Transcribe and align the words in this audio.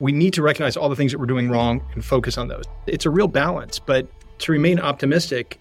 we 0.00 0.12
need 0.12 0.32
to 0.34 0.42
recognize 0.42 0.76
all 0.76 0.88
the 0.88 0.96
things 0.96 1.12
that 1.12 1.18
we're 1.18 1.26
doing 1.26 1.50
wrong 1.50 1.82
and 1.94 2.04
focus 2.04 2.38
on 2.38 2.48
those. 2.48 2.64
It's 2.86 3.06
a 3.06 3.10
real 3.10 3.28
balance, 3.28 3.78
but 3.78 4.06
to 4.40 4.52
remain 4.52 4.78
optimistic, 4.78 5.60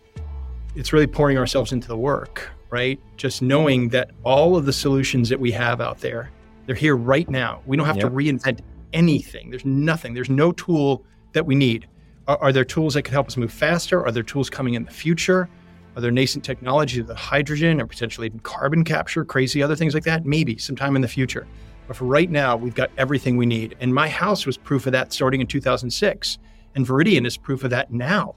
it's 0.75 0.93
really 0.93 1.07
pouring 1.07 1.37
ourselves 1.37 1.71
into 1.71 1.87
the 1.87 1.97
work, 1.97 2.51
right? 2.69 2.99
Just 3.17 3.41
knowing 3.41 3.89
that 3.89 4.11
all 4.23 4.55
of 4.55 4.65
the 4.65 4.73
solutions 4.73 5.29
that 5.29 5.39
we 5.39 5.51
have 5.51 5.81
out 5.81 5.99
there, 5.99 6.29
they're 6.67 6.75
here 6.75 6.95
right 6.95 7.27
now. 7.29 7.61
We 7.65 7.77
don't 7.77 7.87
have 7.87 7.97
yep. 7.97 8.05
to 8.05 8.11
reinvent 8.11 8.59
anything. 8.93 9.49
There's 9.49 9.65
nothing. 9.65 10.13
There's 10.13 10.29
no 10.29 10.51
tool 10.51 11.03
that 11.33 11.45
we 11.45 11.55
need. 11.55 11.87
Are, 12.27 12.37
are, 12.37 12.53
there 12.53 12.65
tools 12.65 12.93
that 12.93 13.03
could 13.03 13.13
help 13.13 13.27
us 13.27 13.37
move 13.37 13.51
faster? 13.51 14.05
Are 14.05 14.11
there 14.11 14.23
tools 14.23 14.49
coming 14.49 14.75
in 14.75 14.83
the 14.83 14.91
future? 14.91 15.49
Are 15.95 16.01
there 16.01 16.11
nascent 16.11 16.43
technologies 16.43 17.09
of 17.09 17.17
hydrogen 17.17 17.81
or 17.81 17.87
potentially 17.87 18.27
even 18.27 18.39
carbon 18.41 18.83
capture, 18.83 19.25
crazy 19.25 19.63
other 19.63 19.75
things 19.75 19.95
like 19.95 20.03
that? 20.03 20.25
Maybe 20.25 20.59
sometime 20.59 20.95
in 20.95 21.01
the 21.01 21.07
future. 21.07 21.47
But 21.87 21.95
for 21.95 22.05
right 22.05 22.29
now, 22.29 22.57
we've 22.57 22.75
got 22.75 22.91
everything 22.97 23.37
we 23.37 23.45
need. 23.45 23.75
And 23.79 23.93
my 23.93 24.09
house 24.09 24.45
was 24.45 24.57
proof 24.57 24.85
of 24.85 24.91
that 24.91 25.13
starting 25.13 25.41
in 25.41 25.47
2006. 25.47 26.37
And 26.75 26.85
Veridian 26.85 27.25
is 27.25 27.37
proof 27.37 27.63
of 27.63 27.69
that 27.71 27.91
now, 27.91 28.35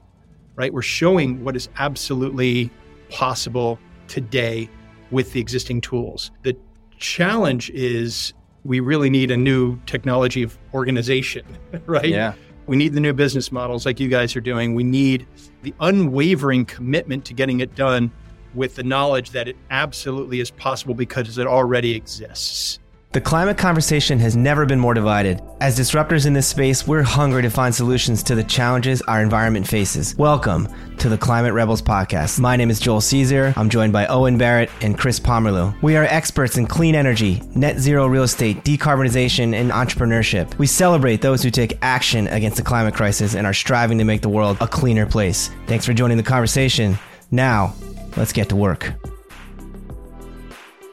right? 0.55 0.73
We're 0.73 0.81
showing 0.81 1.43
what 1.43 1.55
is 1.55 1.69
absolutely 1.77 2.71
possible 3.09 3.77
today 4.07 4.69
with 5.11 5.33
the 5.33 5.39
existing 5.39 5.81
tools. 5.81 6.31
The 6.43 6.57
challenge 6.97 7.69
is 7.71 8.33
we 8.63 8.79
really 8.79 9.09
need 9.09 9.31
a 9.31 9.37
new 9.37 9.77
technology 9.85 10.43
of 10.43 10.57
organization, 10.73 11.45
right? 11.85 12.09
Yeah. 12.09 12.33
We 12.67 12.77
need 12.77 12.93
the 12.93 12.99
new 12.99 13.13
business 13.13 13.51
models 13.51 13.85
like 13.85 13.99
you 13.99 14.07
guys 14.07 14.35
are 14.35 14.41
doing. 14.41 14.75
We 14.75 14.83
need 14.83 15.27
the 15.61 15.73
unwavering 15.81 16.65
commitment 16.65 17.25
to 17.25 17.33
getting 17.33 17.59
it 17.59 17.75
done 17.75 18.11
with 18.53 18.75
the 18.75 18.83
knowledge 18.83 19.31
that 19.31 19.47
it 19.47 19.57
absolutely 19.69 20.39
is 20.39 20.51
possible 20.51 20.93
because 20.93 21.37
it 21.37 21.47
already 21.47 21.95
exists. 21.95 22.79
The 23.13 23.19
climate 23.19 23.57
conversation 23.57 24.19
has 24.19 24.37
never 24.37 24.65
been 24.65 24.79
more 24.79 24.93
divided. 24.93 25.41
As 25.59 25.77
disruptors 25.77 26.25
in 26.25 26.31
this 26.31 26.47
space, 26.47 26.87
we're 26.87 27.01
hungry 27.01 27.41
to 27.41 27.49
find 27.49 27.75
solutions 27.75 28.23
to 28.23 28.35
the 28.35 28.43
challenges 28.45 29.01
our 29.01 29.21
environment 29.21 29.67
faces. 29.67 30.15
Welcome 30.17 30.69
to 30.99 31.09
the 31.09 31.17
Climate 31.17 31.51
Rebels 31.51 31.81
podcast. 31.81 32.39
My 32.39 32.55
name 32.55 32.69
is 32.69 32.79
Joel 32.79 33.01
Caesar. 33.01 33.53
I'm 33.57 33.69
joined 33.69 33.91
by 33.91 34.05
Owen 34.05 34.37
Barrett 34.37 34.69
and 34.79 34.97
Chris 34.97 35.19
Pomerleau. 35.19 35.75
We 35.81 35.97
are 35.97 36.05
experts 36.05 36.55
in 36.55 36.67
clean 36.67 36.95
energy, 36.95 37.43
net 37.53 37.79
zero 37.79 38.07
real 38.07 38.23
estate, 38.23 38.63
decarbonization, 38.63 39.55
and 39.55 39.71
entrepreneurship. 39.71 40.57
We 40.57 40.67
celebrate 40.67 41.19
those 41.19 41.43
who 41.43 41.51
take 41.51 41.77
action 41.81 42.29
against 42.29 42.55
the 42.55 42.63
climate 42.63 42.93
crisis 42.93 43.35
and 43.35 43.45
are 43.45 43.53
striving 43.53 43.97
to 43.97 44.05
make 44.05 44.21
the 44.21 44.29
world 44.29 44.55
a 44.61 44.69
cleaner 44.69 45.05
place. 45.05 45.49
Thanks 45.67 45.85
for 45.85 45.91
joining 45.91 46.15
the 46.15 46.23
conversation. 46.23 46.97
Now, 47.29 47.73
let's 48.15 48.31
get 48.31 48.47
to 48.47 48.55
work. 48.55 48.93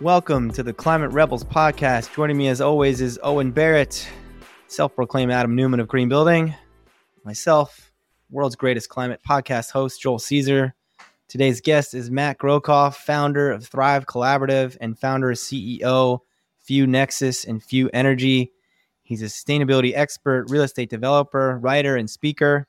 Welcome 0.00 0.52
to 0.52 0.62
the 0.62 0.72
Climate 0.72 1.10
Rebels 1.10 1.42
podcast. 1.42 2.14
Joining 2.14 2.36
me 2.36 2.46
as 2.46 2.60
always 2.60 3.00
is 3.00 3.18
Owen 3.24 3.50
Barrett, 3.50 4.08
self 4.68 4.94
proclaimed 4.94 5.32
Adam 5.32 5.56
Neumann 5.56 5.80
of 5.80 5.88
Green 5.88 6.08
Building, 6.08 6.54
myself, 7.24 7.90
world's 8.30 8.54
greatest 8.54 8.90
climate 8.90 9.20
podcast 9.28 9.72
host, 9.72 10.00
Joel 10.00 10.20
Caesar. 10.20 10.76
Today's 11.26 11.60
guest 11.60 11.94
is 11.94 12.12
Matt 12.12 12.38
Grocoff, 12.38 12.94
founder 12.94 13.50
of 13.50 13.66
Thrive 13.66 14.06
Collaborative 14.06 14.76
and 14.80 14.96
founder 14.96 15.32
CEO, 15.32 16.20
Few 16.60 16.86
Nexus 16.86 17.44
and 17.44 17.60
Few 17.60 17.90
Energy. 17.92 18.52
He's 19.02 19.22
a 19.22 19.24
sustainability 19.24 19.94
expert, 19.96 20.48
real 20.48 20.62
estate 20.62 20.90
developer, 20.90 21.58
writer, 21.58 21.96
and 21.96 22.08
speaker. 22.08 22.68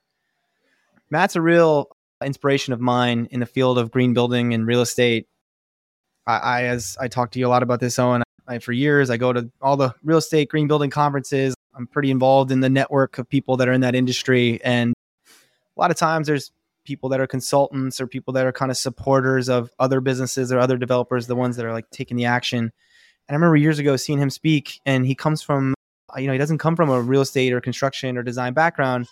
Matt's 1.11 1.35
a 1.35 1.41
real 1.41 1.89
inspiration 2.25 2.73
of 2.73 2.81
mine 2.81 3.27
in 3.29 3.39
the 3.39 3.45
field 3.45 3.77
of 3.77 3.91
green 3.91 4.15
building 4.15 4.55
and 4.55 4.65
real 4.65 4.81
estate 4.81 5.27
I, 6.29 6.37
I 6.37 6.63
as 6.65 6.95
I 6.99 7.07
talked 7.07 7.33
to 7.33 7.39
you 7.39 7.47
a 7.47 7.49
lot 7.49 7.63
about 7.63 7.79
this, 7.79 7.97
Owen. 7.97 8.23
I, 8.47 8.59
for 8.59 8.71
years, 8.71 9.09
I 9.09 9.17
go 9.17 9.33
to 9.33 9.49
all 9.61 9.77
the 9.77 9.93
real 10.03 10.17
estate 10.19 10.49
green 10.49 10.67
building 10.67 10.89
conferences. 10.89 11.55
I'm 11.75 11.87
pretty 11.87 12.11
involved 12.11 12.51
in 12.51 12.59
the 12.59 12.69
network 12.69 13.17
of 13.17 13.27
people 13.27 13.57
that 13.57 13.67
are 13.67 13.73
in 13.73 13.81
that 13.81 13.95
industry, 13.95 14.61
and 14.63 14.93
a 15.25 15.79
lot 15.79 15.91
of 15.91 15.97
times 15.97 16.27
there's 16.27 16.51
people 16.83 17.09
that 17.09 17.19
are 17.19 17.27
consultants 17.27 17.99
or 18.01 18.07
people 18.07 18.33
that 18.33 18.45
are 18.45 18.51
kind 18.51 18.71
of 18.71 18.77
supporters 18.77 19.49
of 19.49 19.71
other 19.79 20.01
businesses 20.01 20.51
or 20.51 20.59
other 20.59 20.77
developers, 20.77 21.27
the 21.27 21.35
ones 21.35 21.55
that 21.55 21.65
are 21.65 21.73
like 21.73 21.89
taking 21.89 22.17
the 22.17 22.25
action. 22.25 22.59
And 22.59 22.71
I 23.29 23.33
remember 23.33 23.55
years 23.55 23.79
ago 23.79 23.95
seeing 23.95 24.19
him 24.19 24.29
speak, 24.29 24.81
and 24.85 25.05
he 25.05 25.15
comes 25.15 25.41
from, 25.41 25.73
you 26.17 26.27
know, 26.27 26.33
he 26.33 26.39
doesn't 26.39 26.57
come 26.57 26.75
from 26.75 26.89
a 26.89 27.01
real 27.01 27.21
estate 27.21 27.53
or 27.53 27.61
construction 27.61 28.17
or 28.17 28.23
design 28.23 28.53
background. 28.53 29.07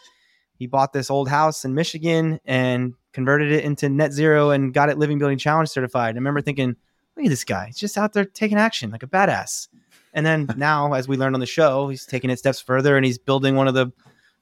He 0.58 0.66
bought 0.66 0.94
this 0.94 1.12
old 1.12 1.30
house 1.30 1.66
in 1.66 1.76
Michigan 1.76 2.40
and 2.46 2.94
converted 3.14 3.52
it 3.52 3.64
into 3.64 3.90
net 3.90 4.12
zero 4.12 4.50
and 4.50 4.74
got 4.74 4.90
it 4.90 4.98
Living 4.98 5.20
Building 5.20 5.38
Challenge 5.38 5.70
certified. 5.70 6.16
I 6.16 6.18
remember 6.18 6.42
thinking, 6.42 6.76
look 7.18 7.26
at 7.26 7.30
this 7.30 7.44
guy. 7.44 7.68
He's 7.68 7.78
just 7.78 7.98
out 7.98 8.14
there 8.14 8.26
taking 8.26 8.58
action 8.58 8.92
like 8.92 9.04
a 9.04 9.08
badass. 9.08 9.68
And 10.14 10.26
then 10.26 10.50
now, 10.58 10.94
as 10.94 11.08
we 11.08 11.18
learned 11.18 11.36
on 11.36 11.40
the 11.40 11.46
show, 11.46 11.90
he's 11.90 12.06
taking 12.06 12.30
it 12.30 12.40
steps 12.40 12.62
further 12.62 12.96
and 12.96 13.06
he's 13.06 13.18
building 13.18 13.56
one 13.56 13.68
of 13.68 13.74
the 13.74 13.92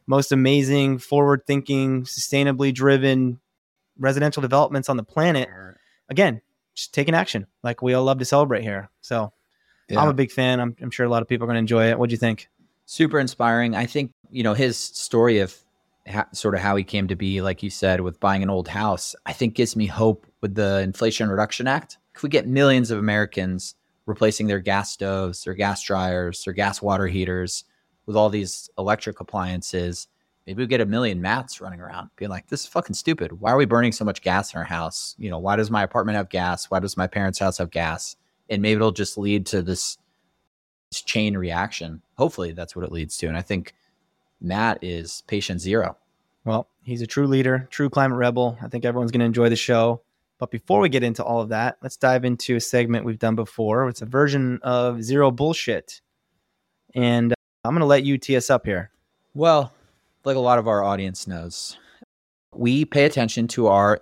most 0.07 0.31
amazing, 0.31 0.99
forward 0.99 1.43
thinking, 1.47 2.03
sustainably 2.03 2.73
driven 2.73 3.39
residential 3.97 4.41
developments 4.41 4.89
on 4.89 4.97
the 4.97 5.03
planet. 5.03 5.49
Again, 6.09 6.41
just 6.75 6.93
taking 6.93 7.15
action 7.15 7.47
like 7.63 7.81
we 7.81 7.93
all 7.93 8.03
love 8.03 8.19
to 8.19 8.25
celebrate 8.25 8.61
here. 8.61 8.89
So 9.01 9.33
yeah. 9.89 9.99
I'm 9.99 10.09
a 10.09 10.13
big 10.13 10.31
fan. 10.31 10.59
I'm, 10.59 10.75
I'm 10.81 10.91
sure 10.91 11.05
a 11.05 11.09
lot 11.09 11.21
of 11.21 11.27
people 11.27 11.45
are 11.45 11.47
going 11.47 11.55
to 11.55 11.59
enjoy 11.59 11.89
it. 11.89 11.97
What 11.97 12.09
do 12.09 12.13
you 12.13 12.19
think? 12.19 12.49
Super 12.85 13.19
inspiring. 13.19 13.75
I 13.75 13.85
think, 13.85 14.11
you 14.29 14.43
know, 14.43 14.53
his 14.53 14.77
story 14.77 15.39
of 15.39 15.55
ha- 16.07 16.27
sort 16.33 16.53
of 16.53 16.61
how 16.61 16.75
he 16.75 16.83
came 16.83 17.07
to 17.07 17.15
be, 17.15 17.41
like 17.41 17.63
you 17.63 17.69
said, 17.69 18.01
with 18.01 18.19
buying 18.19 18.43
an 18.43 18.49
old 18.49 18.67
house, 18.67 19.15
I 19.25 19.33
think 19.33 19.55
gives 19.55 19.75
me 19.75 19.87
hope 19.87 20.27
with 20.41 20.53
the 20.55 20.81
Inflation 20.81 21.29
Reduction 21.29 21.67
Act 21.67 21.97
if 22.15 22.23
we 22.23 22.29
get 22.29 22.47
millions 22.47 22.91
of 22.91 22.99
Americans 22.99 23.75
replacing 24.05 24.47
their 24.47 24.59
gas 24.59 24.91
stoves, 24.91 25.43
their 25.43 25.53
gas 25.53 25.83
dryers, 25.83 26.43
their 26.43 26.53
gas 26.53 26.81
water 26.81 27.07
heaters 27.07 27.65
with 28.05 28.15
all 28.15 28.29
these 28.29 28.69
electric 28.77 29.19
appliances, 29.19 30.07
maybe 30.45 30.63
we 30.63 30.67
get 30.67 30.81
a 30.81 30.85
million 30.85 31.21
mats 31.21 31.59
running 31.59 31.81
around 31.81 32.09
being 32.15 32.29
like, 32.29 32.47
this 32.47 32.61
is 32.61 32.67
fucking 32.67 32.93
stupid. 32.93 33.41
Why 33.41 33.51
are 33.51 33.57
we 33.57 33.65
burning 33.65 33.91
so 33.91 34.05
much 34.05 34.21
gas 34.21 34.53
in 34.53 34.59
our 34.59 34.65
house? 34.65 35.15
You 35.17 35.29
know, 35.29 35.39
why 35.39 35.55
does 35.55 35.71
my 35.71 35.83
apartment 35.83 36.15
have 36.17 36.29
gas? 36.29 36.69
Why 36.69 36.79
does 36.79 36.95
my 36.95 37.07
parents' 37.07 37.39
house 37.39 37.57
have 37.57 37.71
gas? 37.71 38.15
And 38.49 38.61
maybe 38.61 38.75
it'll 38.75 38.91
just 38.91 39.17
lead 39.17 39.47
to 39.47 39.61
this, 39.61 39.97
this 40.91 41.01
chain 41.01 41.35
reaction. 41.35 42.01
Hopefully 42.17 42.51
that's 42.51 42.75
what 42.75 42.85
it 42.85 42.91
leads 42.91 43.17
to. 43.17 43.27
And 43.27 43.35
I 43.35 43.41
think 43.41 43.73
Matt 44.39 44.83
is 44.83 45.23
patient 45.27 45.61
zero. 45.61 45.97
Well, 46.45 46.67
he's 46.83 47.01
a 47.01 47.07
true 47.07 47.25
leader, 47.25 47.67
true 47.71 47.89
climate 47.89 48.19
rebel. 48.19 48.57
I 48.61 48.67
think 48.67 48.85
everyone's 48.85 49.11
going 49.11 49.21
to 49.21 49.25
enjoy 49.25 49.49
the 49.49 49.55
show. 49.55 50.01
But 50.37 50.51
before 50.51 50.81
we 50.81 50.89
get 50.89 51.03
into 51.03 51.23
all 51.23 51.41
of 51.41 51.49
that, 51.49 51.77
let's 51.81 51.95
dive 51.95 52.25
into 52.25 52.57
a 52.57 52.59
segment 52.59 53.05
we've 53.05 53.19
done 53.19 53.35
before. 53.35 53.87
It's 53.87 54.01
a 54.01 54.05
version 54.05 54.59
of 54.63 55.01
Zero 55.01 55.31
Bullshit. 55.31 56.01
And 56.93 57.31
uh, 57.31 57.35
I'm 57.63 57.71
going 57.71 57.79
to 57.79 57.85
let 57.85 58.03
you 58.03 58.17
tee 58.17 58.35
us 58.35 58.49
up 58.49 58.65
here. 58.65 58.91
Well, 59.33 59.73
like 60.25 60.35
a 60.35 60.39
lot 60.39 60.59
of 60.59 60.67
our 60.67 60.83
audience 60.83 61.27
knows, 61.27 61.77
we 62.53 62.83
pay 62.83 63.05
attention 63.05 63.47
to 63.49 63.67
our 63.67 64.01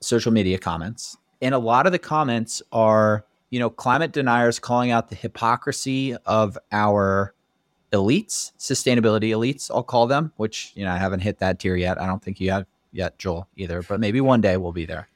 social 0.00 0.32
media 0.32 0.58
comments. 0.58 1.16
And 1.40 1.54
a 1.54 1.58
lot 1.58 1.86
of 1.86 1.92
the 1.92 1.98
comments 1.98 2.62
are, 2.72 3.24
you 3.50 3.60
know, 3.60 3.70
climate 3.70 4.12
deniers 4.12 4.58
calling 4.58 4.90
out 4.90 5.08
the 5.08 5.14
hypocrisy 5.14 6.16
of 6.26 6.58
our 6.72 7.34
elites, 7.92 8.52
sustainability 8.58 9.30
elites, 9.30 9.70
I'll 9.72 9.82
call 9.82 10.06
them, 10.06 10.32
which, 10.36 10.72
you 10.74 10.84
know, 10.84 10.92
I 10.92 10.98
haven't 10.98 11.20
hit 11.20 11.38
that 11.38 11.58
tier 11.58 11.76
yet. 11.76 12.00
I 12.00 12.06
don't 12.06 12.22
think 12.22 12.40
you 12.40 12.50
have 12.50 12.66
yet, 12.92 13.18
Joel, 13.18 13.48
either, 13.56 13.82
but 13.82 14.00
maybe 14.00 14.20
one 14.20 14.40
day 14.40 14.56
we'll 14.56 14.72
be 14.72 14.86
there 14.86 15.08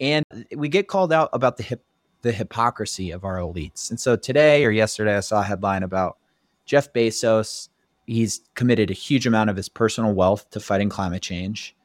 and 0.00 0.24
we 0.56 0.68
get 0.68 0.88
called 0.88 1.12
out 1.12 1.30
about 1.32 1.56
the 1.56 1.62
hip, 1.62 1.84
the 2.22 2.32
hypocrisy 2.32 3.10
of 3.10 3.24
our 3.24 3.36
elites. 3.36 3.90
And 3.90 4.00
so 4.00 4.16
today 4.16 4.64
or 4.64 4.70
yesterday, 4.70 5.16
I 5.16 5.20
saw 5.20 5.40
a 5.40 5.44
headline 5.44 5.82
about 5.82 6.18
Jeff 6.64 6.92
Bezos. 6.92 7.68
He's 8.06 8.40
committed 8.54 8.90
a 8.90 8.94
huge 8.94 9.26
amount 9.26 9.50
of 9.50 9.56
his 9.56 9.68
personal 9.68 10.14
wealth 10.14 10.48
to 10.50 10.60
fighting 10.60 10.88
climate 10.88 11.22
change. 11.22 11.76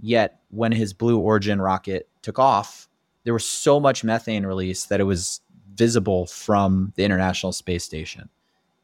Yet, 0.00 0.40
when 0.50 0.72
his 0.72 0.92
Blue 0.92 1.18
Origin 1.18 1.60
rocket 1.60 2.08
took 2.22 2.38
off, 2.38 2.88
there 3.22 3.32
was 3.32 3.46
so 3.46 3.80
much 3.80 4.04
methane 4.04 4.44
released 4.44 4.88
that 4.88 5.00
it 5.00 5.04
was 5.04 5.40
visible 5.74 6.26
from 6.26 6.92
the 6.96 7.04
International 7.04 7.52
Space 7.52 7.84
Station. 7.84 8.28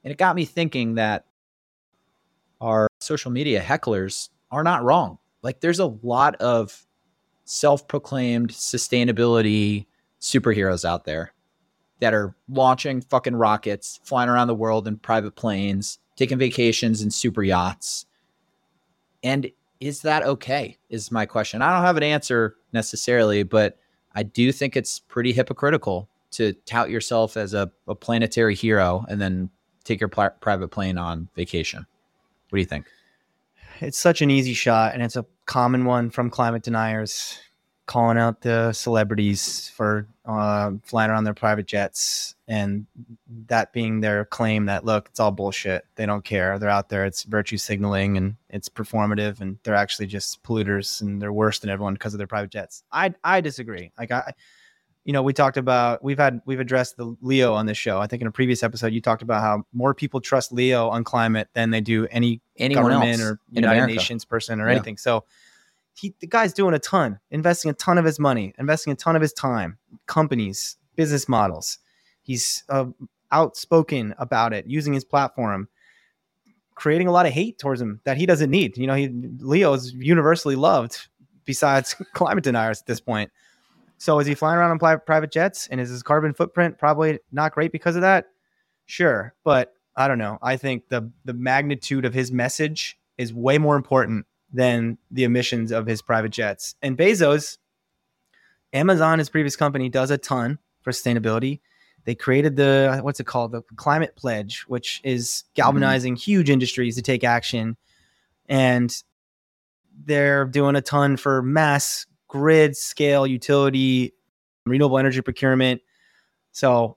And 0.02 0.10
it 0.12 0.19
got 0.19 0.34
me 0.34 0.44
thinking 0.44 0.94
that 0.94 1.26
our 2.60 2.88
social 3.00 3.31
media 3.31 3.60
hecklers 3.60 4.31
are 4.50 4.64
not 4.64 4.82
wrong. 4.82 5.19
Like, 5.43 5.60
there's 5.60 5.78
a 5.78 5.87
lot 6.02 6.37
of 6.37 6.87
self 7.50 7.88
proclaimed 7.88 8.50
sustainability 8.50 9.85
superheroes 10.20 10.85
out 10.85 11.05
there 11.05 11.32
that 11.99 12.14
are 12.14 12.37
launching 12.49 13.00
fucking 13.00 13.35
rockets, 13.35 13.99
flying 14.05 14.29
around 14.29 14.47
the 14.47 14.55
world 14.55 14.87
in 14.87 14.97
private 14.97 15.35
planes, 15.35 15.99
taking 16.14 16.38
vacations 16.38 17.02
in 17.02 17.11
super 17.11 17.43
yachts. 17.43 18.06
And 19.25 19.50
is 19.81 20.02
that 20.02 20.23
okay? 20.23 20.79
Is 20.91 21.11
my 21.11 21.26
question. 21.26 21.61
I 21.61 21.75
don't 21.75 21.85
have 21.85 21.97
an 21.97 22.05
answer 22.05 22.55
necessarily, 22.73 23.43
but 23.43 23.79
I 24.14 24.23
do 24.23 24.53
think 24.53 24.76
it's 24.76 25.00
pretty 25.00 25.32
hypocritical 25.32 26.08
to 26.32 26.53
tout 26.67 26.88
yourself 26.88 27.37
as 27.37 27.53
a, 27.53 27.69
a 27.88 27.96
planetary 27.96 28.55
hero 28.55 29.05
and 29.08 29.20
then 29.20 29.50
take 29.82 29.99
your 29.99 30.08
pl- 30.08 30.31
private 30.41 30.69
plane 30.69 30.99
on 30.99 31.29
vacation. 31.35 31.85
What 32.50 32.58
do 32.58 32.61
you 32.61 32.67
think? 32.67 32.87
It's 33.81 33.99
such 33.99 34.23
an 34.23 34.31
easy 34.31 34.55
shot, 34.55 34.94
and 34.94 35.03
it's 35.03 35.17
a 35.17 35.25
common 35.50 35.85
one 35.85 36.11
from 36.11 36.31
climate 36.31 36.62
deniers 36.62 37.41
calling 37.87 38.17
out 38.17 38.41
the 38.43 38.73
celebrities 38.73 39.69
for 39.75 40.06
uh, 40.25 40.70
flying 40.85 41.11
around 41.11 41.25
their 41.25 41.35
private 41.35 41.67
jets, 41.67 42.37
and 42.47 42.87
that 43.49 43.73
being 43.73 44.00
their 44.00 44.25
claim 44.25 44.67
that 44.67 44.85
look, 44.85 45.08
it's 45.08 45.19
all 45.19 45.32
bullshit. 45.32 45.85
They 45.97 46.06
don't 46.06 46.25
care. 46.25 46.56
They're 46.61 46.69
out 46.69 46.88
there. 46.88 47.05
It's 47.05 47.25
virtue 47.25 47.56
signaling 47.56 48.17
and 48.17 48.37
it's 48.49 48.69
performative, 48.69 49.41
and 49.41 49.58
they're 49.64 49.75
actually 49.75 50.06
just 50.06 50.41
polluters 50.44 51.00
and 51.00 51.20
they're 51.20 51.32
worse 51.32 51.58
than 51.58 51.69
everyone 51.69 51.94
because 51.94 52.14
of 52.14 52.19
their 52.19 52.29
private 52.29 52.50
jets. 52.50 52.85
I 52.93 53.12
I 53.25 53.41
disagree. 53.41 53.91
Like 53.99 54.12
I. 54.12 54.32
You 55.10 55.12
know, 55.12 55.24
we 55.24 55.32
talked 55.32 55.56
about 55.56 56.04
we've 56.04 56.20
had 56.20 56.40
we've 56.46 56.60
addressed 56.60 56.96
the 56.96 57.16
Leo 57.20 57.52
on 57.52 57.66
this 57.66 57.76
show. 57.76 57.98
I 58.00 58.06
think 58.06 58.22
in 58.22 58.28
a 58.28 58.30
previous 58.30 58.62
episode 58.62 58.92
you 58.92 59.00
talked 59.00 59.22
about 59.22 59.40
how 59.40 59.64
more 59.72 59.92
people 59.92 60.20
trust 60.20 60.52
Leo 60.52 60.88
on 60.88 61.02
climate 61.02 61.48
than 61.52 61.70
they 61.70 61.80
do 61.80 62.06
any 62.12 62.40
Anyone 62.56 62.84
government 62.92 63.20
else 63.20 63.30
or 63.32 63.40
United 63.50 63.76
America. 63.76 63.94
Nations 63.94 64.24
person 64.24 64.60
or 64.60 64.68
Yeah. 64.68 64.76
anything. 64.76 64.96
So 64.98 65.24
he 65.96 66.14
the 66.20 66.28
guy's 66.28 66.52
doing 66.52 66.74
a 66.74 66.78
ton, 66.78 67.18
investing 67.32 67.72
a 67.72 67.74
ton 67.74 67.98
of 67.98 68.04
his 68.04 68.20
money, 68.20 68.54
investing 68.56 68.92
a 68.92 68.94
ton 68.94 69.16
of 69.16 69.22
his 69.22 69.32
time, 69.32 69.78
companies, 70.06 70.76
business 70.94 71.28
models. 71.28 71.78
He's 72.22 72.62
uh, 72.68 72.84
outspoken 73.32 74.14
about 74.16 74.52
it, 74.52 74.66
using 74.68 74.92
his 74.92 75.04
platform, 75.04 75.68
creating 76.76 77.08
a 77.08 77.10
lot 77.10 77.26
of 77.26 77.32
hate 77.32 77.58
towards 77.58 77.80
him 77.80 78.00
that 78.04 78.16
he 78.16 78.26
doesn't 78.26 78.48
need. 78.48 78.78
You 78.78 78.86
know, 78.86 78.94
he 78.94 79.08
Leo 79.40 79.72
is 79.72 79.92
universally 79.92 80.54
loved 80.54 81.08
besides 81.44 81.94
climate 82.14 82.44
deniers 82.44 82.78
at 82.78 82.86
this 82.86 83.00
point. 83.00 83.32
So 84.00 84.19
is 84.19 84.26
he 84.26 84.35
flying 84.35 84.58
around 84.58 84.70
on 84.70 85.00
private 85.00 85.31
jets 85.31 85.67
and 85.67 85.79
is 85.79 85.91
his 85.91 86.02
carbon 86.02 86.32
footprint 86.32 86.79
probably 86.79 87.19
not 87.32 87.52
great 87.52 87.70
because 87.70 87.97
of 87.97 88.02
that? 88.02 88.29
Sure, 88.87 89.35
but 89.44 89.75
I 89.94 90.08
don't 90.08 90.17
know. 90.17 90.38
I 90.41 90.56
think 90.56 90.88
the 90.88 91.12
the 91.26 91.35
magnitude 91.35 92.06
of 92.06 92.14
his 92.14 92.32
message 92.32 92.99
is 93.19 93.35
way 93.35 93.58
more 93.58 93.76
important 93.76 94.25
than 94.55 94.97
the 95.11 95.25
emissions 95.25 95.70
of 95.70 95.87
his 95.87 96.00
private 96.00 96.31
jets. 96.31 96.76
And 96.81 96.97
Bezos, 96.97 97.58
Amazon, 98.73 99.19
his 99.19 99.29
previous 99.29 99.55
company, 99.55 99.91
does 99.91 100.11
a 100.11 100.17
ton 100.17 100.58
for 100.81 100.93
sustainability. 100.93 101.61
They 102.06 102.14
created 102.14 102.56
the 102.56 103.00
what's 103.03 103.20
it 103.20 103.26
called, 103.26 103.53
the 103.53 103.61
climate 103.76 104.17
pledge, 104.17 104.62
which 104.62 105.03
is 105.05 105.29
mm-hmm. 105.29 105.50
galvanizing 105.56 106.17
huge 106.17 106.49
industries 106.49 106.96
to 106.96 107.03
take 107.03 107.23
action. 107.23 107.76
And 108.49 108.91
they're 110.06 110.46
doing 110.46 110.75
a 110.75 110.81
ton 110.81 111.19
for 111.19 111.43
mass 111.43 112.06
grid 112.31 112.77
scale 112.77 113.27
utility, 113.27 114.15
renewable 114.65 114.99
energy 114.99 115.21
procurement. 115.21 115.82
So 116.53 116.97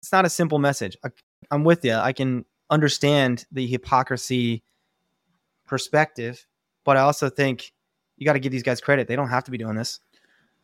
it's 0.00 0.10
not 0.10 0.24
a 0.24 0.30
simple 0.30 0.58
message. 0.58 0.96
I, 1.04 1.10
I'm 1.50 1.62
with 1.62 1.84
you. 1.84 1.92
I 1.92 2.14
can 2.14 2.46
understand 2.70 3.44
the 3.52 3.66
hypocrisy 3.66 4.64
perspective, 5.66 6.46
but 6.84 6.96
I 6.96 7.00
also 7.00 7.28
think 7.28 7.72
you 8.16 8.24
got 8.24 8.32
to 8.32 8.38
give 8.38 8.50
these 8.50 8.62
guys 8.62 8.80
credit. 8.80 9.08
They 9.08 9.16
don't 9.16 9.28
have 9.28 9.44
to 9.44 9.50
be 9.50 9.58
doing 9.58 9.76
this. 9.76 10.00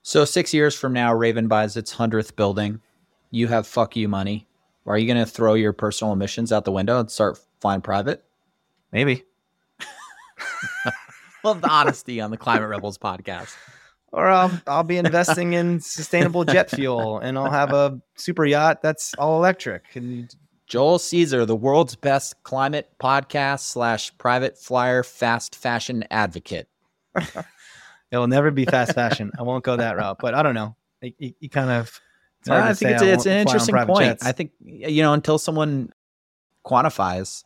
So 0.03 0.25
six 0.25 0.55
years 0.55 0.75
from 0.75 0.95
now, 0.95 1.13
Rayven 1.13 1.47
buys 1.47 1.77
its 1.77 1.93
hundredth 1.93 2.37
building. 2.37 2.81
You 3.31 3.49
have 3.49 3.67
fuck 3.67 3.95
you 3.95 4.09
money. 4.09 4.49
Are 4.87 4.97
you 4.97 5.07
going 5.07 5.23
to 5.23 5.31
throw 5.31 5.53
your 5.53 5.75
personal 5.75 6.15
emissions 6.15 6.51
out 6.51 6.65
the 6.65 6.73
window 6.73 6.99
and 6.99 7.11
start 7.11 7.39
flying 7.61 7.83
private? 7.83 8.25
Maybe. 8.91 9.25
Love 11.45 11.61
the 11.61 11.69
honesty 11.69 12.21
on 12.21 12.31
the 12.31 12.37
Climate 12.37 12.69
Rebels 12.69 12.99
podcast. 12.99 13.55
Or 14.13 14.27
I'll, 14.27 14.51
I'll 14.67 14.83
be 14.83 14.97
investing 14.97 15.53
in 15.53 15.81
sustainable 15.81 16.45
jet 16.45 16.71
fuel 16.71 17.19
and 17.19 17.39
I'll 17.39 17.51
have 17.51 17.73
a 17.73 18.01
super 18.17 18.45
yacht 18.45 18.83
that's 18.83 19.15
all 19.15 19.37
electric. 19.39 19.85
And 19.95 20.35
Joel 20.67 20.99
Caesar, 20.99 21.47
the 21.47 21.57
world's 21.57 21.97
best 21.97 22.43
climate 22.43 22.91
podcast 23.01 23.61
slash 23.61 24.17
private 24.19 24.59
flyer 24.59 25.03
fast 25.03 25.55
fashion 25.55 26.05
advocate. 26.11 26.69
it'll 28.11 28.27
never 28.27 28.51
be 28.51 28.65
fast 28.65 28.95
fashion. 28.95 29.33
I 29.39 29.43
won't 29.43 29.65
go 29.65 29.77
that 29.77 29.97
route, 29.97 30.19
but 30.21 30.35
I 30.35 30.43
don't 30.43 30.55
know. 30.55 30.77
You, 31.03 31.49
kind 31.49 31.71
of, 31.71 32.01
it's 32.41 32.49
No, 32.49 32.57
I 32.57 32.75
think 32.75 32.91
it's, 32.93 33.03
I 33.03 33.07
it's 33.07 33.27
an 33.27 33.39
interesting 33.39 33.77
point. 33.87 34.05
jets. 34.05 34.25
I 34.25 34.33
think 34.33 34.53
you 34.61 35.03
know 35.03 35.13
until 35.13 35.39
someone 35.39 35.93
quantifies 36.65 37.45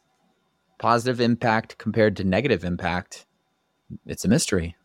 positive 0.79 1.20
impact 1.20 1.79
compared 1.79 2.17
to 2.17 2.25
negative 2.25 2.64
impact, 2.64 3.26
it's 4.06 4.25
a 4.25 4.29
mystery. 4.29 4.76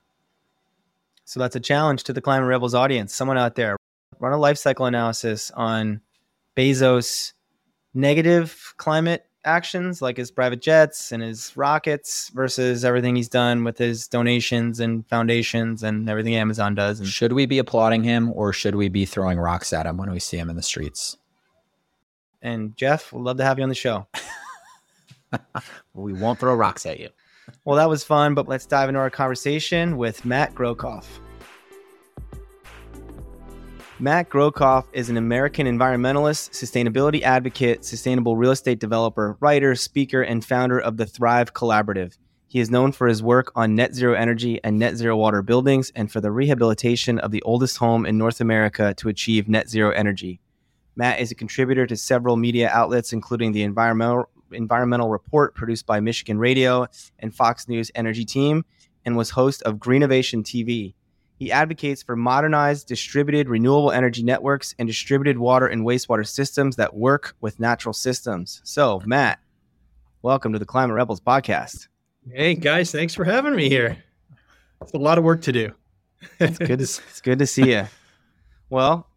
So 1.26 1.40
that's 1.40 1.56
a 1.56 1.60
challenge 1.60 2.04
to 2.06 2.14
the 2.14 2.22
Climate 2.22 2.48
Rebels 2.48 2.74
audience. 2.74 3.14
Someone 3.14 3.38
out 3.38 3.56
there, 3.56 3.78
run 4.20 4.34
a 4.34 4.38
life 4.38 4.58
cycle 4.58 4.86
analysis 4.86 5.52
on 5.52 6.02
Bezos' 6.56 7.34
negative 7.94 8.74
climate 8.78 9.26
actions, 9.46 10.02
like 10.02 10.18
his 10.18 10.32
private 10.32 10.62
jets 10.62 11.12
and 11.12 11.22
his 11.24 11.56
rockets, 11.56 12.30
versus 12.30 12.84
everything 12.84 13.16
he's 13.16 13.30
done 13.30 13.64
with 13.64 13.78
his 13.78 14.08
donations 14.08 14.80
and 14.80 15.08
foundations 15.08 15.84
and 15.84 16.10
everything 16.10 16.36
Amazon 16.36 16.76
does. 16.76 17.00
And 17.00 17.08
Should 17.08 17.34
we 17.34 17.46
be 17.46 17.60
applauding 17.60 18.04
him 18.04 18.32
or 18.34 18.52
should 18.52 18.76
we 18.76 18.90
be 18.90 19.06
throwing 19.06 19.40
rocks 19.40 19.72
at 19.72 19.86
him 19.86 19.98
when 19.98 20.12
we 20.12 20.20
see 20.20 20.38
him 20.38 20.50
in 20.50 20.56
the 20.56 20.64
streets? 20.64 21.18
and 22.42 22.76
Jeff, 22.78 23.12
we'd 23.12 23.22
love 23.22 23.38
to 23.38 23.44
have 23.44 23.58
you 23.58 23.64
on 23.64 23.70
the 23.70 23.76
show. 23.76 24.08
We 25.94 26.14
won't 26.14 26.40
throw 26.40 26.56
rocks 26.56 26.86
at 26.86 27.00
you. 27.00 27.10
Well, 27.66 27.78
that 27.78 27.90
was 27.90 28.04
fun, 28.04 28.34
but 28.34 28.48
let's 28.48 28.66
dive 28.66 28.90
into 28.90 29.00
our 29.00 29.10
conversation 29.10 29.98
with 29.98 30.26
Matt 30.26 30.54
Grocoff. 30.56 31.06
Matt 34.02 34.30
Grocoff 34.30 34.86
is 34.94 35.10
an 35.10 35.18
American 35.18 35.68
environmentalist, 35.68 36.52
sustainability 36.52 37.22
advocate, 37.22 37.84
sustainable 37.84 38.38
real 38.38 38.52
estate 38.52 38.80
developer, 38.80 39.36
writer, 39.42 39.76
speaker, 39.76 40.22
and 40.22 40.46
founder 40.46 40.80
of 40.80 40.96
the 40.96 41.06
Thrive 41.06 41.54
Collaborative. 41.54 42.18
He 42.48 42.60
is 42.60 42.72
known 42.72 42.94
for 42.94 43.08
his 43.08 43.22
work 43.22 43.52
on 43.56 43.76
net 43.76 43.94
zero 43.94 44.14
energy 44.14 44.60
and 44.64 44.80
net 44.80 44.96
zero 44.96 45.18
water 45.18 45.42
buildings 45.42 45.92
and 45.96 46.12
for 46.12 46.22
the 46.22 46.32
rehabilitation 46.32 47.20
of 47.20 47.32
the 47.32 47.42
oldest 47.44 47.78
home 47.78 48.06
in 48.06 48.18
North 48.18 48.40
America 48.40 48.94
to 48.96 49.10
achieve 49.10 49.50
net 49.50 49.70
zero 49.70 49.92
energy. 49.92 50.40
Matt 50.96 51.20
is 51.20 51.30
a 51.30 51.36
contributor 51.36 51.86
to 51.86 51.96
several 51.96 52.38
media 52.38 52.70
outlets, 52.70 53.14
including 53.14 53.52
the 53.52 53.64
Environmental, 53.64 54.30
environmental 54.52 55.10
Report 55.10 55.56
produced 55.56 55.86
by 55.86 56.00
Michigan 56.00 56.38
Radio 56.38 56.88
and 57.20 57.34
Fox 57.34 57.68
News 57.68 57.92
Energy 57.96 58.26
Team, 58.26 58.66
and 59.06 59.18
was 59.18 59.30
host 59.30 59.62
of 59.64 59.76
Greenovation 59.76 60.44
TV. 60.44 60.94
He 61.38 61.52
advocates 61.52 62.04
for 62.04 62.16
modernized, 62.16 62.88
distributed 62.88 63.48
renewable 63.48 63.92
energy 63.92 64.24
networks 64.24 64.76
and 64.78 64.88
distributed 64.88 65.38
water 65.38 65.68
and 65.68 65.86
wastewater 65.86 66.28
systems 66.28 66.76
that 66.76 66.94
work 66.94 67.36
with 67.40 67.60
natural 67.60 67.94
systems. 67.94 68.62
So, 68.66 69.02
Matt, 69.06 69.40
welcome 70.22 70.52
to 70.52 70.60
the 70.60 70.66
Climate 70.66 70.96
Rebels 70.96 71.22
podcast. 71.22 71.88
Hey 72.30 72.56
guys, 72.56 72.92
thanks 72.92 73.16
for 73.16 73.24
having 73.24 73.56
me 73.56 73.70
here. 73.70 74.04
It's 74.82 74.94
a 74.94 74.98
lot 74.98 75.18
of 75.18 75.24
work 75.24 75.42
to 75.44 75.52
do. 75.52 75.72
It's 76.40 76.58
good 76.58 76.80
to, 76.80 76.84
it's 76.84 77.22
good 77.22 77.40
to 77.40 77.48
see 77.48 77.72
you. 77.72 77.88
Well, 78.72 79.08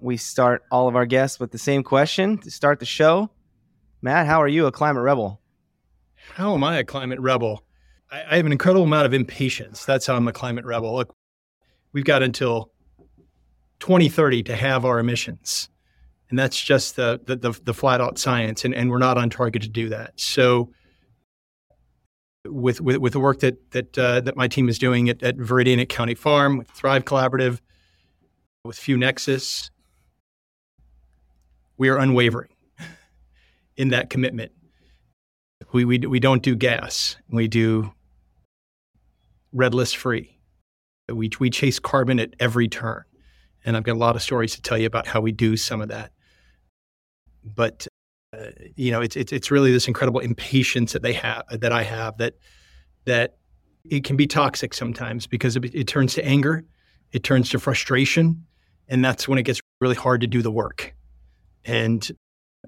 we 0.00 0.16
start 0.16 0.64
all 0.72 0.88
of 0.88 0.96
our 0.96 1.06
guests 1.06 1.38
with 1.38 1.52
the 1.52 1.58
same 1.58 1.84
question 1.84 2.38
to 2.38 2.50
start 2.50 2.80
the 2.80 2.84
show. 2.84 3.30
Matt, 4.00 4.26
how 4.26 4.40
are 4.40 4.48
you 4.48 4.66
a 4.66 4.72
climate 4.72 5.02
rebel? 5.02 5.40
How 6.34 6.54
am 6.54 6.62
I 6.62 6.78
a 6.78 6.84
climate 6.84 7.18
rebel? 7.20 7.64
I, 8.10 8.22
I 8.30 8.36
have 8.36 8.46
an 8.46 8.52
incredible 8.52 8.84
amount 8.84 9.06
of 9.06 9.14
impatience. 9.14 9.84
That's 9.84 10.06
how 10.06 10.14
I'm 10.14 10.28
a 10.28 10.32
climate 10.32 10.64
rebel. 10.64 10.94
Look, 10.94 11.14
we've 11.92 12.04
got 12.04 12.22
until 12.22 12.70
2030 13.80 14.44
to 14.44 14.56
have 14.56 14.84
our 14.84 14.98
emissions. 14.98 15.68
And 16.30 16.38
that's 16.38 16.60
just 16.60 16.96
the, 16.96 17.20
the, 17.24 17.36
the, 17.36 17.60
the 17.64 17.74
flat 17.74 18.00
out 18.00 18.18
science. 18.18 18.64
And, 18.64 18.74
and 18.74 18.90
we're 18.90 18.98
not 18.98 19.18
on 19.18 19.30
target 19.30 19.62
to 19.62 19.68
do 19.68 19.88
that. 19.88 20.12
So, 20.16 20.72
with, 22.44 22.80
with, 22.80 22.98
with 22.98 23.12
the 23.14 23.20
work 23.20 23.40
that, 23.40 23.72
that, 23.72 23.98
uh, 23.98 24.20
that 24.20 24.36
my 24.36 24.46
team 24.46 24.68
is 24.68 24.78
doing 24.78 25.08
at, 25.08 25.22
at 25.22 25.36
Veridian 25.36 25.80
at 25.80 25.88
County 25.88 26.14
Farm, 26.14 26.56
with 26.56 26.68
Thrive 26.70 27.04
Collaborative, 27.04 27.60
with 28.64 28.78
Few 28.78 28.96
Nexus, 28.96 29.70
we 31.76 31.88
are 31.88 31.98
unwavering 31.98 32.50
in 33.78 33.88
that 33.88 34.10
commitment. 34.10 34.52
We, 35.72 35.86
we, 35.86 35.98
we 35.98 36.20
don't 36.20 36.42
do 36.42 36.54
gas. 36.54 37.16
We 37.30 37.48
do 37.48 37.92
red 39.52 39.72
list 39.72 39.96
free. 39.96 40.38
We, 41.10 41.30
we 41.40 41.48
chase 41.48 41.78
carbon 41.78 42.20
at 42.20 42.34
every 42.38 42.68
turn. 42.68 43.04
And 43.64 43.76
I've 43.76 43.84
got 43.84 43.94
a 43.94 43.98
lot 43.98 44.16
of 44.16 44.22
stories 44.22 44.54
to 44.56 44.62
tell 44.62 44.76
you 44.76 44.86
about 44.86 45.06
how 45.06 45.20
we 45.20 45.32
do 45.32 45.56
some 45.56 45.80
of 45.80 45.88
that. 45.88 46.12
But, 47.44 47.86
uh, 48.36 48.50
you 48.76 48.90
know, 48.90 49.00
it's, 49.00 49.16
it's, 49.16 49.32
it's 49.32 49.50
really 49.50 49.72
this 49.72 49.88
incredible 49.88 50.20
impatience 50.20 50.92
that 50.92 51.02
they 51.02 51.14
have, 51.14 51.44
that 51.50 51.72
I 51.72 51.84
have, 51.84 52.18
that, 52.18 52.34
that 53.04 53.36
it 53.84 54.04
can 54.04 54.16
be 54.16 54.26
toxic 54.26 54.74
sometimes 54.74 55.26
because 55.26 55.56
it, 55.56 55.64
it 55.74 55.86
turns 55.86 56.14
to 56.14 56.24
anger, 56.24 56.64
it 57.12 57.22
turns 57.22 57.48
to 57.50 57.58
frustration. 57.58 58.44
And 58.88 59.04
that's 59.04 59.28
when 59.28 59.38
it 59.38 59.44
gets 59.44 59.60
really 59.80 59.94
hard 59.96 60.20
to 60.22 60.26
do 60.26 60.42
the 60.42 60.50
work. 60.50 60.94
And 61.64 62.10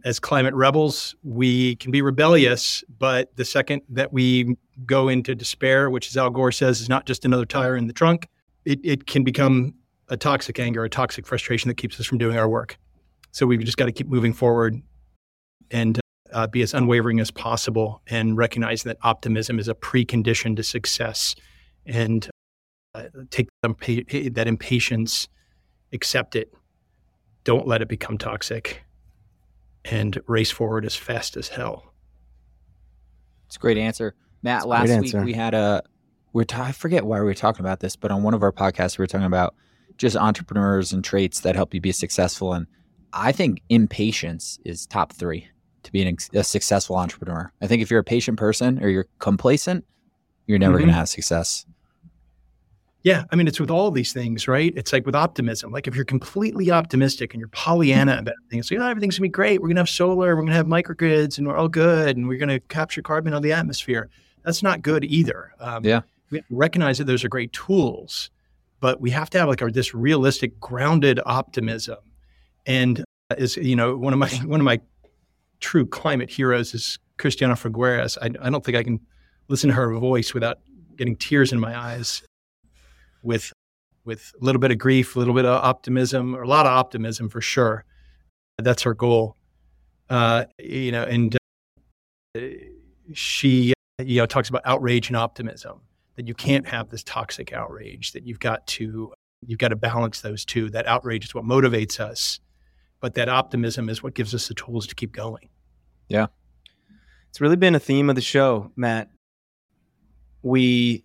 as 0.04 0.21
climate 0.21 0.54
rebels, 0.54 1.14
we 1.23 1.76
can 1.76 1.90
be 1.90 2.02
rebellious, 2.02 2.85
but 2.99 3.35
the 3.37 3.45
second 3.45 3.83
that 3.88 4.12
we 4.12 4.57
go 4.87 5.09
into 5.09 5.35
despair, 5.35 5.90
which 5.90 6.09
as 6.09 6.16
Al 6.16 6.30
Gore 6.30 6.52
says 6.52 6.80
is 6.80 6.88
not 6.88 7.07
just 7.07 7.25
another 7.25 7.45
tire 7.45 7.76
in 7.76 7.87
the 7.87 7.92
trunk, 7.92 8.28
it, 8.64 8.80
it 8.83 9.07
can 9.07 9.25
become 9.25 9.75
a 10.09 10.16
toxic 10.16 10.59
anger, 10.59 10.85
a 10.85 10.90
toxic 10.90 11.26
frustration 11.26 11.69
that 11.69 11.76
keeps 11.76 11.99
us 12.00 12.07
from 12.07 12.19
doing 12.19 12.37
our 12.37 12.49
work. 12.49 12.78
So 13.33 13.47
we've 13.47 13.61
just 13.61 13.76
got 13.76 13.87
to 13.87 13.92
keep 13.92 14.09
moving 14.09 14.33
forward 14.33 14.80
and 15.71 16.00
uh, 16.33 16.47
be 16.47 16.62
as 16.62 16.75
unwavering 16.75 17.21
as 17.21 17.30
possible 17.30 18.02
and 18.09 18.37
recognize 18.37 18.83
that 18.85 18.97
optimism 19.02 19.59
is 19.59 19.69
a 19.69 19.75
precondition 19.75 20.57
to 20.57 20.62
success. 20.62 21.35
And 21.87 22.28
uh, 22.95 23.04
take 23.30 23.49
that 23.62 24.45
impatience, 24.47 25.28
accept 25.92 26.37
it, 26.37 26.52
don't 27.45 27.66
let 27.66 27.83
it 27.83 27.88
become 27.88 28.19
toxic, 28.19 28.83
and 29.84 30.20
race 30.26 30.50
forward 30.50 30.84
as 30.84 30.96
fast 30.96 31.37
as 31.37 31.49
hell. 31.49 31.94
It's 33.46 33.56
a 33.56 33.58
great 33.58 33.78
answer, 33.78 34.14
Matt. 34.42 34.68
last 34.68 35.00
week 35.00 35.14
we 35.25 35.32
had 35.32 35.54
a 35.54 35.82
we're 36.32 36.44
ta- 36.44 36.64
I 36.64 36.72
forget 36.72 37.04
why 37.04 37.18
we 37.18 37.25
were 37.25 37.34
talking 37.34 37.60
about 37.60 37.80
this, 37.80 37.96
but 37.96 38.10
on 38.10 38.22
one 38.22 38.34
of 38.34 38.42
our 38.42 38.52
podcasts 38.52 38.99
we 38.99 39.02
were 39.02 39.08
talking 39.08 39.26
about 39.26 39.54
just 39.96 40.16
entrepreneurs 40.16 40.92
and 40.92 41.04
traits 41.04 41.40
that 41.40 41.56
help 41.56 41.75
you 41.75 41.80
be 41.80 41.92
successful. 41.92 42.52
And 42.52 42.66
I 43.12 43.32
think 43.32 43.62
impatience 43.68 44.58
is 44.64 44.87
top 44.87 45.12
three 45.12 45.49
to 45.82 45.92
be 45.92 46.02
an, 46.02 46.16
a 46.34 46.44
successful 46.44 46.96
entrepreneur. 46.96 47.52
I 47.60 47.66
think 47.66 47.82
if 47.82 47.90
you're 47.90 48.00
a 48.00 48.04
patient 48.04 48.38
person 48.38 48.82
or 48.82 48.88
you're 48.88 49.06
complacent, 49.18 49.84
you're 50.46 50.58
never 50.58 50.75
mm-hmm. 50.75 50.82
going 50.82 50.88
to 50.90 50.94
have 50.94 51.08
success. 51.08 51.66
Yeah, 53.02 53.25
I 53.30 53.37
mean, 53.37 53.49
it's 53.49 53.59
with 53.59 53.71
all 53.71 53.90
these 53.90 54.12
things, 54.12 54.47
right? 54.47 54.75
It's 54.76 54.92
like 54.92 55.07
with 55.07 55.14
optimism. 55.14 55.73
Like 55.73 55.87
if 55.87 55.97
you're 55.97 56.04
completely 56.04 56.71
optimistic 56.71 57.33
and 57.33 57.40
you're 57.40 57.49
Pollyanna 57.49 58.19
about 58.19 58.35
things, 58.50 58.71
like, 58.71 58.78
oh, 58.80 58.87
everything's 58.87 59.16
gonna 59.16 59.28
be 59.28 59.30
great. 59.30 59.62
We're 59.62 59.69
gonna 59.69 59.80
have 59.80 59.88
solar. 59.88 60.37
We're 60.37 60.42
gonna 60.42 60.52
have 60.52 60.66
microgrids, 60.66 61.38
and 61.38 61.47
we're 61.47 61.57
all 61.57 61.69
good, 61.69 62.16
and 62.16 62.28
we're 62.28 62.38
gonna 62.38 62.61
capture 62.61 63.00
carbon 63.00 63.33
out 63.33 63.38
of 63.38 63.42
the 63.42 63.52
atmosphere. 63.52 64.11
That's 64.45 64.62
not 64.62 64.83
good 64.83 65.04
either. 65.04 65.52
Um, 65.61 65.85
yeah, 65.85 66.02
we 66.30 66.42
recognize 66.50 66.99
that 66.99 67.04
those 67.04 67.25
are 67.25 67.28
great 67.30 67.52
tools, 67.54 68.30
but 68.80 69.00
we 69.00 69.11
have 69.11 69.30
to 69.30 69.38
have 69.38 69.49
like 69.49 69.62
a, 69.62 69.69
this 69.69 69.95
realistic, 69.95 70.61
grounded 70.61 71.21
optimism. 71.25 71.99
And 72.66 73.02
is 73.38 73.57
you 73.57 73.76
know 73.76 73.97
one 73.97 74.12
of 74.12 74.19
my 74.19 74.28
one 74.45 74.61
of 74.61 74.64
my 74.64 74.78
true 75.61 75.87
climate 75.87 76.28
heroes 76.28 76.75
is 76.75 76.99
Christiana 77.16 77.54
Figueres. 77.54 78.19
I, 78.21 78.26
I 78.47 78.50
don't 78.50 78.62
think 78.62 78.76
I 78.76 78.83
can 78.83 79.00
listen 79.49 79.69
to 79.69 79.75
her 79.75 79.95
voice 79.99 80.35
without 80.35 80.59
getting 80.97 81.16
tears 81.16 81.50
in 81.50 81.59
my 81.59 81.78
eyes 81.78 82.23
with 83.22 83.52
with 84.04 84.32
a 84.40 84.44
little 84.44 84.60
bit 84.60 84.70
of 84.70 84.78
grief, 84.78 85.14
a 85.14 85.18
little 85.18 85.34
bit 85.34 85.44
of 85.44 85.62
optimism, 85.62 86.34
or 86.34 86.42
a 86.42 86.48
lot 86.48 86.66
of 86.66 86.72
optimism 86.72 87.28
for 87.28 87.40
sure. 87.40 87.84
That's 88.58 88.82
her 88.82 88.94
goal. 88.94 89.36
Uh, 90.08 90.44
you 90.58 90.92
know, 90.92 91.04
and 91.04 91.36
uh, 92.36 92.40
she 93.12 93.72
you 93.98 94.20
know 94.20 94.26
talks 94.26 94.48
about 94.48 94.62
outrage 94.64 95.08
and 95.08 95.16
optimism 95.16 95.80
that 96.16 96.26
you 96.26 96.34
can't 96.34 96.66
have 96.66 96.90
this 96.90 97.02
toxic 97.02 97.52
outrage 97.52 98.12
that 98.12 98.26
you've 98.26 98.40
got 98.40 98.66
to 98.66 99.12
you've 99.46 99.58
got 99.58 99.68
to 99.68 99.76
balance 99.76 100.20
those 100.20 100.44
two 100.44 100.70
that 100.70 100.86
outrage 100.86 101.24
is 101.24 101.34
what 101.34 101.44
motivates 101.44 102.00
us 102.00 102.40
but 103.00 103.14
that 103.14 103.28
optimism 103.28 103.88
is 103.88 104.02
what 104.02 104.14
gives 104.14 104.34
us 104.34 104.48
the 104.48 104.54
tools 104.54 104.86
to 104.86 104.94
keep 104.94 105.12
going 105.12 105.48
yeah 106.08 106.26
it's 107.28 107.40
really 107.40 107.56
been 107.56 107.74
a 107.74 107.80
theme 107.80 108.08
of 108.08 108.16
the 108.16 108.22
show 108.22 108.70
matt 108.76 109.08
we 110.42 111.04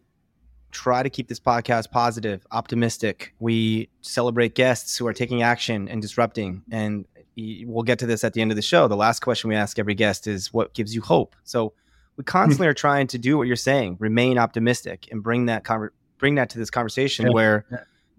try 0.75 1.01
to 1.01 1.09
keep 1.09 1.29
this 1.29 1.39
podcast 1.39 1.89
positive, 1.89 2.45
optimistic. 2.51 3.33
We 3.39 3.89
celebrate 4.01 4.55
guests 4.55 4.97
who 4.97 5.07
are 5.07 5.13
taking 5.13 5.41
action 5.41 5.87
and 5.87 6.01
disrupting. 6.01 6.63
And 6.69 7.05
we'll 7.37 7.83
get 7.83 7.99
to 7.99 8.05
this 8.05 8.25
at 8.25 8.33
the 8.33 8.41
end 8.41 8.51
of 8.51 8.57
the 8.57 8.61
show. 8.61 8.89
The 8.89 8.97
last 8.97 9.21
question 9.21 9.49
we 9.49 9.55
ask 9.55 9.79
every 9.79 9.95
guest 9.95 10.27
is 10.27 10.53
what 10.53 10.73
gives 10.73 10.93
you 10.93 11.01
hope? 11.01 11.35
So 11.45 11.73
we 12.17 12.23
hmm. 12.23 12.25
constantly 12.25 12.67
are 12.67 12.73
trying 12.73 13.07
to 13.07 13.17
do 13.17 13.37
what 13.37 13.47
you're 13.47 13.55
saying, 13.55 13.97
remain 13.99 14.37
optimistic 14.37 15.07
and 15.11 15.23
bring 15.23 15.45
that 15.45 15.63
conver- 15.63 15.91
bring 16.17 16.35
that 16.35 16.49
to 16.49 16.57
this 16.57 16.69
conversation 16.69 17.27
yeah. 17.27 17.31
where 17.31 17.65
yeah. 17.71 17.77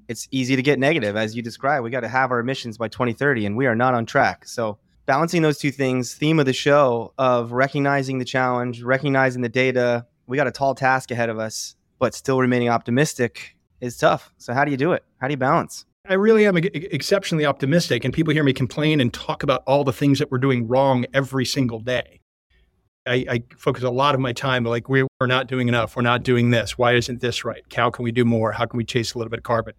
it's 0.08 0.28
easy 0.30 0.56
to 0.56 0.62
get 0.62 0.78
negative 0.78 1.14
as 1.14 1.36
you 1.36 1.42
describe. 1.42 1.82
We 1.82 1.90
got 1.90 2.00
to 2.00 2.08
have 2.08 2.30
our 2.30 2.40
emissions 2.40 2.78
by 2.78 2.88
2030 2.88 3.44
and 3.44 3.56
we 3.56 3.66
are 3.66 3.76
not 3.76 3.92
on 3.92 4.06
track. 4.06 4.46
So 4.46 4.78
balancing 5.04 5.42
those 5.42 5.58
two 5.58 5.70
things, 5.70 6.14
theme 6.14 6.38
of 6.38 6.46
the 6.46 6.54
show 6.54 7.12
of 7.18 7.52
recognizing 7.52 8.18
the 8.18 8.24
challenge, 8.24 8.82
recognizing 8.82 9.42
the 9.42 9.50
data, 9.50 10.06
we 10.26 10.36
got 10.36 10.46
a 10.46 10.52
tall 10.52 10.74
task 10.74 11.10
ahead 11.10 11.28
of 11.28 11.38
us, 11.38 11.75
but 11.98 12.14
still 12.14 12.40
remaining 12.40 12.68
optimistic 12.68 13.56
is 13.80 13.96
tough. 13.96 14.32
So 14.38 14.52
how 14.52 14.64
do 14.64 14.70
you 14.70 14.76
do 14.76 14.92
it? 14.92 15.04
How 15.20 15.28
do 15.28 15.32
you 15.32 15.38
balance? 15.38 15.84
I 16.08 16.14
really 16.14 16.46
am 16.46 16.56
exceptionally 16.56 17.44
optimistic, 17.44 18.04
and 18.04 18.14
people 18.14 18.32
hear 18.32 18.44
me 18.44 18.52
complain 18.52 19.00
and 19.00 19.12
talk 19.12 19.42
about 19.42 19.62
all 19.66 19.82
the 19.82 19.92
things 19.92 20.18
that 20.20 20.30
we're 20.30 20.38
doing 20.38 20.68
wrong 20.68 21.04
every 21.12 21.44
single 21.44 21.80
day. 21.80 22.20
I, 23.06 23.24
I 23.28 23.42
focus 23.56 23.82
a 23.84 23.90
lot 23.90 24.14
of 24.14 24.20
my 24.20 24.32
time 24.32 24.64
like 24.64 24.88
we're, 24.88 25.06
not 25.22 25.46
doing 25.46 25.68
enough. 25.68 25.96
We're 25.96 26.02
not 26.02 26.22
doing 26.22 26.50
this. 26.50 26.76
Why 26.76 26.94
isn't 26.94 27.20
this 27.20 27.44
right? 27.44 27.62
How 27.74 27.90
can 27.90 28.04
we 28.04 28.12
do 28.12 28.24
more? 28.24 28.52
How 28.52 28.66
can 28.66 28.76
we 28.76 28.84
chase 28.84 29.14
a 29.14 29.18
little 29.18 29.30
bit 29.30 29.38
of 29.38 29.44
carbon? 29.44 29.74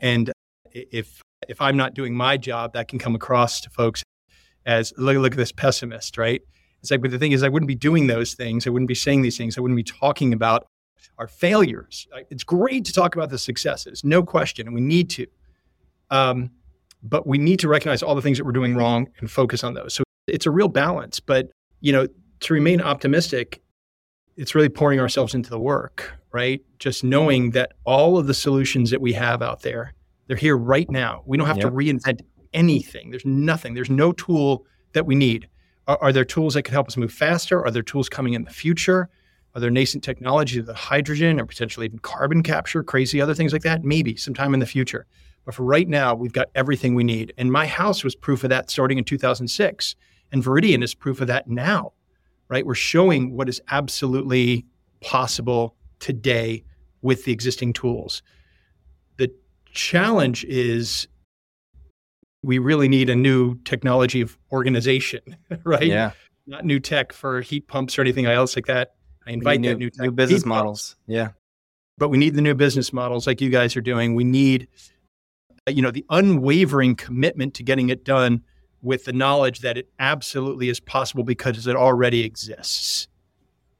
And 0.00 0.32
if 0.72 1.20
if 1.48 1.60
I'm 1.60 1.76
not 1.76 1.94
doing 1.94 2.14
my 2.14 2.36
job, 2.36 2.72
that 2.72 2.88
can 2.88 2.98
come 2.98 3.14
across 3.14 3.60
to 3.62 3.70
folks 3.70 4.02
as 4.66 4.92
look, 4.96 5.16
look 5.16 5.32
at 5.32 5.38
this 5.38 5.52
pessimist, 5.52 6.18
right? 6.18 6.42
It's 6.80 6.90
like, 6.90 7.02
but 7.02 7.10
the 7.10 7.18
thing 7.18 7.32
is, 7.32 7.42
I 7.42 7.48
wouldn't 7.48 7.68
be 7.68 7.74
doing 7.74 8.06
those 8.06 8.34
things. 8.34 8.66
I 8.66 8.70
wouldn't 8.70 8.88
be 8.88 8.94
saying 8.94 9.22
these 9.22 9.36
things. 9.36 9.58
I 9.58 9.60
wouldn't 9.60 9.76
be 9.76 9.84
talking 9.84 10.32
about 10.32 10.66
our 11.18 11.26
failures. 11.26 12.06
It's 12.30 12.44
great 12.44 12.84
to 12.86 12.92
talk 12.92 13.14
about 13.14 13.30
the 13.30 13.38
successes, 13.38 14.04
no 14.04 14.22
question, 14.22 14.66
and 14.66 14.74
we 14.74 14.80
need 14.80 15.10
to. 15.10 15.26
Um, 16.10 16.50
but 17.02 17.26
we 17.26 17.38
need 17.38 17.60
to 17.60 17.68
recognize 17.68 18.02
all 18.02 18.14
the 18.14 18.22
things 18.22 18.38
that 18.38 18.44
we're 18.44 18.52
doing 18.52 18.74
wrong 18.74 19.08
and 19.18 19.30
focus 19.30 19.64
on 19.64 19.74
those. 19.74 19.94
So 19.94 20.04
it's 20.26 20.46
a 20.46 20.50
real 20.50 20.68
balance. 20.68 21.20
But 21.20 21.50
you 21.80 21.92
know, 21.92 22.06
to 22.40 22.54
remain 22.54 22.80
optimistic, 22.80 23.62
it's 24.36 24.54
really 24.54 24.68
pouring 24.68 25.00
ourselves 25.00 25.34
into 25.34 25.50
the 25.50 25.58
work, 25.58 26.12
right? 26.32 26.62
Just 26.78 27.04
knowing 27.04 27.50
that 27.50 27.72
all 27.84 28.18
of 28.18 28.26
the 28.26 28.34
solutions 28.34 28.90
that 28.90 29.00
we 29.00 29.12
have 29.12 29.42
out 29.42 29.62
there, 29.62 29.94
they're 30.26 30.36
here 30.36 30.56
right 30.56 30.90
now. 30.90 31.22
We 31.26 31.36
don't 31.36 31.46
have 31.46 31.58
yep. 31.58 31.66
to 31.66 31.72
reinvent 31.72 32.20
anything. 32.52 33.10
There's 33.10 33.26
nothing. 33.26 33.74
There's 33.74 33.90
no 33.90 34.12
tool 34.12 34.66
that 34.92 35.06
we 35.06 35.14
need. 35.14 35.48
Are, 35.86 35.98
are, 36.00 36.12
there 36.12 36.24
tools 36.24 36.54
that 36.54 36.62
could 36.62 36.72
help 36.72 36.88
us 36.88 36.96
move 36.96 37.12
faster? 37.12 37.64
Are 37.64 37.70
there 37.70 37.82
tools 37.82 38.08
coming 38.08 38.34
in 38.34 38.44
the 38.44 38.50
future? 38.50 39.08
Are 39.54 39.60
there 39.60 39.70
nascent 39.70 40.04
technologies 40.04 40.58
of 40.58 40.66
the 40.66 40.74
hydrogen 40.74 41.40
or 41.40 41.46
potentially 41.46 41.86
even 41.86 41.98
carbon 41.98 42.42
capture, 42.42 42.82
crazy 42.82 43.20
other 43.20 43.34
things 43.34 43.52
like 43.52 43.62
that? 43.62 43.84
Maybe 43.84 44.16
sometime 44.16 44.54
in 44.54 44.60
the 44.60 44.66
future. 44.66 45.06
But 45.44 45.54
for 45.54 45.64
right 45.64 45.88
now, 45.88 46.14
we've 46.14 46.32
got 46.32 46.48
everything 46.54 46.94
we 46.94 47.02
need. 47.02 47.32
And 47.36 47.50
my 47.50 47.66
house 47.66 48.04
was 48.04 48.14
proof 48.14 48.44
of 48.44 48.50
that 48.50 48.70
starting 48.70 48.98
in 48.98 49.04
2006. 49.04 49.96
And 50.32 50.44
Veridian 50.44 50.82
is 50.82 50.94
proof 50.94 51.20
of 51.20 51.26
that 51.26 51.48
now, 51.48 51.92
right? 52.48 52.64
We're 52.64 52.74
showing 52.74 53.34
what 53.34 53.48
is 53.48 53.60
absolutely 53.70 54.66
possible 55.00 55.74
today 55.98 56.62
with 57.02 57.24
the 57.24 57.32
existing 57.32 57.72
tools. 57.72 58.22
The 59.16 59.32
challenge 59.72 60.44
is 60.44 61.08
we 62.42 62.58
really 62.58 62.88
need 62.88 63.10
a 63.10 63.16
new 63.16 63.56
technology 63.64 64.20
of 64.20 64.38
organization, 64.52 65.36
right? 65.64 65.86
Yeah. 65.86 66.12
Not 66.46 66.64
new 66.64 66.80
tech 66.80 67.12
for 67.12 67.40
heat 67.40 67.66
pumps 67.66 67.98
or 67.98 68.02
anything 68.02 68.26
else 68.26 68.56
like 68.56 68.66
that. 68.66 68.94
I 69.26 69.32
invite 69.32 69.60
new, 69.60 69.74
new, 69.74 69.90
new 69.98 70.10
business 70.10 70.44
models. 70.44 70.96
Yeah. 71.06 71.30
But 71.98 72.08
we 72.08 72.18
need 72.18 72.34
the 72.34 72.42
new 72.42 72.54
business 72.54 72.92
models 72.92 73.26
like 73.26 73.40
you 73.40 73.50
guys 73.50 73.76
are 73.76 73.82
doing. 73.82 74.14
We 74.14 74.24
need, 74.24 74.68
you 75.68 75.82
know, 75.82 75.90
the 75.90 76.04
unwavering 76.08 76.96
commitment 76.96 77.54
to 77.54 77.62
getting 77.62 77.90
it 77.90 78.04
done 78.04 78.42
with 78.82 79.04
the 79.04 79.12
knowledge 79.12 79.60
that 79.60 79.76
it 79.76 79.90
absolutely 79.98 80.70
is 80.70 80.80
possible 80.80 81.22
because 81.22 81.66
it 81.66 81.76
already 81.76 82.24
exists, 82.24 83.08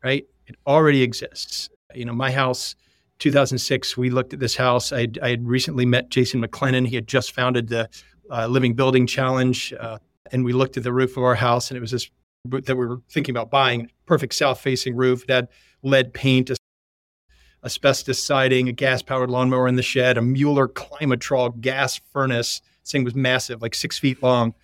right? 0.05 0.27
It 0.47 0.57
already 0.67 1.03
exists. 1.03 1.71
You 1.95 2.05
know, 2.05 2.13
my 2.13 2.31
house, 2.31 2.77
2006, 3.21 3.97
we 3.97 4.11
looked 4.11 4.35
at 4.35 4.41
this 4.41 4.57
house. 4.57 4.93
I, 4.93 5.09
I 5.23 5.31
had 5.31 5.47
recently 5.47 5.87
met 5.87 6.11
Jason 6.11 6.43
McLennan. 6.45 6.87
He 6.87 6.97
had 6.97 7.07
just 7.07 7.33
founded 7.33 7.69
the 7.69 7.89
uh, 8.31 8.47
Living 8.47 8.75
Building 8.75 9.07
Challenge. 9.07 9.73
Uh, 9.79 9.99
and 10.33 10.45
we 10.45 10.53
looked 10.53 10.77
at 10.77 10.83
the 10.83 10.93
roof 10.93 11.17
of 11.17 11.25
our 11.25 11.35
house, 11.35 11.71
and 11.71 11.79
it 11.79 11.81
was 11.81 11.91
this 11.91 12.11
that 12.45 12.77
we 12.77 12.87
were 12.87 13.01
thinking 13.11 13.33
about 13.33 13.51
buying 13.51 13.91
perfect 14.07 14.35
south 14.35 14.61
facing 14.61 14.97
roof. 14.97 15.25
It 15.25 15.31
had 15.31 15.49
lead 15.83 16.15
paint, 16.15 16.51
asbestos 17.65 18.23
siding, 18.23 18.69
a 18.69 18.73
gas 18.73 19.03
powered 19.03 19.31
lawnmower 19.31 19.69
in 19.69 19.77
the 19.77 19.83
shed, 19.83 20.17
a 20.17 20.23
Mueller 20.23 20.69
Climatrol 20.69 21.61
gas 21.61 22.01
furnace. 22.13 22.63
This 22.83 22.93
thing 22.93 23.05
was 23.05 23.15
massive, 23.15 23.61
like 23.63 23.75
six 23.75 23.99
feet 23.99 24.23
long 24.23 24.55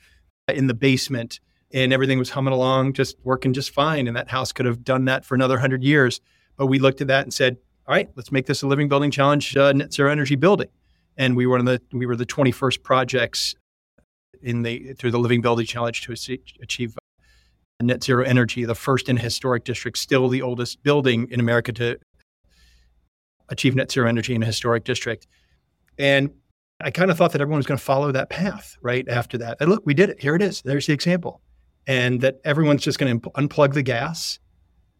in 0.48 0.66
the 0.66 0.74
basement. 0.74 1.40
And 1.72 1.92
everything 1.92 2.18
was 2.18 2.30
humming 2.30 2.54
along, 2.54 2.92
just 2.92 3.16
working 3.24 3.52
just 3.52 3.70
fine. 3.70 4.06
And 4.06 4.16
that 4.16 4.28
house 4.28 4.52
could 4.52 4.66
have 4.66 4.84
done 4.84 5.04
that 5.06 5.24
for 5.24 5.34
another 5.34 5.54
100 5.54 5.82
years. 5.82 6.20
But 6.56 6.66
we 6.66 6.78
looked 6.78 7.00
at 7.00 7.08
that 7.08 7.24
and 7.24 7.34
said, 7.34 7.58
all 7.86 7.94
right, 7.94 8.08
let's 8.14 8.32
make 8.32 8.46
this 8.46 8.62
a 8.62 8.66
living 8.66 8.88
building 8.88 9.10
challenge 9.10 9.56
uh, 9.56 9.72
net 9.72 9.92
zero 9.92 10.10
energy 10.10 10.36
building 10.36 10.68
and 11.16 11.36
we 11.36 11.46
were 11.46 11.62
the 11.62 11.80
we 11.92 12.06
were 12.06 12.16
the 12.16 12.26
21st 12.26 12.82
projects 12.82 13.54
in 14.42 14.62
the 14.62 14.92
through 14.94 15.10
the 15.10 15.18
Living 15.18 15.40
Building 15.40 15.66
Challenge 15.66 16.00
to 16.02 16.12
achieve 16.62 16.96
net 17.80 18.02
zero 18.02 18.24
energy, 18.24 18.64
the 18.64 18.74
first 18.74 19.08
in 19.08 19.18
a 19.18 19.20
historic 19.20 19.64
district, 19.64 19.98
still 19.98 20.28
the 20.28 20.42
oldest 20.42 20.82
building 20.82 21.28
in 21.30 21.40
America 21.40 21.72
to 21.72 21.98
achieve 23.48 23.74
net 23.74 23.90
zero 23.90 24.08
energy 24.08 24.34
in 24.34 24.42
a 24.42 24.46
historic 24.46 24.84
district. 24.84 25.26
And 25.98 26.30
I 26.80 26.90
kind 26.90 27.10
of 27.10 27.16
thought 27.16 27.32
that 27.32 27.40
everyone 27.40 27.58
was 27.58 27.66
going 27.66 27.78
to 27.78 27.84
follow 27.84 28.12
that 28.12 28.30
path 28.30 28.76
right 28.82 29.08
after 29.08 29.38
that. 29.38 29.58
And 29.60 29.70
look, 29.70 29.84
we 29.86 29.94
did 29.94 30.10
it. 30.10 30.20
Here 30.20 30.34
it 30.34 30.42
is. 30.42 30.62
There's 30.62 30.86
the 30.86 30.92
example. 30.92 31.40
And 31.86 32.20
that 32.22 32.40
everyone's 32.44 32.82
just 32.82 32.98
going 32.98 33.20
to 33.20 33.30
unplug 33.30 33.74
the 33.74 33.82
gas 33.82 34.38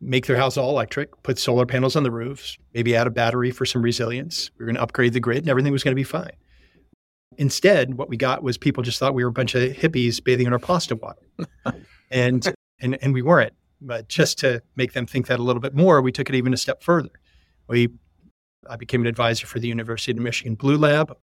make 0.01 0.27
their 0.27 0.37
house 0.37 0.57
all 0.57 0.71
electric, 0.71 1.23
put 1.23 1.39
solar 1.39 1.67
panels 1.67 1.97
on 1.97 2.03
the 2.03 2.11
roofs, 2.11 2.59
maybe 2.75 2.95
add 2.95 3.07
a 3.07 3.11
battery 3.11 3.51
for 3.51 3.65
some 3.65 3.83
resilience. 3.83 4.51
We 4.59 4.65
are 4.65 4.67
going 4.67 4.77
to 4.77 4.83
upgrade 4.83 5.13
the 5.13 5.21
grid 5.21 5.39
and 5.39 5.49
everything 5.49 5.73
was 5.73 5.83
going 5.83 5.93
to 5.93 5.97
be 5.97 6.05
fine. 6.05 6.33
Instead, 7.39 7.95
what 7.95 8.09
we 8.09 8.17
got 8.17 8.43
was 8.43 8.57
people 8.59 8.83
just 8.83 8.99
thought 8.99 9.15
we 9.15 9.25
were 9.25 9.31
a 9.31 9.33
bunch 9.33 9.55
of 9.55 9.73
hippies 9.73 10.23
bathing 10.23 10.47
in 10.47 10.53
our 10.53 10.59
pasta 10.59 10.97
water. 10.97 11.23
and, 12.11 12.55
and, 12.81 12.99
and 13.03 13.13
we 13.13 13.23
weren't. 13.23 13.53
But 13.81 14.09
just 14.09 14.39
to 14.39 14.63
make 14.75 14.93
them 14.93 15.07
think 15.07 15.27
that 15.27 15.39
a 15.39 15.43
little 15.43 15.61
bit 15.61 15.75
more, 15.75 16.01
we 16.01 16.13
took 16.13 16.29
it 16.29 16.35
even 16.35 16.55
a 16.55 16.57
step 16.57 16.83
further. 16.83 17.11
We 17.69 17.89
I 18.69 18.77
became 18.77 19.01
an 19.03 19.07
advisor 19.07 19.47
for 19.47 19.59
the 19.59 19.69
University 19.69 20.13
of 20.13 20.19
Michigan 20.19 20.55
Blue 20.55 20.77
Lab. 20.77 21.17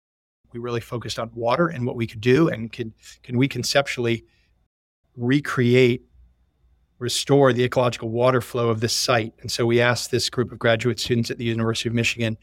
We 0.52 0.60
really 0.60 0.80
focused 0.80 1.18
on 1.18 1.30
water 1.34 1.66
and 1.68 1.84
what 1.84 1.96
we 1.96 2.06
could 2.06 2.20
do, 2.20 2.48
and 2.48 2.72
can 2.72 2.94
can 3.22 3.36
we 3.36 3.48
conceptually 3.48 4.24
recreate, 5.16 6.02
restore 6.98 7.52
the 7.52 7.64
ecological 7.64 8.08
water 8.08 8.40
flow 8.40 8.68
of 8.68 8.80
this 8.80 8.92
site? 8.92 9.34
And 9.40 9.50
so 9.50 9.66
we 9.66 9.80
asked 9.80 10.10
this 10.10 10.30
group 10.30 10.52
of 10.52 10.58
graduate 10.58 11.00
students 11.00 11.30
at 11.30 11.38
the 11.38 11.44
University 11.44 11.88
of 11.88 11.94
Michigan 11.94 12.38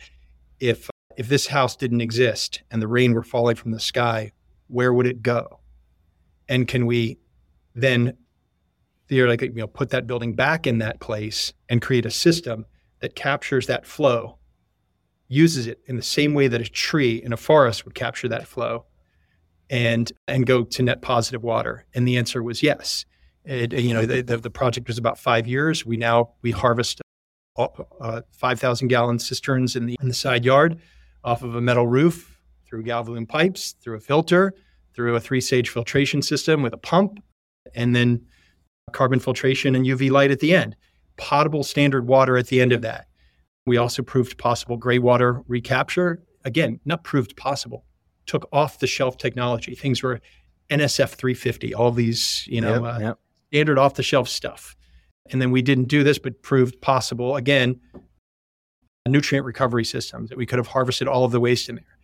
if 0.59 0.89
if 1.17 1.27
this 1.27 1.47
house 1.47 1.75
didn't 1.75 2.01
exist 2.01 2.63
and 2.71 2.81
the 2.81 2.87
rain 2.87 3.13
were 3.13 3.23
falling 3.23 3.55
from 3.55 3.71
the 3.71 3.79
sky, 3.79 4.31
where 4.67 4.93
would 4.93 5.05
it 5.05 5.21
go? 5.21 5.59
And 6.47 6.67
can 6.67 6.85
we 6.85 7.17
then 7.75 8.17
theoretically 9.11 9.49
you 9.49 9.55
know, 9.55 9.67
put 9.67 9.89
that 9.89 10.07
building 10.07 10.33
back 10.33 10.65
in 10.65 10.77
that 10.77 11.01
place 11.01 11.51
and 11.67 11.81
create 11.81 12.05
a 12.05 12.09
system 12.09 12.65
that 13.01 13.13
captures 13.13 13.67
that 13.67 13.85
flow, 13.85 14.37
uses 15.27 15.67
it 15.67 15.81
in 15.85 15.97
the 15.97 16.01
same 16.01 16.33
way 16.33 16.47
that 16.47 16.61
a 16.61 16.63
tree 16.63 17.21
in 17.21 17.33
a 17.33 17.37
forest 17.37 17.83
would 17.83 17.93
capture 17.93 18.29
that 18.29 18.47
flow 18.47 18.85
and 19.69 20.13
and 20.29 20.45
go 20.45 20.63
to 20.63 20.81
net 20.81 21.01
positive 21.01 21.43
water? 21.43 21.85
And 21.93 22.07
the 22.07 22.15
answer 22.15 22.41
was 22.41 22.63
yes. 22.63 23.05
It, 23.43 23.73
you 23.73 23.93
know, 23.93 24.05
the, 24.05 24.21
the, 24.21 24.37
the 24.37 24.49
project 24.49 24.87
was 24.87 24.97
about 24.97 25.19
five 25.19 25.45
years. 25.45 25.85
We 25.85 25.97
now 25.97 26.31
we 26.41 26.51
harvest 26.51 27.01
uh, 27.57 28.21
5,000 28.31 28.87
gallon 28.87 29.19
cisterns 29.19 29.75
in 29.75 29.87
the 29.87 29.97
in 30.01 30.07
the 30.07 30.13
side 30.13 30.45
yard 30.45 30.79
off 31.25 31.43
of 31.43 31.53
a 31.53 31.59
metal 31.59 31.85
roof 31.85 32.39
through 32.65 32.85
Galvalume 32.85 33.27
pipes, 33.27 33.75
through 33.83 33.97
a 33.97 33.99
filter, 33.99 34.53
through 34.93 35.17
a 35.17 35.19
three 35.19 35.41
stage 35.41 35.67
filtration 35.67 36.21
system 36.21 36.61
with 36.61 36.73
a 36.73 36.77
pump, 36.77 37.21
and 37.75 37.93
then 37.93 38.25
carbon 38.93 39.19
filtration 39.19 39.75
and 39.75 39.85
UV 39.85 40.11
light 40.11 40.31
at 40.31 40.39
the 40.39 40.53
end. 40.53 40.75
Potable 41.17 41.63
standard 41.63 42.07
water 42.07 42.37
at 42.37 42.47
the 42.47 42.61
end 42.61 42.73
of 42.73 42.81
that. 42.81 43.07
We 43.65 43.77
also 43.77 44.01
proved 44.01 44.37
possible 44.37 44.77
gray 44.77 44.99
water 44.99 45.41
recapture. 45.47 46.23
Again, 46.45 46.79
not 46.85 47.03
proved 47.03 47.35
possible, 47.37 47.85
took 48.25 48.47
off 48.51 48.79
the 48.79 48.87
shelf 48.87 49.17
technology. 49.17 49.75
Things 49.75 50.01
were 50.01 50.19
NSF 50.69 51.09
350, 51.09 51.73
all 51.73 51.91
these, 51.91 52.47
you 52.47 52.61
know, 52.61 52.83
yep, 52.83 52.95
uh, 52.95 52.99
yep. 52.99 53.19
standard 53.49 53.77
off 53.77 53.95
the 53.95 54.03
shelf 54.03 54.27
stuff. 54.27 54.75
And 55.29 55.41
then 55.41 55.51
we 55.51 55.61
didn't 55.61 55.85
do 55.85 56.03
this, 56.03 56.17
but 56.17 56.41
proved 56.41 56.81
possible 56.81 57.35
again, 57.35 57.79
nutrient 59.07 59.45
recovery 59.45 59.85
systems 59.85 60.29
that 60.29 60.37
we 60.37 60.45
could 60.45 60.57
have 60.57 60.67
harvested 60.67 61.07
all 61.07 61.25
of 61.25 61.31
the 61.31 61.39
waste 61.39 61.69
in 61.69 61.75
there. 61.75 61.97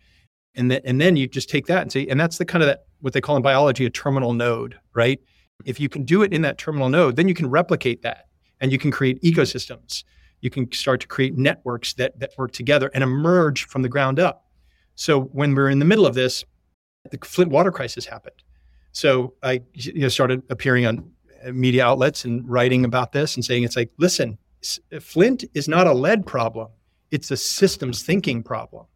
And 0.54 0.70
then, 0.70 0.80
and 0.84 1.00
then 1.00 1.16
you 1.16 1.26
just 1.26 1.48
take 1.48 1.66
that 1.66 1.82
and 1.82 1.92
say, 1.92 2.06
and 2.06 2.18
that's 2.18 2.38
the 2.38 2.44
kind 2.44 2.62
of 2.62 2.68
that 2.68 2.84
what 3.00 3.12
they 3.12 3.20
call 3.20 3.36
in 3.36 3.42
biology 3.42 3.86
a 3.86 3.90
terminal 3.90 4.32
node, 4.32 4.76
right? 4.94 5.20
If 5.64 5.80
you 5.80 5.88
can 5.88 6.04
do 6.04 6.22
it 6.22 6.32
in 6.32 6.42
that 6.42 6.58
terminal 6.58 6.88
node, 6.88 7.16
then 7.16 7.28
you 7.28 7.34
can 7.34 7.50
replicate 7.50 8.02
that 8.02 8.28
and 8.60 8.72
you 8.72 8.78
can 8.78 8.90
create 8.90 9.20
ecosystems. 9.22 10.04
You 10.40 10.50
can 10.50 10.70
start 10.72 11.00
to 11.00 11.06
create 11.06 11.36
networks 11.36 11.94
that, 11.94 12.18
that 12.20 12.30
work 12.38 12.52
together 12.52 12.90
and 12.94 13.02
emerge 13.02 13.66
from 13.66 13.82
the 13.82 13.88
ground 13.88 14.20
up. 14.20 14.46
So 14.94 15.22
when 15.22 15.54
we're 15.54 15.70
in 15.70 15.78
the 15.78 15.84
middle 15.84 16.06
of 16.06 16.14
this, 16.14 16.44
the 17.10 17.18
Flint 17.18 17.50
water 17.50 17.72
crisis 17.72 18.06
happened. 18.06 18.42
So 18.92 19.34
I 19.42 19.62
you 19.74 20.02
know, 20.02 20.08
started 20.08 20.42
appearing 20.50 20.86
on 20.86 21.10
media 21.52 21.84
outlets 21.84 22.24
and 22.24 22.48
writing 22.48 22.84
about 22.84 23.12
this 23.12 23.36
and 23.36 23.44
saying 23.44 23.62
it's 23.62 23.76
like, 23.76 23.92
listen, 23.98 24.38
Flint 25.00 25.44
is 25.54 25.68
not 25.68 25.86
a 25.86 25.92
lead 25.92 26.26
problem; 26.26 26.68
it's 27.10 27.30
a 27.30 27.36
systems 27.36 28.02
thinking 28.02 28.42
problem. 28.42 28.86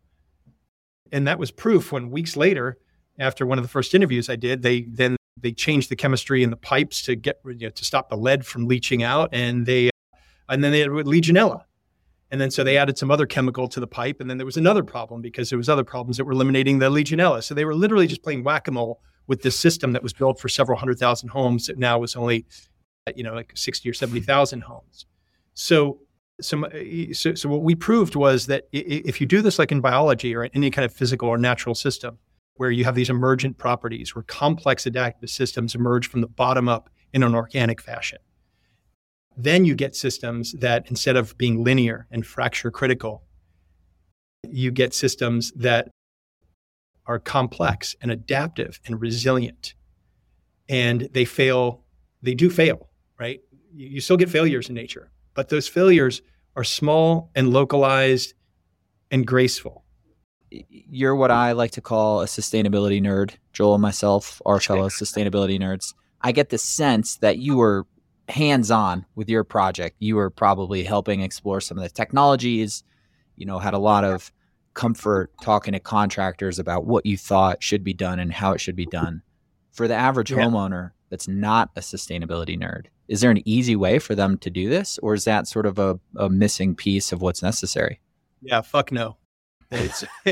And 1.13 1.27
that 1.29 1.39
was 1.39 1.51
proof 1.51 1.93
when 1.93 2.11
weeks 2.11 2.37
later, 2.37 2.79
after 3.19 3.47
one 3.47 3.59
of 3.59 3.65
the 3.65 3.69
first 3.69 3.95
interviews 3.95 4.29
I 4.29 4.37
did, 4.37 4.63
they 4.63 4.83
then 4.83 5.17
they 5.37 5.53
changed 5.53 5.91
the 5.91 5.97
chemistry 5.97 6.43
in 6.43 6.51
the 6.51 6.57
pipes 6.57 7.03
to 7.03 7.17
get 7.17 7.41
you 7.45 7.55
know, 7.55 7.71
to 7.71 7.85
stop 7.85 8.09
the 8.09 8.17
lead 8.17 8.47
from 8.47 8.67
leaching 8.67 9.03
out, 9.03 9.31
and 9.33 9.67
they 9.67 9.91
and 10.49 10.63
then 10.63 10.73
they 10.73 10.81
had 10.81 10.91
Legionella, 10.91 11.63
and 12.31 12.41
then 12.41 12.51
so 12.51 12.63
they 12.65 12.77
added 12.77 12.99
some 12.99 13.11
other 13.11 13.27
chemical 13.27 13.69
to 13.69 13.81
the 13.81 13.87
pipe, 13.87 14.21
and 14.21 14.29
then 14.29 14.39
there 14.39 14.47
was 14.47 14.57
another 14.57 14.83
problem 14.83 15.21
because 15.21 15.51
there 15.51 15.57
was 15.57 15.69
other 15.69 15.85
problems 15.85 16.17
that 16.17 16.25
were 16.25 16.33
eliminating 16.33 16.79
the 16.79 16.91
Legionella. 16.91 17.43
So 17.43 17.55
they 17.55 17.65
were 17.65 17.75
literally 17.75 18.07
just 18.07 18.23
playing 18.23 18.45
whack 18.45 18.69
a 18.69 18.71
mole 18.71 19.01
with 19.27 19.43
this 19.43 19.59
system 19.59 19.93
that 19.93 20.03
was 20.03 20.13
built 20.13 20.41
for 20.41 20.49
several 20.49 20.79
hundred 20.79 20.99
thousand 20.99 21.31
homes 21.31 21.67
that 21.67 21.79
now 21.79 21.99
was 21.99 22.17
only 22.17 22.47
you 23.15 23.23
know 23.23 23.35
like 23.35 23.53
sixty 23.55 23.89
or 23.89 23.95
seventy 23.95 24.21
thousand 24.21 24.63
homes. 24.63 25.07
So 25.55 26.01
so, 26.41 26.69
so, 27.13 27.35
so 27.35 27.49
what 27.49 27.63
we 27.63 27.75
proved 27.75 28.17
was 28.17 28.47
that 28.47 28.65
if 28.73 29.21
you 29.21 29.27
do 29.27 29.43
this 29.43 29.59
like 29.59 29.71
in 29.71 29.81
biology 29.81 30.35
or 30.35 30.45
in 30.45 30.51
any 30.55 30.71
kind 30.71 30.85
of 30.85 30.93
physical 30.93 31.29
or 31.29 31.39
natural 31.39 31.75
system, 31.75 32.19
where 32.57 32.71
you 32.71 32.85
have 32.85 32.95
these 32.95 33.11
emergent 33.11 33.59
properties, 33.59 34.15
where 34.15 34.23
complex 34.23 34.87
adaptive 34.87 35.31
systems 35.31 35.75
emerge 35.75 36.09
from 36.09 36.21
the 36.21 36.29
bottom 36.29 36.69
up 36.69 36.91
in 37.13 37.23
an 37.23 37.35
organic 37.35 37.81
fashion, 37.81 38.19
then 39.37 39.65
you 39.65 39.75
get 39.75 39.97
systems 39.97 40.53
that 40.53 40.89
instead 40.89 41.17
of 41.17 41.37
being 41.39 41.65
linear 41.65 42.07
and 42.11 42.27
fracture 42.27 42.71
critical, 42.71 43.23
you 44.49 44.71
get 44.71 44.93
systems 44.93 45.53
that 45.53 45.89
are 47.07 47.19
complex 47.19 47.97
and 48.01 48.11
adaptive 48.11 48.81
and 48.87 49.01
resilient. 49.01 49.75
And 50.69 51.09
they 51.13 51.25
fail, 51.25 51.83
they 52.23 52.35
do 52.35 52.51
fail, 52.51 52.89
right? 53.19 53.41
You 53.75 54.01
still 54.01 54.17
get 54.17 54.29
failures 54.29 54.69
in 54.69 54.75
nature, 54.75 55.11
but 55.35 55.49
those 55.49 55.67
failures 55.67 56.23
are 56.55 56.65
small 56.65 57.31
and 57.35 57.53
localized 57.53 58.35
and 59.11 59.27
graceful. 59.27 59.82
You're 60.69 61.17
what 61.17 61.31
I 61.31 61.53
like 61.53 61.73
to 61.73 61.81
call 61.81 62.21
a 62.21 62.27
sustainability 62.27 63.01
nerd. 63.01 63.33
Joel 63.53 63.75
and 63.75 63.83
myself 63.83 64.41
are 64.45 64.61
fellow 64.61 64.89
sustainability 64.89 65.59
nerds. 65.59 65.95
I 66.21 66.33
get 66.33 66.51
the 66.51 66.59
sense 66.59 67.17
that 67.17 67.39
you 67.39 67.57
were 67.57 67.87
hands 68.29 68.71
on 68.71 69.05
with 69.15 69.29
your 69.29 69.45
project. 69.45 69.97
You 69.99 70.17
were 70.17 70.31
probably 70.31 70.85
helping 70.85 71.21
explore 71.21 71.61
some 71.61 71.79
of 71.79 71.83
the 71.83 71.91
technologies, 71.91 72.85
you 73.37 73.47
know, 73.47 73.59
had 73.59 73.75
a 73.75 73.79
lot 73.79 74.05
of 74.05 74.33
comfort 74.75 75.31
talking 75.43 75.73
to 75.73 75.81
contractors 75.81 76.59
about 76.59 76.87
what 76.87 77.05
you 77.05 77.17
thought 77.17 77.63
should 77.63 77.85
be 77.85 77.93
done 77.93 78.19
and 78.19 78.33
how 78.33 78.53
it 78.53 78.61
should 78.61 78.77
be 78.77 78.87
done. 78.87 79.23
For 79.71 79.89
the 79.89 79.95
average 79.95 80.31
yeah. 80.31 80.39
homeowner 80.39 80.93
that's 81.11 81.29
not 81.29 81.71
a 81.77 81.81
sustainability 81.81 82.59
nerd, 82.59 82.87
is 83.09 83.21
there 83.21 83.31
an 83.31 83.47
easy 83.47 83.77
way 83.77 83.99
for 83.99 84.15
them 84.15 84.39
to 84.39 84.51
do 84.51 84.69
this, 84.69 84.99
or 85.03 85.15
is 85.15 85.25
that 85.25 85.47
sort 85.47 85.67
of 85.67 85.79
a, 85.79 85.99
a 86.17 86.31
missing 86.31 86.75
piece 86.75 87.13
of 87.13 87.21
what's 87.21 87.43
necessary? 87.43 88.01
Yeah, 88.41 88.61
fuck 88.61 88.93
no. 88.93 89.17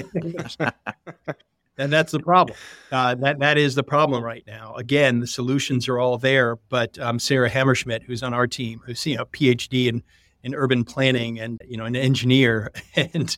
and 1.79 1.93
that's 1.93 2.13
the 2.13 2.21
problem. 2.21 2.57
Uh, 2.93 3.15
that 3.17 3.39
that 3.39 3.59
is 3.59 3.75
the 3.75 3.83
problem 3.83 4.23
right 4.23 4.45
now. 4.47 4.75
Again, 4.75 5.21
the 5.21 5.27
solutions 5.27 5.89
are 5.89 5.99
all 5.99 6.19
there, 6.19 6.57
but 6.69 6.99
um, 6.99 7.19
Sarah 7.19 7.51
Hammerschmidt, 7.51 8.03
who's 8.03 8.23
on 8.23 8.35
our 8.35 8.47
team, 8.47 8.81
who's 8.85 9.05
you 9.07 9.17
know 9.17 9.25
PhD 9.27 9.87
in 9.87 10.03
in 10.43 10.55
urban 10.55 10.85
planning 10.85 11.39
and 11.39 11.61
you 11.67 11.77
know 11.77 11.85
an 11.85 11.97
engineer, 11.97 12.71
and 12.97 13.37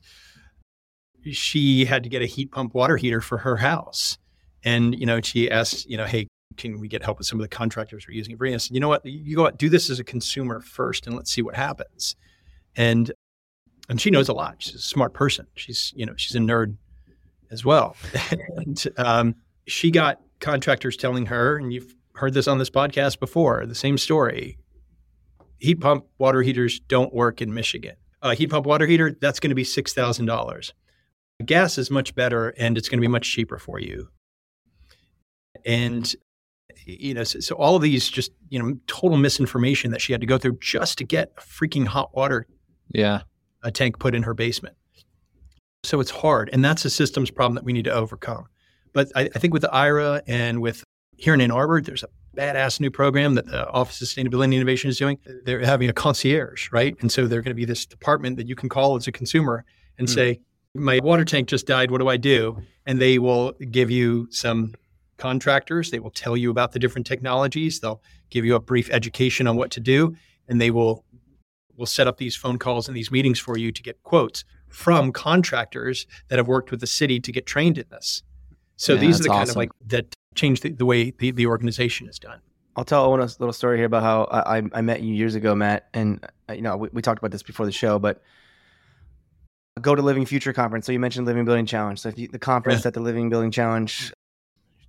she 1.30 1.84
had 1.84 2.02
to 2.02 2.08
get 2.08 2.22
a 2.22 2.26
heat 2.26 2.50
pump 2.50 2.74
water 2.74 2.96
heater 2.96 3.20
for 3.20 3.38
her 3.38 3.56
house, 3.56 4.18
and 4.64 4.98
you 4.98 5.06
know 5.06 5.20
she 5.20 5.50
asked, 5.50 5.88
you 5.88 5.96
know, 5.96 6.06
hey, 6.06 6.26
can 6.56 6.80
we 6.80 6.88
get 6.88 7.02
help 7.02 7.18
with 7.18 7.26
some 7.26 7.38
of 7.38 7.44
the 7.44 7.48
contractors 7.48 8.06
we're 8.06 8.14
using 8.14 8.36
I 8.40 8.56
said, 8.56 8.74
you 8.74 8.80
know 8.80 8.88
what, 8.88 9.04
you 9.04 9.36
go 9.36 9.46
out, 9.46 9.58
do 9.58 9.68
this 9.68 9.90
as 9.90 9.98
a 9.98 10.04
consumer 10.04 10.60
first, 10.60 11.06
and 11.06 11.16
let's 11.16 11.30
see 11.30 11.42
what 11.42 11.54
happens. 11.54 12.16
And 12.76 13.12
and 13.92 14.00
she 14.00 14.10
knows 14.10 14.30
a 14.30 14.32
lot. 14.32 14.54
She's 14.58 14.74
a 14.74 14.78
smart 14.78 15.12
person. 15.12 15.46
She's 15.54 15.92
you 15.94 16.06
know 16.06 16.14
she's 16.16 16.34
a 16.34 16.38
nerd 16.38 16.76
as 17.50 17.62
well. 17.62 17.94
and 18.56 18.82
um, 18.96 19.34
she 19.66 19.90
got 19.90 20.18
contractors 20.40 20.96
telling 20.96 21.26
her, 21.26 21.58
and 21.58 21.74
you've 21.74 21.94
heard 22.14 22.32
this 22.32 22.48
on 22.48 22.56
this 22.56 22.70
podcast 22.70 23.20
before, 23.20 23.66
the 23.66 23.74
same 23.74 23.98
story. 23.98 24.56
Heat 25.58 25.74
pump 25.82 26.06
water 26.16 26.40
heaters 26.40 26.80
don't 26.80 27.12
work 27.12 27.42
in 27.42 27.52
Michigan. 27.52 27.96
A 28.22 28.34
heat 28.34 28.48
pump 28.48 28.64
water 28.64 28.86
heater 28.86 29.14
that's 29.20 29.38
going 29.38 29.50
to 29.50 29.54
be 29.54 29.62
six 29.62 29.92
thousand 29.92 30.24
dollars. 30.24 30.72
Gas 31.44 31.76
is 31.76 31.90
much 31.90 32.14
better, 32.14 32.48
and 32.56 32.78
it's 32.78 32.88
going 32.88 32.96
to 32.96 33.02
be 33.02 33.08
much 33.08 33.30
cheaper 33.30 33.58
for 33.58 33.78
you. 33.78 34.08
And 35.66 36.14
you 36.86 37.12
know, 37.12 37.24
so, 37.24 37.40
so, 37.40 37.56
all 37.56 37.76
of 37.76 37.82
these 37.82 38.08
just 38.08 38.32
you 38.48 38.58
know 38.58 38.74
total 38.86 39.18
misinformation 39.18 39.90
that 39.90 40.00
she 40.00 40.14
had 40.14 40.22
to 40.22 40.26
go 40.26 40.38
through 40.38 40.56
just 40.60 40.96
to 40.96 41.04
get 41.04 41.36
freaking 41.36 41.86
hot 41.86 42.16
water, 42.16 42.46
yeah, 42.94 43.20
a 43.62 43.70
tank 43.70 43.98
put 43.98 44.14
in 44.14 44.22
her 44.24 44.34
basement. 44.34 44.76
So 45.84 46.00
it's 46.00 46.10
hard, 46.10 46.48
and 46.52 46.64
that's 46.64 46.84
a 46.84 46.90
systems 46.90 47.30
problem 47.30 47.54
that 47.56 47.64
we 47.64 47.72
need 47.72 47.84
to 47.84 47.92
overcome. 47.92 48.46
But 48.92 49.10
I, 49.16 49.22
I 49.34 49.38
think 49.38 49.52
with 49.52 49.62
the 49.62 49.72
IRA 49.72 50.22
and 50.26 50.60
with 50.60 50.84
here 51.16 51.34
in 51.34 51.40
Ann 51.40 51.50
Arbor, 51.50 51.80
there's 51.80 52.02
a 52.02 52.08
badass 52.36 52.80
new 52.80 52.90
program 52.90 53.34
that 53.34 53.46
the 53.46 53.68
Office 53.68 54.00
of 54.00 54.08
Sustainability 54.08 54.44
and 54.44 54.54
Innovation 54.54 54.90
is 54.90 54.98
doing. 54.98 55.18
They're 55.44 55.64
having 55.64 55.88
a 55.88 55.92
concierge, 55.92 56.70
right? 56.72 56.96
And 57.00 57.10
so 57.10 57.26
they're 57.26 57.42
going 57.42 57.50
to 57.50 57.54
be 57.54 57.64
this 57.64 57.86
department 57.86 58.36
that 58.36 58.48
you 58.48 58.54
can 58.54 58.68
call 58.68 58.96
as 58.96 59.06
a 59.06 59.12
consumer 59.12 59.64
and 59.98 60.08
mm. 60.08 60.14
say, 60.14 60.40
"My 60.74 61.00
water 61.02 61.24
tank 61.24 61.48
just 61.48 61.66
died. 61.66 61.90
What 61.90 61.98
do 61.98 62.08
I 62.08 62.16
do?" 62.16 62.62
And 62.86 63.00
they 63.00 63.18
will 63.18 63.52
give 63.70 63.90
you 63.90 64.28
some 64.30 64.74
contractors. 65.18 65.90
They 65.90 66.00
will 66.00 66.10
tell 66.10 66.36
you 66.36 66.50
about 66.50 66.72
the 66.72 66.78
different 66.78 67.06
technologies. 67.06 67.80
They'll 67.80 68.02
give 68.30 68.44
you 68.44 68.54
a 68.54 68.60
brief 68.60 68.90
education 68.90 69.46
on 69.46 69.56
what 69.56 69.70
to 69.72 69.80
do, 69.80 70.16
and 70.48 70.60
they 70.60 70.70
will 70.70 71.04
will 71.76 71.86
set 71.86 72.06
up 72.06 72.18
these 72.18 72.36
phone 72.36 72.58
calls 72.58 72.88
and 72.88 72.96
these 72.96 73.10
meetings 73.10 73.38
for 73.38 73.58
you 73.58 73.72
to 73.72 73.82
get 73.82 74.02
quotes 74.02 74.44
from 74.68 75.12
contractors 75.12 76.06
that 76.28 76.38
have 76.38 76.48
worked 76.48 76.70
with 76.70 76.80
the 76.80 76.86
city 76.86 77.20
to 77.20 77.32
get 77.32 77.46
trained 77.46 77.78
in 77.78 77.84
this. 77.90 78.22
So 78.76 78.94
yeah, 78.94 79.00
these 79.00 79.20
are 79.20 79.24
the 79.24 79.28
kind 79.28 79.48
of 79.48 79.56
like 79.56 79.70
that 79.86 80.14
change 80.34 80.60
the, 80.60 80.70
the 80.70 80.86
way 80.86 81.10
the, 81.10 81.30
the 81.30 81.46
organization 81.46 82.08
is 82.08 82.18
done. 82.18 82.40
I'll 82.74 82.84
tell 82.84 83.04
Owen 83.04 83.20
a 83.20 83.24
little 83.24 83.52
story 83.52 83.76
here 83.76 83.86
about 83.86 84.02
how 84.02 84.24
I, 84.30 84.62
I 84.72 84.80
met 84.80 85.02
you 85.02 85.14
years 85.14 85.34
ago, 85.34 85.54
Matt, 85.54 85.88
and 85.92 86.26
uh, 86.48 86.54
you 86.54 86.62
know 86.62 86.76
we, 86.76 86.88
we 86.92 87.02
talked 87.02 87.18
about 87.18 87.30
this 87.30 87.42
before 87.42 87.66
the 87.66 87.72
show, 87.72 87.98
but 87.98 88.22
go 89.80 89.94
to 89.94 90.02
Living 90.02 90.24
Future 90.24 90.52
conference. 90.52 90.86
So 90.86 90.92
you 90.92 90.98
mentioned 90.98 91.26
Living 91.26 91.44
Building 91.44 91.66
Challenge. 91.66 91.98
So 92.00 92.12
you, 92.16 92.28
the 92.28 92.38
conference 92.38 92.80
yeah. 92.80 92.84
that 92.84 92.94
the 92.94 93.00
Living 93.00 93.28
Building 93.28 93.50
Challenge 93.50 94.12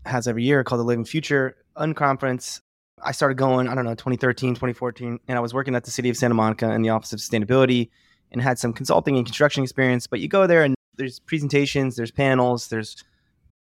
has 0.05 0.27
every 0.27 0.43
year 0.43 0.63
called 0.63 0.79
the 0.79 0.85
Living 0.85 1.05
Future 1.05 1.57
Unconference, 1.77 2.61
I 3.01 3.11
started 3.11 3.35
going, 3.35 3.67
I 3.67 3.75
don't 3.75 3.85
know, 3.85 3.95
2013, 3.95 4.55
2014, 4.55 5.19
and 5.27 5.37
I 5.37 5.41
was 5.41 5.53
working 5.53 5.75
at 5.75 5.83
the 5.83 5.91
city 5.91 6.09
of 6.09 6.17
Santa 6.17 6.35
Monica 6.35 6.71
in 6.71 6.81
the 6.81 6.89
Office 6.89 7.13
of 7.13 7.19
Sustainability 7.19 7.89
and 8.31 8.41
had 8.41 8.59
some 8.59 8.73
consulting 8.73 9.17
and 9.17 9.25
construction 9.25 9.63
experience. 9.63 10.07
But 10.07 10.19
you 10.19 10.27
go 10.27 10.47
there 10.47 10.63
and 10.63 10.75
there's 10.95 11.19
presentations, 11.19 11.95
there's 11.95 12.11
panels, 12.11 12.67
there's 12.67 13.03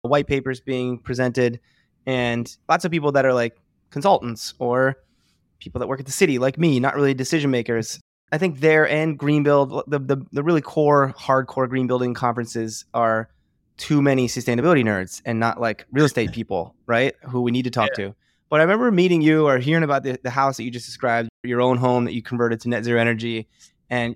white 0.01 0.27
papers 0.27 0.59
being 0.59 0.99
presented, 0.99 1.59
and 2.05 2.55
lots 2.69 2.85
of 2.85 2.91
people 2.91 3.11
that 3.13 3.25
are 3.25 3.33
like 3.33 3.57
consultants 3.89 4.53
or 4.59 4.97
people 5.59 5.79
that 5.79 5.88
work 5.88 5.99
at 5.99 6.05
the 6.05 6.11
city, 6.11 6.38
like 6.38 6.57
me, 6.57 6.79
not 6.79 6.95
really 6.95 7.13
decision 7.13 7.49
makers. 7.51 7.99
I 8.31 8.38
think 8.38 8.59
there 8.59 8.88
and 8.88 9.17
Greenbuild, 9.17 9.83
the, 9.88 9.99
the, 9.99 10.25
the 10.31 10.43
really 10.43 10.61
core, 10.61 11.13
hardcore 11.17 11.69
green 11.69 11.88
building 11.88 12.13
conferences 12.13 12.85
are 12.93 13.29
too 13.77 14.01
many 14.01 14.27
sustainability 14.27 14.83
nerds 14.83 15.21
and 15.25 15.39
not 15.39 15.59
like 15.59 15.85
real 15.91 16.05
estate 16.05 16.31
people, 16.31 16.75
right? 16.85 17.13
Who 17.23 17.41
we 17.41 17.51
need 17.51 17.63
to 17.63 17.71
talk 17.71 17.89
yeah. 17.97 18.05
to. 18.05 18.15
But 18.49 18.60
I 18.60 18.63
remember 18.63 18.91
meeting 18.91 19.21
you 19.21 19.47
or 19.47 19.58
hearing 19.58 19.84
about 19.84 20.03
the, 20.03 20.19
the 20.21 20.29
house 20.29 20.58
that 20.58 20.63
you 20.63 20.71
just 20.71 20.86
described, 20.86 21.29
your 21.43 21.62
own 21.62 21.77
home 21.77 22.05
that 22.05 22.13
you 22.13 22.21
converted 22.21 22.62
to 22.62 22.69
net 22.69 22.84
zero 22.84 23.01
energy. 23.01 23.47
And 23.89 24.15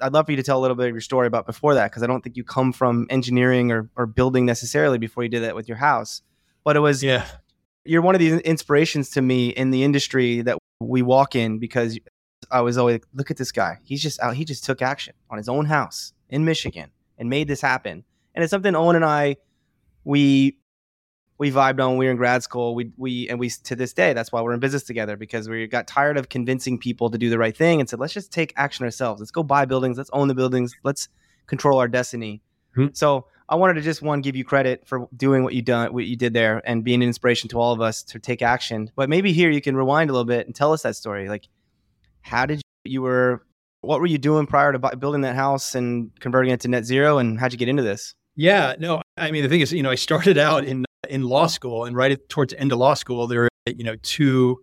I'd 0.00 0.12
love 0.12 0.26
for 0.26 0.32
you 0.32 0.36
to 0.36 0.42
tell 0.42 0.58
a 0.58 0.60
little 0.60 0.76
bit 0.76 0.88
of 0.88 0.92
your 0.92 1.00
story 1.00 1.26
about 1.26 1.46
before 1.46 1.74
that, 1.74 1.90
because 1.90 2.02
I 2.02 2.06
don't 2.06 2.22
think 2.22 2.36
you 2.36 2.44
come 2.44 2.72
from 2.72 3.06
engineering 3.08 3.72
or, 3.72 3.88
or 3.96 4.06
building 4.06 4.44
necessarily 4.44 4.98
before 4.98 5.22
you 5.22 5.28
did 5.28 5.44
that 5.44 5.54
with 5.54 5.68
your 5.68 5.78
house. 5.78 6.22
But 6.64 6.76
it 6.76 6.80
was, 6.80 7.02
yeah, 7.02 7.26
you're 7.84 8.02
one 8.02 8.14
of 8.14 8.18
the 8.18 8.38
inspirations 8.40 9.10
to 9.10 9.22
me 9.22 9.48
in 9.48 9.70
the 9.70 9.84
industry 9.84 10.42
that 10.42 10.58
we 10.80 11.00
walk 11.00 11.34
in 11.34 11.58
because 11.58 11.98
I 12.50 12.60
was 12.60 12.76
always, 12.76 13.00
look 13.14 13.30
at 13.30 13.38
this 13.38 13.52
guy. 13.52 13.78
He's 13.82 14.02
just 14.02 14.20
out, 14.20 14.34
he 14.34 14.44
just 14.44 14.64
took 14.64 14.82
action 14.82 15.14
on 15.30 15.38
his 15.38 15.48
own 15.48 15.64
house 15.64 16.12
in 16.28 16.44
Michigan 16.44 16.90
and 17.16 17.30
made 17.30 17.48
this 17.48 17.62
happen. 17.62 18.04
And 18.34 18.44
it's 18.44 18.50
something 18.50 18.74
Owen 18.74 18.96
and 18.96 19.04
I, 19.04 19.36
we 20.04 20.57
we 21.38 21.52
vibed 21.52 21.80
on 21.80 21.90
when 21.90 21.98
we 21.98 22.04
were 22.06 22.10
in 22.10 22.16
grad 22.16 22.42
school. 22.42 22.74
We 22.74 22.90
we 22.96 23.28
and 23.28 23.38
we 23.38 23.48
to 23.48 23.76
this 23.76 23.92
day 23.92 24.12
that's 24.12 24.32
why 24.32 24.42
we're 24.42 24.52
in 24.52 24.60
business 24.60 24.82
together 24.82 25.16
because 25.16 25.48
we 25.48 25.66
got 25.66 25.86
tired 25.86 26.18
of 26.18 26.28
convincing 26.28 26.78
people 26.78 27.10
to 27.10 27.18
do 27.18 27.30
the 27.30 27.38
right 27.38 27.56
thing 27.56 27.80
and 27.80 27.88
said 27.88 28.00
let's 28.00 28.12
just 28.12 28.32
take 28.32 28.52
action 28.56 28.84
ourselves. 28.84 29.20
Let's 29.20 29.30
go 29.30 29.42
buy 29.42 29.64
buildings. 29.64 29.96
Let's 29.96 30.10
own 30.12 30.28
the 30.28 30.34
buildings. 30.34 30.74
Let's 30.82 31.08
control 31.46 31.78
our 31.78 31.88
destiny. 31.88 32.42
Mm-hmm. 32.76 32.92
So 32.92 33.26
I 33.48 33.54
wanted 33.54 33.74
to 33.74 33.80
just 33.80 34.02
one 34.02 34.20
give 34.20 34.36
you 34.36 34.44
credit 34.44 34.86
for 34.86 35.08
doing 35.16 35.44
what 35.44 35.54
you 35.54 35.62
done 35.62 35.92
what 35.92 36.04
you 36.04 36.16
did 36.16 36.34
there 36.34 36.60
and 36.68 36.84
being 36.84 37.02
an 37.02 37.08
inspiration 37.08 37.48
to 37.50 37.60
all 37.60 37.72
of 37.72 37.80
us 37.80 38.02
to 38.04 38.18
take 38.18 38.42
action. 38.42 38.90
But 38.96 39.08
maybe 39.08 39.32
here 39.32 39.50
you 39.50 39.60
can 39.60 39.76
rewind 39.76 40.10
a 40.10 40.12
little 40.12 40.26
bit 40.26 40.46
and 40.46 40.54
tell 40.54 40.72
us 40.72 40.82
that 40.82 40.96
story. 40.96 41.28
Like 41.28 41.48
how 42.22 42.46
did 42.46 42.58
you, 42.84 42.92
you 42.92 43.02
were 43.02 43.44
what 43.80 44.00
were 44.00 44.06
you 44.06 44.18
doing 44.18 44.46
prior 44.46 44.72
to 44.72 44.96
building 44.96 45.20
that 45.20 45.36
house 45.36 45.76
and 45.76 46.10
converting 46.18 46.52
it 46.52 46.60
to 46.60 46.68
net 46.68 46.84
zero 46.84 47.18
and 47.18 47.38
how'd 47.38 47.52
you 47.52 47.58
get 47.58 47.68
into 47.68 47.84
this? 47.84 48.14
Yeah, 48.34 48.74
no, 48.78 49.02
I 49.16 49.30
mean 49.30 49.44
the 49.44 49.48
thing 49.48 49.60
is, 49.60 49.72
you 49.72 49.82
know, 49.82 49.90
I 49.90 49.94
started 49.94 50.36
out 50.36 50.64
in 50.64 50.84
in 51.08 51.22
law 51.22 51.46
school, 51.46 51.84
and 51.84 51.96
right 51.96 52.12
at, 52.12 52.28
towards 52.28 52.52
the 52.52 52.60
end 52.60 52.72
of 52.72 52.78
law 52.78 52.94
school, 52.94 53.26
there 53.26 53.48
you 53.66 53.84
know 53.84 53.96
two 54.02 54.62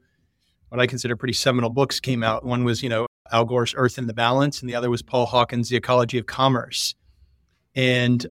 what 0.70 0.80
I 0.80 0.88
consider 0.88 1.16
pretty 1.16 1.34
seminal 1.34 1.70
books 1.70 2.00
came 2.00 2.24
out. 2.24 2.44
One 2.46 2.64
was 2.64 2.82
you 2.84 2.90
know 2.90 3.08
Al 3.32 3.46
Gore's 3.46 3.74
Earth 3.76 3.98
in 3.98 4.08
the 4.08 4.14
Balance, 4.14 4.62
and 4.62 4.70
the 4.70 4.76
other 4.76 4.90
was 4.90 5.02
Paul 5.02 5.26
Hawken's 5.26 5.70
The 5.70 5.76
Ecology 5.76 6.18
of 6.18 6.26
Commerce, 6.26 6.96
and 7.76 8.26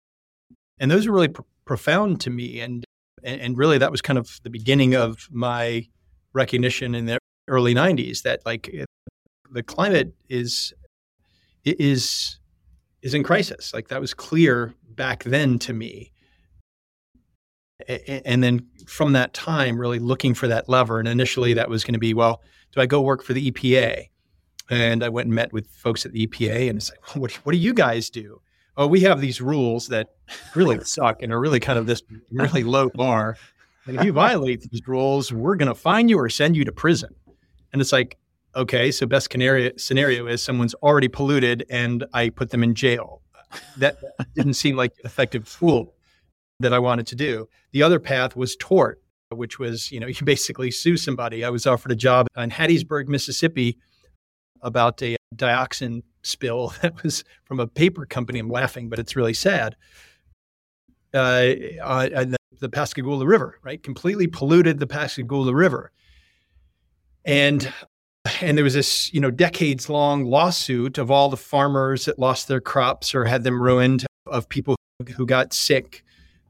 and 0.78 0.90
those 0.90 1.06
were 1.06 1.14
really 1.14 1.28
pr- 1.28 1.42
profound 1.64 2.20
to 2.22 2.30
me, 2.30 2.60
and, 2.60 2.84
and 3.22 3.40
and 3.40 3.58
really 3.58 3.78
that 3.78 3.90
was 3.90 4.02
kind 4.02 4.18
of 4.18 4.40
the 4.42 4.50
beginning 4.50 4.94
of 4.94 5.28
my 5.30 5.86
recognition 6.32 6.94
in 6.94 7.06
the 7.06 7.18
early 7.48 7.74
'90s 7.74 8.22
that 8.22 8.40
like 8.44 8.74
the 9.50 9.62
climate 9.62 10.14
is 10.28 10.72
is 11.64 12.38
is 13.02 13.14
in 13.14 13.22
crisis. 13.22 13.72
Like 13.72 13.88
that 13.88 14.00
was 14.00 14.14
clear 14.14 14.74
back 14.88 15.24
then 15.24 15.58
to 15.60 15.72
me 15.72 16.12
and 17.88 18.42
then 18.42 18.66
from 18.86 19.12
that 19.12 19.34
time, 19.34 19.78
really 19.78 19.98
looking 19.98 20.34
for 20.34 20.48
that 20.48 20.68
lever. 20.68 20.98
And 20.98 21.08
initially, 21.08 21.54
that 21.54 21.68
was 21.68 21.84
going 21.84 21.94
to 21.94 21.98
be, 21.98 22.14
well, 22.14 22.42
do 22.72 22.80
I 22.80 22.86
go 22.86 23.00
work 23.00 23.22
for 23.22 23.32
the 23.32 23.50
EPA? 23.50 24.08
And 24.70 25.04
I 25.04 25.08
went 25.10 25.26
and 25.26 25.34
met 25.34 25.52
with 25.52 25.66
folks 25.68 26.06
at 26.06 26.12
the 26.12 26.26
EPA, 26.26 26.70
and 26.70 26.78
it's 26.78 26.90
like, 26.90 27.16
what, 27.16 27.32
what 27.44 27.52
do 27.52 27.58
you 27.58 27.74
guys 27.74 28.08
do? 28.08 28.40
Oh, 28.76 28.86
we 28.86 29.00
have 29.00 29.20
these 29.20 29.40
rules 29.40 29.88
that 29.88 30.08
really 30.54 30.82
suck 30.84 31.22
and 31.22 31.32
are 31.32 31.38
really 31.38 31.60
kind 31.60 31.78
of 31.78 31.86
this 31.86 32.02
really 32.32 32.64
low 32.64 32.88
bar. 32.88 33.36
And 33.86 33.98
if 33.98 34.04
you 34.04 34.12
violate 34.12 34.62
these 34.62 34.80
rules, 34.86 35.32
we're 35.32 35.56
going 35.56 35.68
to 35.68 35.74
fine 35.74 36.08
you 36.08 36.18
or 36.18 36.28
send 36.28 36.56
you 36.56 36.64
to 36.64 36.72
prison. 36.72 37.14
And 37.72 37.80
it's 37.80 37.92
like, 37.92 38.18
okay, 38.56 38.90
so 38.90 39.06
best 39.06 39.30
scenario 39.30 40.26
is 40.26 40.42
someone's 40.42 40.74
already 40.74 41.08
polluted 41.08 41.66
and 41.70 42.04
I 42.12 42.30
put 42.30 42.50
them 42.50 42.64
in 42.64 42.74
jail. 42.74 43.20
That 43.76 43.98
didn't 44.34 44.54
seem 44.54 44.76
like 44.76 44.92
an 45.00 45.06
effective 45.06 45.48
tool 45.58 45.93
that 46.60 46.72
I 46.72 46.78
wanted 46.78 47.06
to 47.08 47.16
do. 47.16 47.48
The 47.72 47.82
other 47.82 47.98
path 47.98 48.36
was 48.36 48.56
tort, 48.56 49.02
which 49.30 49.58
was, 49.58 49.90
you 49.90 50.00
know, 50.00 50.06
you 50.08 50.24
basically 50.24 50.70
sue 50.70 50.96
somebody. 50.96 51.44
I 51.44 51.50
was 51.50 51.66
offered 51.66 51.92
a 51.92 51.96
job 51.96 52.26
in 52.36 52.50
Hattiesburg, 52.50 53.08
Mississippi 53.08 53.78
about 54.62 55.02
a 55.02 55.16
dioxin 55.36 56.02
spill 56.22 56.72
that 56.82 57.02
was 57.02 57.24
from 57.44 57.60
a 57.60 57.66
paper 57.66 58.06
company. 58.06 58.38
I'm 58.38 58.50
laughing, 58.50 58.88
but 58.88 58.98
it's 58.98 59.16
really 59.16 59.34
sad. 59.34 59.76
Uh, 61.12 61.44
the, 61.44 62.36
the 62.60 62.68
Pascagoula 62.68 63.24
River, 63.24 63.60
right? 63.62 63.80
Completely 63.80 64.26
polluted 64.26 64.80
the 64.80 64.86
Pascagoula 64.86 65.54
River. 65.54 65.92
And 67.24 67.72
and 68.40 68.56
there 68.56 68.64
was 68.64 68.74
this, 68.74 69.12
you 69.12 69.20
know, 69.20 69.30
decades 69.30 69.88
long 69.88 70.24
lawsuit 70.24 70.98
of 70.98 71.10
all 71.10 71.28
the 71.28 71.36
farmers 71.36 72.06
that 72.06 72.18
lost 72.18 72.48
their 72.48 72.60
crops 72.60 73.14
or 73.14 73.26
had 73.26 73.44
them 73.44 73.62
ruined, 73.62 74.06
of 74.26 74.48
people 74.48 74.76
who 75.16 75.26
got 75.26 75.52
sick, 75.52 76.04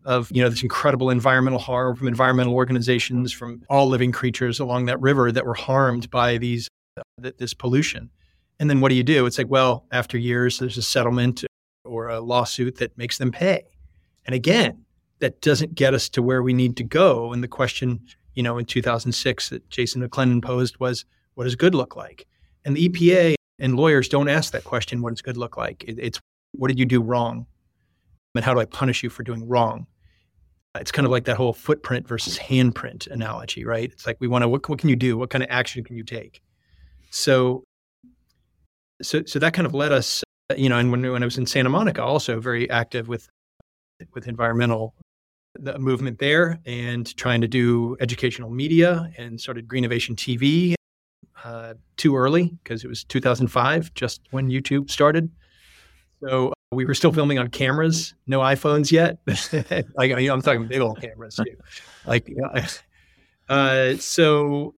of 0.04 0.30
you 0.30 0.42
know 0.42 0.48
this 0.48 0.62
incredible 0.62 1.10
environmental 1.10 1.58
harm 1.58 1.96
from 1.96 2.08
environmental 2.08 2.54
organizations 2.54 3.32
from 3.32 3.62
all 3.70 3.88
living 3.88 4.12
creatures 4.12 4.60
along 4.60 4.84
that 4.86 5.00
river 5.00 5.32
that 5.32 5.46
were 5.46 5.54
harmed 5.54 6.10
by 6.10 6.38
these 6.38 6.68
uh, 6.98 7.30
this 7.38 7.54
pollution. 7.54 8.10
And 8.60 8.70
then 8.70 8.80
what 8.80 8.90
do 8.90 8.94
you 8.94 9.02
do? 9.02 9.26
It's 9.26 9.38
like 9.38 9.48
well 9.48 9.86
after 9.90 10.18
years 10.18 10.58
there's 10.58 10.76
a 10.76 10.82
settlement 10.82 11.44
or 11.84 12.08
a 12.08 12.20
lawsuit 12.20 12.76
that 12.76 12.96
makes 12.98 13.18
them 13.18 13.32
pay. 13.32 13.62
And 14.26 14.34
again 14.34 14.84
that 15.20 15.40
doesn't 15.40 15.74
get 15.74 15.94
us 15.94 16.08
to 16.10 16.22
where 16.22 16.42
we 16.42 16.52
need 16.52 16.76
to 16.76 16.84
go. 16.84 17.32
And 17.32 17.42
the 17.42 17.48
question 17.48 18.00
you 18.34 18.42
know 18.42 18.58
in 18.58 18.64
2006 18.66 19.48
that 19.50 19.70
jason 19.70 20.06
mclennan 20.06 20.42
posed 20.42 20.78
was 20.78 21.04
what 21.34 21.44
does 21.44 21.56
good 21.56 21.74
look 21.74 21.96
like? 21.96 22.26
And 22.64 22.76
the 22.76 22.88
epa 22.88 23.34
and 23.58 23.76
lawyers 23.76 24.08
don't 24.08 24.28
ask 24.28 24.52
that 24.52 24.64
question 24.64 25.00
what 25.00 25.10
does 25.10 25.22
good 25.22 25.38
look 25.38 25.56
like? 25.56 25.82
It, 25.84 25.98
it's 25.98 26.20
what 26.52 26.68
did 26.68 26.78
you 26.78 26.84
do 26.84 27.00
wrong? 27.00 27.46
And 28.34 28.44
how 28.44 28.52
do 28.52 28.60
i 28.60 28.66
punish 28.66 29.02
you 29.02 29.08
for 29.08 29.22
doing 29.22 29.48
wrong 29.48 29.86
it's 30.80 30.90
kind 30.90 31.06
of 31.06 31.12
like 31.12 31.24
that 31.24 31.36
whole 31.36 31.52
footprint 31.52 32.06
versus 32.06 32.38
handprint 32.38 33.06
analogy, 33.10 33.64
right? 33.64 33.90
It's 33.92 34.06
like 34.06 34.16
we 34.20 34.28
want 34.28 34.42
to 34.42 34.48
what, 34.48 34.68
what 34.68 34.78
can 34.78 34.88
you 34.88 34.96
do? 34.96 35.16
What 35.16 35.30
kind 35.30 35.44
of 35.44 35.50
action 35.50 35.84
can 35.84 35.96
you 35.96 36.02
take? 36.04 36.42
So, 37.10 37.64
so, 39.02 39.22
so 39.24 39.38
that 39.38 39.54
kind 39.54 39.66
of 39.66 39.74
led 39.74 39.92
us, 39.92 40.24
you 40.56 40.68
know. 40.68 40.78
And 40.78 40.90
when 40.90 41.02
when 41.10 41.22
I 41.22 41.26
was 41.26 41.38
in 41.38 41.46
Santa 41.46 41.68
Monica, 41.68 42.02
also 42.02 42.40
very 42.40 42.68
active 42.70 43.08
with 43.08 43.28
with 44.14 44.26
environmental 44.26 44.94
the 45.56 45.78
movement 45.78 46.18
there, 46.18 46.58
and 46.66 47.16
trying 47.16 47.40
to 47.40 47.48
do 47.48 47.96
educational 48.00 48.50
media, 48.50 49.10
and 49.16 49.40
started 49.40 49.68
Greenovation 49.68 50.16
TV. 50.16 50.74
Uh, 51.44 51.74
too 51.98 52.16
early 52.16 52.56
because 52.62 52.84
it 52.84 52.88
was 52.88 53.04
2005, 53.04 53.92
just 53.92 54.22
when 54.30 54.48
YouTube 54.48 54.90
started. 54.90 55.30
So 56.22 56.53
we 56.74 56.84
were 56.84 56.94
still 56.94 57.12
filming 57.12 57.38
on 57.38 57.48
cameras, 57.48 58.14
no 58.26 58.40
iPhones 58.40 58.90
yet. 58.90 59.18
like 59.96 60.10
you 60.10 60.28
know, 60.28 60.34
I'm 60.34 60.42
talking 60.42 60.66
big 60.66 60.80
old 60.80 61.00
cameras 61.00 61.36
too. 61.36 61.56
Like, 62.06 62.30
uh, 63.48 63.96
so 63.96 64.74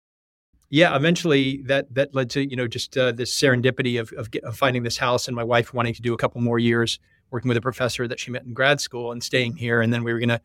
yeah, 0.70 0.96
eventually 0.96 1.62
that 1.66 1.92
that 1.94 2.14
led 2.14 2.30
to 2.30 2.48
you 2.48 2.56
know 2.56 2.66
just 2.66 2.96
uh, 2.96 3.12
this 3.12 3.34
serendipity 3.34 4.00
of, 4.00 4.12
of, 4.12 4.28
of 4.42 4.56
finding 4.56 4.82
this 4.82 4.96
house 4.96 5.28
and 5.28 5.36
my 5.36 5.44
wife 5.44 5.72
wanting 5.72 5.94
to 5.94 6.02
do 6.02 6.14
a 6.14 6.16
couple 6.16 6.40
more 6.40 6.58
years 6.58 6.98
working 7.30 7.48
with 7.48 7.56
a 7.56 7.60
professor 7.60 8.06
that 8.06 8.20
she 8.20 8.30
met 8.30 8.44
in 8.44 8.54
grad 8.54 8.80
school 8.80 9.12
and 9.12 9.22
staying 9.22 9.56
here, 9.56 9.80
and 9.80 9.92
then 9.92 10.04
we 10.04 10.12
were 10.12 10.18
going 10.18 10.28
to 10.28 10.40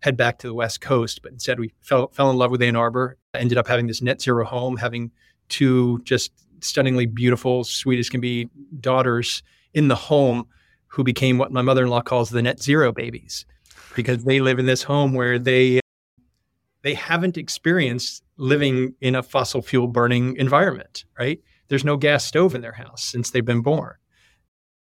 head 0.00 0.16
back 0.16 0.38
to 0.38 0.46
the 0.46 0.54
West 0.54 0.80
Coast. 0.80 1.22
But 1.22 1.32
instead, 1.32 1.58
we 1.58 1.72
fell 1.80 2.08
fell 2.08 2.30
in 2.30 2.36
love 2.36 2.50
with 2.50 2.62
Ann 2.62 2.76
Arbor. 2.76 3.16
Ended 3.34 3.58
up 3.58 3.66
having 3.66 3.86
this 3.86 4.02
net 4.02 4.20
zero 4.20 4.44
home, 4.44 4.76
having 4.76 5.10
two 5.48 6.00
just 6.04 6.32
stunningly 6.60 7.06
beautiful, 7.06 7.64
sweet 7.64 7.98
as 7.98 8.08
can 8.08 8.20
be 8.20 8.48
daughters 8.80 9.42
in 9.74 9.88
the 9.88 9.94
home 9.94 10.46
who 10.94 11.02
became 11.02 11.38
what 11.38 11.50
my 11.50 11.60
mother-in-law 11.60 12.02
calls 12.02 12.30
the 12.30 12.40
net 12.40 12.62
zero 12.62 12.92
babies 12.92 13.44
because 13.96 14.22
they 14.22 14.40
live 14.40 14.60
in 14.60 14.66
this 14.66 14.84
home 14.84 15.12
where 15.12 15.40
they 15.40 15.80
they 16.82 16.94
haven't 16.94 17.36
experienced 17.36 18.22
living 18.36 18.94
in 19.00 19.16
a 19.16 19.22
fossil 19.22 19.60
fuel 19.60 19.88
burning 19.88 20.36
environment, 20.36 21.04
right? 21.18 21.40
There's 21.66 21.84
no 21.84 21.96
gas 21.96 22.24
stove 22.24 22.54
in 22.54 22.60
their 22.60 22.72
house 22.72 23.02
since 23.02 23.30
they've 23.30 23.44
been 23.44 23.62
born. 23.62 23.94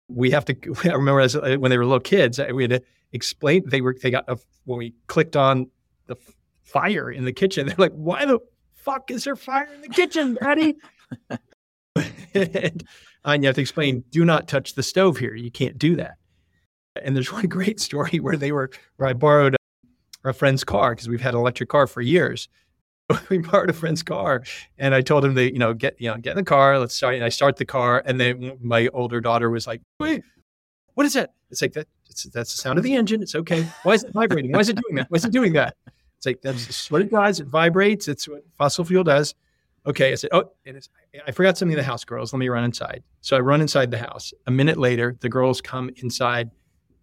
We 0.09 0.31
have 0.33 0.45
to. 0.47 0.57
I 0.85 0.95
remember 0.95 1.21
as 1.21 1.35
uh, 1.35 1.57
when 1.59 1.71
they 1.71 1.79
were 1.79 1.87
little 1.87 2.01
kids, 2.01 2.39
we 2.53 2.65
had 2.65 2.71
to 2.71 2.83
explain. 3.13 3.63
They 3.67 3.81
were 3.81 3.97
they 4.03 4.11
got 4.11 4.25
a, 4.29 4.37
when 4.65 4.79
we 4.79 4.95
clicked 5.07 5.37
on 5.37 5.71
the 6.09 6.17
fire 6.63 7.11
in 7.11 7.25
the 7.25 7.33
kitchen. 7.33 7.67
They're 7.69 7.77
like, 7.79 7.93
"Why 7.93 8.27
the 8.27 8.39
fuck 8.75 9.11
is 9.11 9.25
there 9.25 9.37
fire 9.37 9.71
in 9.75 9.81
the 9.81 9.89
kitchen, 9.89 10.37
Daddy?" 10.39 10.77
and, 12.35 12.85
and 13.25 13.43
you 13.43 13.47
have 13.47 13.57
to 13.57 13.61
explain, 13.61 14.05
do 14.11 14.25
not 14.25 14.49
touch 14.49 14.75
the 14.75 14.83
stove 14.83 15.19
here. 15.19 15.35
You 15.35 15.51
can't 15.51 15.79
do 15.79 15.97
that. 15.97 16.17
And 17.03 17.15
there's 17.15 17.33
one 17.33 17.47
great 17.47 17.81
story 17.81 18.21
where 18.21 18.37
they 18.37 18.53
were 18.53 18.71
where 18.97 19.09
I 19.09 19.13
borrowed 19.13 19.57
a 20.25 20.33
friend's 20.33 20.65
car 20.65 20.95
because 20.95 21.09
we've 21.09 21.21
had 21.21 21.35
an 21.35 21.41
electric 21.41 21.69
car 21.69 21.87
for 21.87 22.01
years. 22.01 22.49
we 23.29 23.39
borrowed 23.39 23.71
a 23.71 23.73
friend's 23.73 24.03
car, 24.03 24.43
and 24.79 24.95
I 24.95 25.01
told 25.01 25.25
him 25.25 25.35
to 25.35 25.53
you 25.53 25.59
know 25.59 25.75
get 25.75 26.01
you 26.01 26.09
know 26.09 26.17
get 26.17 26.31
in 26.33 26.37
the 26.37 26.45
car. 26.45 26.79
Let's 26.79 26.95
start. 26.95 27.15
And 27.15 27.25
I 27.25 27.29
start 27.29 27.57
the 27.57 27.65
car, 27.65 28.03
and 28.07 28.21
then 28.21 28.59
my 28.63 28.89
older 28.89 29.21
daughter 29.21 29.51
was 29.51 29.67
like, 29.67 29.83
"Wait, 29.99 30.23
what 30.95 31.05
is 31.05 31.15
that?" 31.15 31.33
It's 31.51 31.61
like 31.61 31.73
that. 31.73 31.89
It's, 32.09 32.23
that's 32.25 32.55
the 32.55 32.61
sound 32.61 32.79
of 32.79 32.85
the 32.85 32.95
engine. 32.95 33.23
It's 33.23 33.35
okay. 33.35 33.67
Why 33.83 33.95
is 33.95 34.05
it 34.05 34.13
vibrating? 34.13 34.53
Why 34.53 34.61
is 34.61 34.69
it 34.69 34.77
doing 34.77 34.97
that? 34.97 35.11
Why 35.11 35.17
is 35.17 35.25
it 35.25 35.33
doing 35.33 35.53
that? 35.55 35.77
It's 36.17 36.27
like 36.27 36.41
that's 36.43 36.91
what 36.91 37.03
it 37.03 37.11
does. 37.11 37.41
It 37.41 37.49
vibrates. 37.49 38.09
It's 38.09 38.29
what 38.29 38.45
fossil 38.57 38.85
fuel 38.85 39.05
does. 39.05 39.35
Okay. 39.87 40.13
I 40.13 40.15
said, 40.15 40.31
oh, 40.33 40.51
I 41.27 41.33
forgot 41.33 41.59
something 41.59 41.73
in 41.73 41.79
the 41.79 41.85
house, 41.85 42.05
girls. 42.05 42.33
Let 42.33 42.39
me 42.39 42.49
run 42.49 42.65
inside. 42.65 43.03
So 43.21 43.37
I 43.37 43.41
run 43.41 43.61
inside 43.61 43.91
the 43.91 43.99
house. 43.99 44.33
A 44.47 44.51
minute 44.51 44.79
later, 44.79 45.17
the 45.21 45.29
girls 45.29 45.61
come 45.61 45.91
inside, 45.97 46.51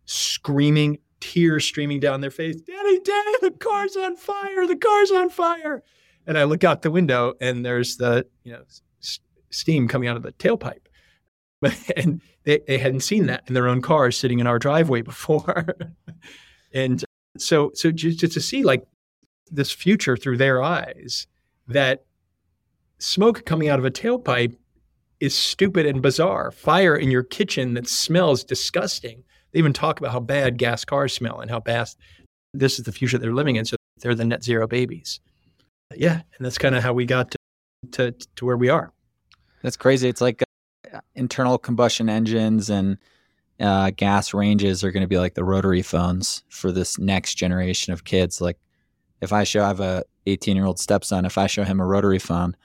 screaming, 0.05 0.99
tears 1.19 1.65
streaming 1.65 1.99
down 1.99 2.21
their 2.21 2.31
face. 2.31 2.55
Daddy, 2.61 2.99
Daddy, 2.99 3.31
the 3.41 3.51
car's 3.51 3.95
on 3.95 4.15
fire. 4.15 4.65
The 4.65 4.75
car's 4.77 5.11
on 5.11 5.29
fire. 5.29 5.83
And 6.25 6.37
I 6.37 6.43
look 6.43 6.63
out 6.63 6.81
the 6.81 6.91
window, 6.91 7.33
and 7.41 7.65
there's 7.65 7.97
the 7.97 8.25
you 8.43 8.53
know 8.53 8.61
s- 9.01 9.19
steam 9.49 9.87
coming 9.87 10.07
out 10.07 10.17
of 10.17 10.23
the 10.23 10.31
tailpipe. 10.33 10.85
and 11.97 12.21
they, 12.43 12.59
they 12.67 12.77
hadn't 12.77 13.01
seen 13.01 13.25
that 13.25 13.43
in 13.47 13.53
their 13.53 13.67
own 13.67 13.81
cars 13.81 14.15
sitting 14.17 14.39
in 14.39 14.47
our 14.47 14.59
driveway 14.59 15.01
before. 15.13 15.65
and 16.73 17.03
so 17.37 17.71
so 17.73 17.91
just, 17.91 18.19
just 18.19 18.33
to 18.33 18.41
see 18.41 18.63
like 18.63 18.85
this 19.51 19.71
future 19.71 20.15
through 20.15 20.37
their 20.37 20.61
eyes 20.61 21.27
that 21.67 22.05
smoke 22.99 23.45
coming 23.45 23.69
out 23.69 23.79
of 23.79 23.85
a 23.85 23.91
tailpipe 23.91 24.55
is 25.19 25.35
stupid 25.35 25.85
and 25.85 26.01
bizarre. 26.01 26.51
Fire 26.51 26.95
in 26.95 27.11
your 27.11 27.23
kitchen 27.23 27.73
that 27.73 27.87
smells 27.87 28.43
disgusting. 28.43 29.23
They 29.51 29.59
even 29.59 29.73
talk 29.73 29.99
about 29.99 30.11
how 30.11 30.19
bad 30.19 30.57
gas 30.57 30.85
cars 30.85 31.13
smell 31.13 31.39
and 31.39 31.49
how 31.49 31.59
bad 31.59 31.89
this 32.53 32.79
is 32.79 32.85
the 32.85 32.91
future 32.91 33.17
they're 33.17 33.33
living 33.33 33.55
in. 33.55 33.65
So 33.65 33.75
they're 33.97 34.15
the 34.15 34.25
net 34.25 34.43
zero 34.43 34.67
babies. 34.67 35.19
Yeah, 35.95 36.21
and 36.37 36.45
that's 36.45 36.57
kind 36.57 36.75
of 36.75 36.83
how 36.83 36.93
we 36.93 37.05
got 37.05 37.31
to, 37.31 37.37
to 37.91 38.11
to 38.35 38.45
where 38.45 38.57
we 38.57 38.69
are. 38.69 38.93
That's 39.63 39.75
crazy. 39.75 40.07
It's 40.07 40.21
like 40.21 40.43
uh, 40.93 40.99
internal 41.15 41.57
combustion 41.57 42.09
engines 42.09 42.69
and 42.69 42.97
uh, 43.59 43.91
gas 43.95 44.33
ranges 44.33 44.83
are 44.83 44.91
going 44.91 45.01
to 45.01 45.07
be 45.07 45.17
like 45.17 45.33
the 45.33 45.43
rotary 45.43 45.81
phones 45.81 46.43
for 46.49 46.71
this 46.71 46.97
next 46.97 47.35
generation 47.35 47.91
of 47.91 48.05
kids. 48.05 48.39
Like, 48.39 48.57
if 49.21 49.33
I 49.33 49.43
show 49.43 49.63
I 49.63 49.67
have 49.67 49.81
a 49.81 50.03
18 50.27 50.55
year 50.55 50.65
old 50.65 50.79
stepson, 50.79 51.25
if 51.25 51.37
I 51.37 51.47
show 51.47 51.63
him 51.63 51.79
a 51.79 51.85
rotary 51.85 52.19
phone, 52.19 52.55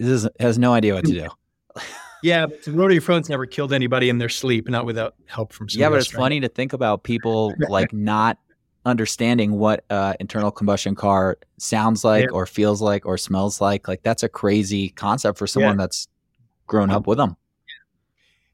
this 0.00 0.26
has 0.40 0.58
no 0.58 0.72
idea 0.72 0.94
what 0.94 1.04
to 1.04 1.12
do. 1.12 1.28
Yeah, 2.22 2.48
rotary 2.66 2.98
phones 2.98 3.30
never 3.30 3.46
killed 3.46 3.72
anybody 3.72 4.10
in 4.10 4.18
their 4.18 4.28
sleep, 4.28 4.68
not 4.68 4.84
without 4.84 5.14
help 5.24 5.54
from. 5.54 5.68
Yeah, 5.70 5.88
but 5.88 5.96
it's 6.00 6.10
funny 6.10 6.38
to 6.40 6.48
think 6.50 6.74
about 6.74 7.02
people 7.02 7.54
like 7.70 7.94
not 7.94 8.36
understanding 8.84 9.52
what 9.52 9.84
uh, 9.88 10.12
internal 10.20 10.50
combustion 10.50 10.94
car 10.94 11.38
sounds 11.56 12.04
like 12.04 12.24
Yeah. 12.24 12.30
or 12.32 12.44
feels 12.44 12.82
like 12.82 13.06
or 13.06 13.16
smells 13.16 13.62
like. 13.62 13.88
Like 13.88 14.02
that's 14.02 14.22
a 14.22 14.28
crazy 14.28 14.90
concept 14.90 15.38
for 15.38 15.46
someone 15.46 15.78
that's 15.78 16.08
grown 16.66 16.90
up 16.90 17.06
with 17.06 17.16
them. 17.16 17.36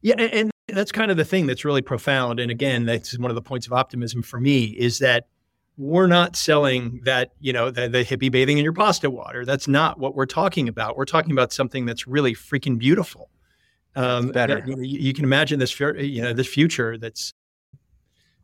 Yeah, 0.01 0.15
and, 0.17 0.33
and 0.33 0.77
that's 0.77 0.93
kind 0.93 1.11
of 1.11 1.17
the 1.17 1.25
thing 1.25 1.47
that's 1.47 1.65
really 1.65 1.83
profound. 1.83 2.39
And 2.39 2.53
again, 2.53 2.87
that's 2.87 3.19
one 3.19 3.33
of 3.33 3.35
the 3.35 3.43
points 3.43 3.67
of 3.67 3.73
optimism 3.73 4.23
for 4.23 4.39
me 4.39 4.65
is 4.67 5.01
that 5.01 5.27
we're 5.77 6.07
not 6.07 6.37
selling 6.37 7.01
that, 7.05 7.33
you 7.41 7.53
know, 7.53 7.71
the, 7.71 7.89
the 7.89 8.05
hippie 8.05 8.31
bathing 8.31 8.57
in 8.59 8.65
your 8.65 8.73
pasta 8.73 9.11
water. 9.11 9.45
That's 9.45 9.69
not 9.69 9.99
what 9.99 10.15
we're 10.15 10.25
talking 10.27 10.69
about. 10.69 10.97
We're 10.97 11.05
talking 11.05 11.33
about 11.33 11.53
something 11.53 11.85
that's 11.85 12.07
really 12.07 12.35
freaking 12.35 12.79
beautiful. 12.79 13.29
Um, 13.95 14.25
It's 14.27 14.33
better. 14.33 14.55
that, 14.61 14.69
you, 14.69 14.77
know, 14.77 14.83
you- 14.83 14.99
you 15.01 15.13
can 15.13 15.25
imagine 15.25 15.59
this, 15.59 15.79
you 15.81 16.23
know, 16.23 16.33
this 16.33 16.47
future 16.49 16.97
that's. 16.99 17.33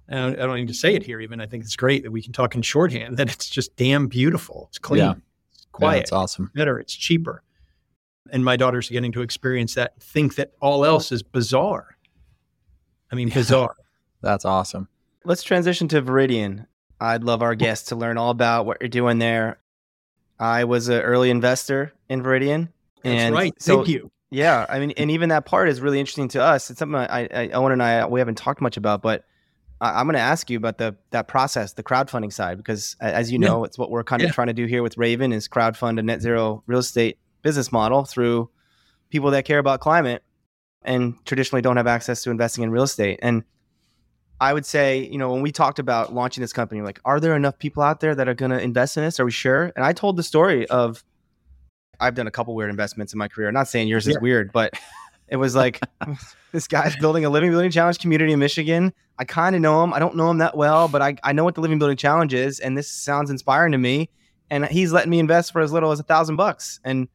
I 0.09 0.15
don't, 0.17 0.33
I 0.41 0.47
don't 0.47 0.57
need 0.57 0.69
to 0.69 0.75
say 0.75 0.95
it 0.95 1.03
here. 1.05 1.21
Even 1.21 1.41
I 1.41 1.47
think 1.47 1.65
it's 1.65 1.77
great 1.77 2.03
that 2.03 2.11
we 2.11 2.21
can 2.21 2.33
talk 2.33 2.55
in 2.55 2.61
shorthand. 2.61 3.17
That 3.17 3.31
it's 3.33 3.49
just 3.49 3.75
damn 3.77 4.09
beautiful. 4.09 4.67
It's 4.69 4.79
clean, 4.79 4.99
Yeah. 5.03 5.13
it's 5.53 5.63
Yeah, 5.63 5.69
quiet, 5.73 6.01
it's 6.03 6.13
awesome. 6.13 6.51
better, 6.55 6.79
it's 6.79 6.95
cheaper. 6.95 7.43
And 8.31 8.45
my 8.45 8.57
daughter's 8.57 8.89
getting 8.91 9.13
to 9.13 9.23
experience 9.23 9.75
that, 9.75 10.01
think 10.03 10.35
that 10.35 10.53
all 10.61 10.85
else 10.85 11.13
is 11.13 11.23
bizarre. 11.23 11.97
I 13.11 13.15
mean, 13.15 13.29
bizarre. 13.31 13.77
That's 14.23 14.45
awesome. 14.45 14.89
Let's 15.25 15.43
transition 15.43 15.89
to 15.89 16.03
Veridian. 16.03 16.67
I'd 17.03 17.25
love 17.25 17.43
our 17.43 17.55
guests 17.55 17.89
to 17.89 17.97
learn 17.97 18.17
all 18.17 18.31
about 18.31 18.65
what 18.67 18.79
you're 18.81 18.89
doing 18.89 19.19
there. 19.19 19.59
I 20.39 20.65
was 20.65 20.89
an 20.89 21.01
early 21.03 21.31
investor 21.31 21.93
in 22.09 22.23
Veridian. 22.23 22.69
That's 23.03 23.33
right. 23.33 23.53
so- 23.61 23.77
Thank 23.77 23.89
you. 23.89 24.11
Yeah, 24.31 24.65
I 24.69 24.79
mean, 24.79 24.93
and 24.97 25.11
even 25.11 25.29
that 25.29 25.45
part 25.45 25.69
is 25.69 25.83
really 25.83 26.01
interesting 26.01 26.29
to 26.29 26.43
us. 26.43 26.71
It's 26.71 26.79
something 26.79 26.95
I, 26.97 27.29
I 27.35 27.49
Owen 27.51 27.71
and 27.73 27.83
I 27.83 28.07
we 28.07 28.19
haven't 28.19 28.39
talked 28.39 28.63
much 28.63 28.79
about, 28.79 29.03
but 29.03 29.25
I, 29.81 30.01
I'm 30.01 30.07
going 30.07 30.15
to 30.15 30.21
ask 30.21 30.49
you 30.49 30.57
about 30.57 30.79
the 30.79 30.97
that 31.11 31.29
process, 31.29 31.75
the 31.75 31.83
crowdfunding 31.83 32.33
side, 32.33 32.57
because 32.57 32.97
as 33.01 33.31
you 33.31 33.39
Yeah. 33.39 33.49
know, 33.49 33.65
it's 33.65 33.77
what 33.77 33.91
we're 33.91 34.05
kind 34.05 34.23
of 34.23 34.29
Yeah. 34.29 34.33
trying 34.33 34.47
to 34.47 34.55
do 34.55 34.65
here 34.65 34.83
with 34.83 34.97
Rayven 34.97 35.35
is 35.35 35.49
crowdfund 35.49 35.99
a 35.99 36.03
net 36.03 36.23
zero 36.23 36.63
real 36.67 36.79
estate 36.79 37.19
business 37.43 37.71
model 37.73 38.05
through 38.05 38.49
people 39.11 39.31
that 39.33 39.45
care 39.45 39.59
about 39.59 39.81
climate 39.81 40.23
and 40.83 41.15
traditionally 41.27 41.61
don't 41.61 41.77
have 41.77 41.87
access 41.87 42.23
to 42.23 42.31
investing 42.31 42.65
in 42.65 42.71
real 42.71 42.85
estate. 42.85 43.19
And 43.21 43.43
I 44.43 44.53
would 44.53 44.67
say, 44.67 45.09
you 45.09 45.19
know, 45.19 45.31
when 45.31 45.41
we 45.41 45.53
talked 45.53 45.79
about 45.79 46.13
launching 46.13 46.41
this 46.41 46.53
company, 46.53 46.83
like, 46.83 46.99
are 47.05 47.21
there 47.21 47.37
enough 47.37 47.61
people 47.61 47.81
out 47.81 48.01
there 48.01 48.13
that 48.13 48.27
are 48.27 48.35
going 48.35 48.51
to 48.51 48.61
invest 48.61 48.97
in 48.97 49.05
this? 49.05 49.21
Are 49.21 49.25
we 49.25 49.31
sure? 49.31 49.71
And 49.77 49.85
I 49.85 49.93
told 49.93 50.17
the 50.17 50.25
story 50.25 50.67
of 50.67 51.05
I've 52.01 52.17
done 52.17 52.27
a 52.27 52.31
couple 52.33 52.53
weird 52.57 52.69
investments 52.69 53.13
in 53.13 53.21
my 53.21 53.29
career. 53.29 53.53
Not 53.53 53.69
saying 53.69 53.87
yours 53.87 54.09
is 54.09 54.19
weird, 54.19 54.51
but 54.51 54.75
it 55.29 55.37
was 55.37 55.55
like 55.55 55.81
this 56.53 56.67
guy's 56.67 56.97
building 56.97 57.25
a 57.25 57.31
living 57.31 57.53
building 57.53 57.71
challenge 57.71 58.01
community 58.01 58.33
in 58.33 58.41
Michigan. 58.41 58.93
I 59.17 59.25
kind 59.25 59.55
of 59.55 59.63
know 59.63 59.85
him. 59.85 59.95
I 59.95 60.01
don't 60.01 60.17
know 60.17 60.29
him 60.29 60.39
that 60.39 60.57
well, 60.57 60.89
but 60.89 61.03
I, 61.03 61.15
I 61.23 61.33
know 61.33 61.45
what 61.45 61.55
the 61.55 61.61
living 61.61 61.79
building 61.79 61.97
challenge 61.97 62.35
is, 62.35 62.59
and 62.59 62.77
this 62.77 62.91
sounds 62.91 63.31
inspiring 63.31 63.71
to 63.71 63.79
me. 63.79 64.11
And 64.51 64.67
he's 64.67 64.93
letting 64.93 65.11
me 65.11 65.21
invest 65.21 65.53
for 65.53 65.61
as 65.61 65.73
little 65.73 65.93
as 65.93 66.01
a 66.01 66.03
thousand 66.03 66.35
bucks, 66.35 66.81
and 66.83 67.07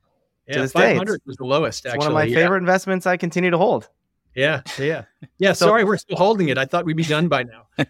Yeah, 0.47 0.61
this 0.61 0.71
day, 0.71 0.93
500 0.93 1.21
was 1.25 1.35
the 1.35 1.43
lowest, 1.43 1.85
actually. 1.85 1.97
one 1.97 2.07
of 2.07 2.13
my 2.13 2.23
yeah. 2.23 2.35
favorite 2.37 2.59
investments. 2.59 3.05
I 3.05 3.17
continue 3.17 3.51
to 3.51 3.57
hold. 3.57 3.89
Yeah, 4.37 4.61
yeah. 4.77 5.05
Yeah, 5.39 5.53
So- 5.53 5.65
sorry, 5.65 5.83
we're 5.83 5.97
still 5.97 6.15
holding 6.17 6.49
it. 6.49 6.57
I 6.59 6.65
thought 6.65 6.85
we'd 6.85 6.95
be 6.95 7.03
done 7.03 7.27
by 7.27 7.43
now. 7.43 7.63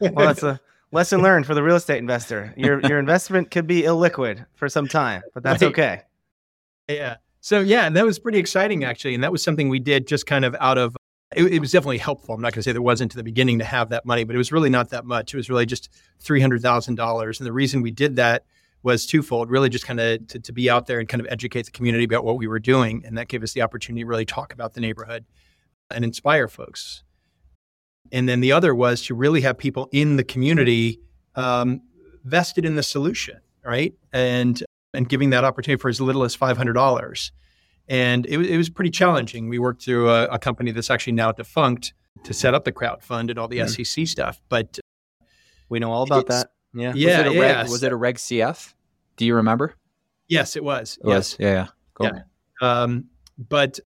Well, 0.00 0.26
that's 0.26 0.42
a 0.42 0.60
lesson 0.92 1.22
learned 1.22 1.46
for 1.46 1.54
the 1.54 1.62
real 1.62 1.76
estate 1.76 1.98
investor. 1.98 2.52
Your 2.56 2.80
your 2.86 2.98
investment 2.98 3.50
could 3.50 3.66
be 3.66 3.82
illiquid 3.82 4.44
for 4.54 4.68
some 4.68 4.86
time, 4.86 5.22
but 5.34 5.42
that's 5.42 5.62
Right. 5.62 5.68
okay. 5.70 6.00
Yeah. 6.88 7.16
So 7.40 7.60
yeah, 7.60 7.86
and 7.86 7.96
that 7.96 8.04
was 8.04 8.18
pretty 8.18 8.38
exciting 8.38 8.84
actually, 8.84 9.14
and 9.14 9.24
that 9.24 9.32
was 9.32 9.42
something 9.42 9.68
we 9.68 9.78
did 9.78 10.06
just 10.06 10.26
kind 10.26 10.44
of 10.44 10.54
out 10.60 10.78
of. 10.78 10.96
It, 11.34 11.44
it 11.54 11.58
was 11.60 11.72
definitely 11.72 11.98
helpful. 11.98 12.34
I'm 12.34 12.40
not 12.40 12.52
going 12.52 12.60
to 12.60 12.62
say 12.62 12.72
there 12.72 12.80
wasn't 12.82 13.10
to 13.12 13.16
the 13.16 13.24
beginning 13.24 13.58
to 13.58 13.64
have 13.64 13.88
that 13.88 14.04
money, 14.06 14.22
but 14.24 14.34
it 14.34 14.38
was 14.38 14.52
really 14.52 14.70
not 14.70 14.90
that 14.90 15.04
much. 15.04 15.34
It 15.34 15.36
was 15.36 15.48
really 15.50 15.66
just 15.66 15.88
three 16.20 16.40
hundred 16.40 16.60
thousand 16.62 16.94
dollars, 16.96 17.40
and 17.40 17.46
the 17.46 17.52
reason 17.52 17.80
we 17.82 17.90
did 17.90 18.16
that 18.16 18.44
was 18.82 19.06
twofold. 19.06 19.50
Really, 19.50 19.68
just 19.68 19.86
kind 19.86 19.98
of 19.98 20.26
to, 20.28 20.38
to 20.40 20.52
be 20.52 20.68
out 20.70 20.86
there 20.86 20.98
and 21.00 21.08
kind 21.08 21.20
of 21.20 21.26
educate 21.30 21.64
the 21.66 21.72
community 21.72 22.04
about 22.04 22.24
what 22.24 22.36
we 22.38 22.46
were 22.46 22.60
doing, 22.60 23.02
and 23.06 23.16
that 23.18 23.28
gave 23.28 23.42
us 23.42 23.52
the 23.54 23.62
opportunity 23.62 24.02
to 24.02 24.06
really 24.06 24.24
talk 24.26 24.52
about 24.52 24.74
the 24.74 24.80
neighborhood 24.80 25.24
and 25.90 26.04
inspire 26.04 26.48
folks. 26.48 27.02
And 28.12 28.28
then 28.28 28.40
the 28.40 28.52
other 28.52 28.74
was 28.74 29.02
to 29.06 29.14
really 29.14 29.40
have 29.40 29.58
people 29.58 29.88
in 29.92 30.16
the 30.16 30.24
community 30.24 31.00
um, 31.34 31.82
vested 32.24 32.64
in 32.64 32.76
the 32.76 32.82
solution, 32.82 33.40
right? 33.64 33.94
And 34.12 34.62
and 34.94 35.08
giving 35.08 35.30
that 35.30 35.44
opportunity 35.44 35.80
for 35.80 35.88
as 35.88 36.00
little 36.00 36.22
as 36.22 36.34
five 36.34 36.56
hundred 36.56 36.74
dollars. 36.74 37.32
And 37.88 38.26
it, 38.26 38.36
was- 38.38 38.48
it 38.48 38.56
was 38.56 38.68
pretty 38.70 38.90
challenging. 38.90 39.48
We 39.48 39.58
worked 39.58 39.84
through 39.84 40.08
a, 40.10 40.24
a 40.26 40.38
company 40.38 40.70
that's 40.72 40.90
actually 40.90 41.12
now 41.14 41.32
defunct 41.32 41.92
to 42.24 42.32
set 42.32 42.54
up 42.54 42.64
the 42.64 42.72
crowd 42.72 43.02
fund 43.02 43.28
and 43.30 43.38
all 43.38 43.46
the 43.48 43.58
Mhm. 43.58 43.84
SEC 43.86 44.06
stuff. 44.06 44.40
But 44.48 44.78
We 45.68 45.78
know 45.80 45.92
all 45.92 46.02
about 46.04 46.26
that. 46.28 46.50
Yeah. 46.74 46.92
yeah, 46.94 47.18
was 47.18 47.26
it 47.26 47.26
a 47.26 47.34
yeah. 47.34 47.40
reg, 47.40 47.68
was 47.70 47.82
it 47.82 47.92
a 47.92 47.96
reg 47.96 48.16
CF? 48.16 48.74
Do 49.16 49.24
you 49.26 49.34
remember? 49.34 49.74
yes, 50.28 50.56
it 50.56 50.64
was. 50.64 50.98
It 51.02 51.06
was. 51.06 51.36
Yeah, 51.38 51.52
yeah. 51.52 51.66
Cool. 51.94 52.10
Yeah. 52.14 52.22
Um, 52.82 53.04
but 53.38 53.78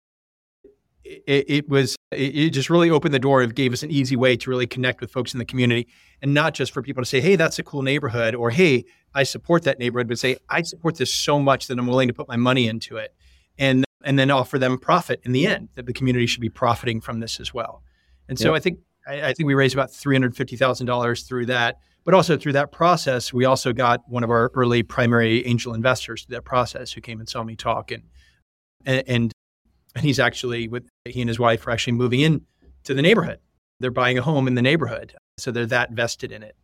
it, 1.26 1.44
it 1.48 1.68
was 1.68 1.96
it, 2.12 2.36
it 2.36 2.50
just 2.50 2.70
really 2.70 2.90
opened 2.90 3.14
the 3.14 3.18
door. 3.18 3.42
It 3.42 3.54
gave 3.54 3.72
us 3.72 3.82
an 3.82 3.90
easy 3.90 4.16
way 4.16 4.36
to 4.36 4.50
really 4.50 4.66
connect 4.66 5.00
with 5.00 5.10
folks 5.10 5.32
in 5.32 5.38
the 5.38 5.44
community, 5.44 5.88
and 6.22 6.34
not 6.34 6.54
just 6.54 6.72
for 6.72 6.82
people 6.82 7.02
to 7.02 7.08
say, 7.08 7.20
"Hey, 7.20 7.36
that's 7.36 7.58
a 7.58 7.62
cool 7.62 7.82
neighborhood," 7.82 8.34
or 8.34 8.50
"Hey, 8.50 8.84
I 9.14 9.22
support 9.22 9.62
that 9.64 9.78
neighborhood," 9.78 10.08
but 10.08 10.18
say, 10.18 10.36
"I 10.48 10.62
support 10.62 10.96
this 10.96 11.12
so 11.12 11.38
much 11.38 11.66
that 11.68 11.78
I'm 11.78 11.86
willing 11.86 12.08
to 12.08 12.14
put 12.14 12.28
my 12.28 12.36
money 12.36 12.68
into 12.68 12.96
it," 12.96 13.14
and 13.58 13.84
and 14.04 14.18
then 14.18 14.30
offer 14.30 14.58
them 14.58 14.78
profit 14.78 15.20
in 15.24 15.32
the 15.32 15.46
end. 15.46 15.70
That 15.74 15.86
the 15.86 15.92
community 15.92 16.26
should 16.26 16.40
be 16.40 16.50
profiting 16.50 17.00
from 17.00 17.20
this 17.20 17.40
as 17.40 17.52
well. 17.54 17.82
And 18.28 18.38
so 18.38 18.52
Yep. 18.52 18.56
I 18.56 18.60
think 18.60 18.78
I, 19.06 19.22
I 19.28 19.32
think 19.32 19.46
we 19.46 19.54
raised 19.54 19.74
about 19.74 19.92
three 19.92 20.14
hundred 20.14 20.36
fifty 20.36 20.56
thousand 20.56 20.86
dollars 20.86 21.22
through 21.22 21.46
that. 21.46 21.78
But 22.04 22.14
also 22.14 22.38
through 22.38 22.54
that 22.54 22.72
process, 22.72 23.34
we 23.34 23.44
also 23.44 23.72
got 23.74 24.00
one 24.08 24.24
of 24.24 24.30
our 24.30 24.50
early 24.54 24.82
primary 24.82 25.44
angel 25.46 25.74
investors 25.74 26.24
through 26.24 26.36
that 26.36 26.44
process 26.44 26.92
who 26.92 27.02
came 27.02 27.20
and 27.20 27.28
saw 27.28 27.42
me 27.42 27.54
talk 27.54 27.90
and 27.90 28.02
and 28.86 29.32
and, 29.98 30.06
he's 30.06 30.18
actually 30.18 30.68
with 30.68 30.88
he 31.04 31.20
and 31.20 31.28
his 31.28 31.38
wife 31.38 31.66
are 31.66 31.70
actually 31.70 31.94
moving 31.94 32.20
in 32.20 32.42
to 32.84 32.94
the 32.94 33.02
neighborhood. 33.02 33.38
They're 33.80 33.90
buying 33.90 34.18
a 34.18 34.22
home 34.22 34.46
in 34.48 34.54
the 34.54 34.62
neighborhood, 34.62 35.14
so 35.38 35.50
they're 35.50 35.66
that 35.66 35.92
vested 35.92 36.32
in 36.32 36.42
it. 36.42 36.56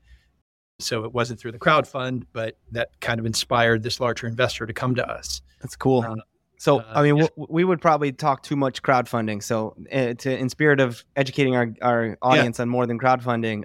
So 0.81 1.05
it 1.05 1.13
wasn't 1.13 1.39
through 1.39 1.53
the 1.53 1.59
crowd 1.59 1.87
fund, 1.87 2.27
but 2.33 2.57
that 2.73 3.01
kind 3.01 3.21
of 3.21 3.27
inspired 3.27 3.83
this 3.85 4.01
larger 4.01 4.27
investor 4.27 4.67
to 4.67 4.73
come 4.73 4.95
to 4.97 5.09
us. 5.09 5.41
That's 5.63 5.77
cool. 5.77 6.03
Uh, 6.03 6.17
So, 6.57 6.81
Uh, 6.81 6.93
I 6.95 7.03
mean, 7.03 7.17
yeah. 7.17 7.27
w- 7.37 7.47
we 7.51 7.65
would 7.65 7.81
probably 7.81 8.11
talk 8.11 8.43
too 8.43 8.57
much 8.57 8.83
crowdfunding. 8.83 9.43
So, 9.43 9.77
uh, 9.93 10.15
to 10.15 10.37
in 10.37 10.49
spirit 10.49 10.81
of 10.81 11.05
educating 11.15 11.55
our, 11.55 11.73
our 11.83 12.17
audience 12.23 12.59
on 12.59 12.69
more 12.69 12.87
than 12.87 12.99
crowdfunding, 12.99 13.65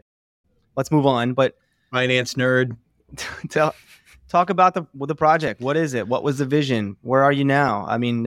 let's 0.75 0.91
move 0.91 1.05
on. 1.05 1.33
But 1.33 1.55
finance 1.91 2.33
nerd. 2.35 2.75
tell, 3.49 3.73
talk 4.27 4.49
about 4.49 4.73
the 4.75 4.85
the 4.93 5.15
project. 5.15 5.61
What 5.61 5.77
is 5.77 5.93
it? 5.93 6.07
What 6.07 6.23
was 6.23 6.37
the 6.37 6.45
vision? 6.45 6.95
Where 7.01 7.23
are 7.23 7.31
you 7.31 7.45
now? 7.45 7.85
I 7.87 7.97
mean, 7.97 8.25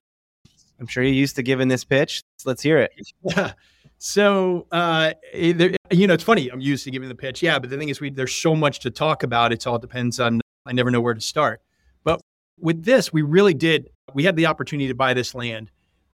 I'm 0.83 0.89
sure 0.89 1.05
you're 1.05 1.15
used 1.15 1.37
to 1.37 1.45
giving 1.45 1.69
this 1.69 1.85
pitch. 1.85 2.25
Let's 2.45 2.61
hear 2.61 2.79
it. 2.79 2.91
Yeah. 3.23 3.53
So, 3.99 4.67
uh, 4.73 5.13
you 5.33 6.09
know, 6.09 6.15
it's 6.15 6.25
funny. 6.25 6.49
I'm 6.49 6.61
used 6.61 6.83
to 6.85 6.91
giving 6.91 7.09
the 7.09 7.15
pitch. 7.15 7.41
Yeah. 7.41 7.61
But 7.61 7.71
the 7.71 7.79
thing 7.79 7.89
is, 7.89 8.01
we, 8.01 8.11
there's 8.11 8.35
so 8.35 8.57
much 8.57 8.81
to 8.81 8.91
talk 8.91 9.23
about. 9.23 9.53
It 9.53 9.65
all 9.65 9.79
depends 9.79 10.19
on, 10.19 10.41
I 10.67 10.73
never 10.73 10.91
know 10.91 11.01
where 11.01 11.15
to 11.15 11.21
start. 11.21 11.61
But 12.03 12.21
with 12.59 12.85
this, 12.85 13.13
we 13.13 13.23
really 13.23 13.55
did, 13.55 13.91
we 14.13 14.25
had 14.25 14.35
the 14.35 14.47
opportunity 14.47 14.89
to 14.89 14.95
buy 14.97 15.15
this 15.15 15.37
land. 15.37 15.71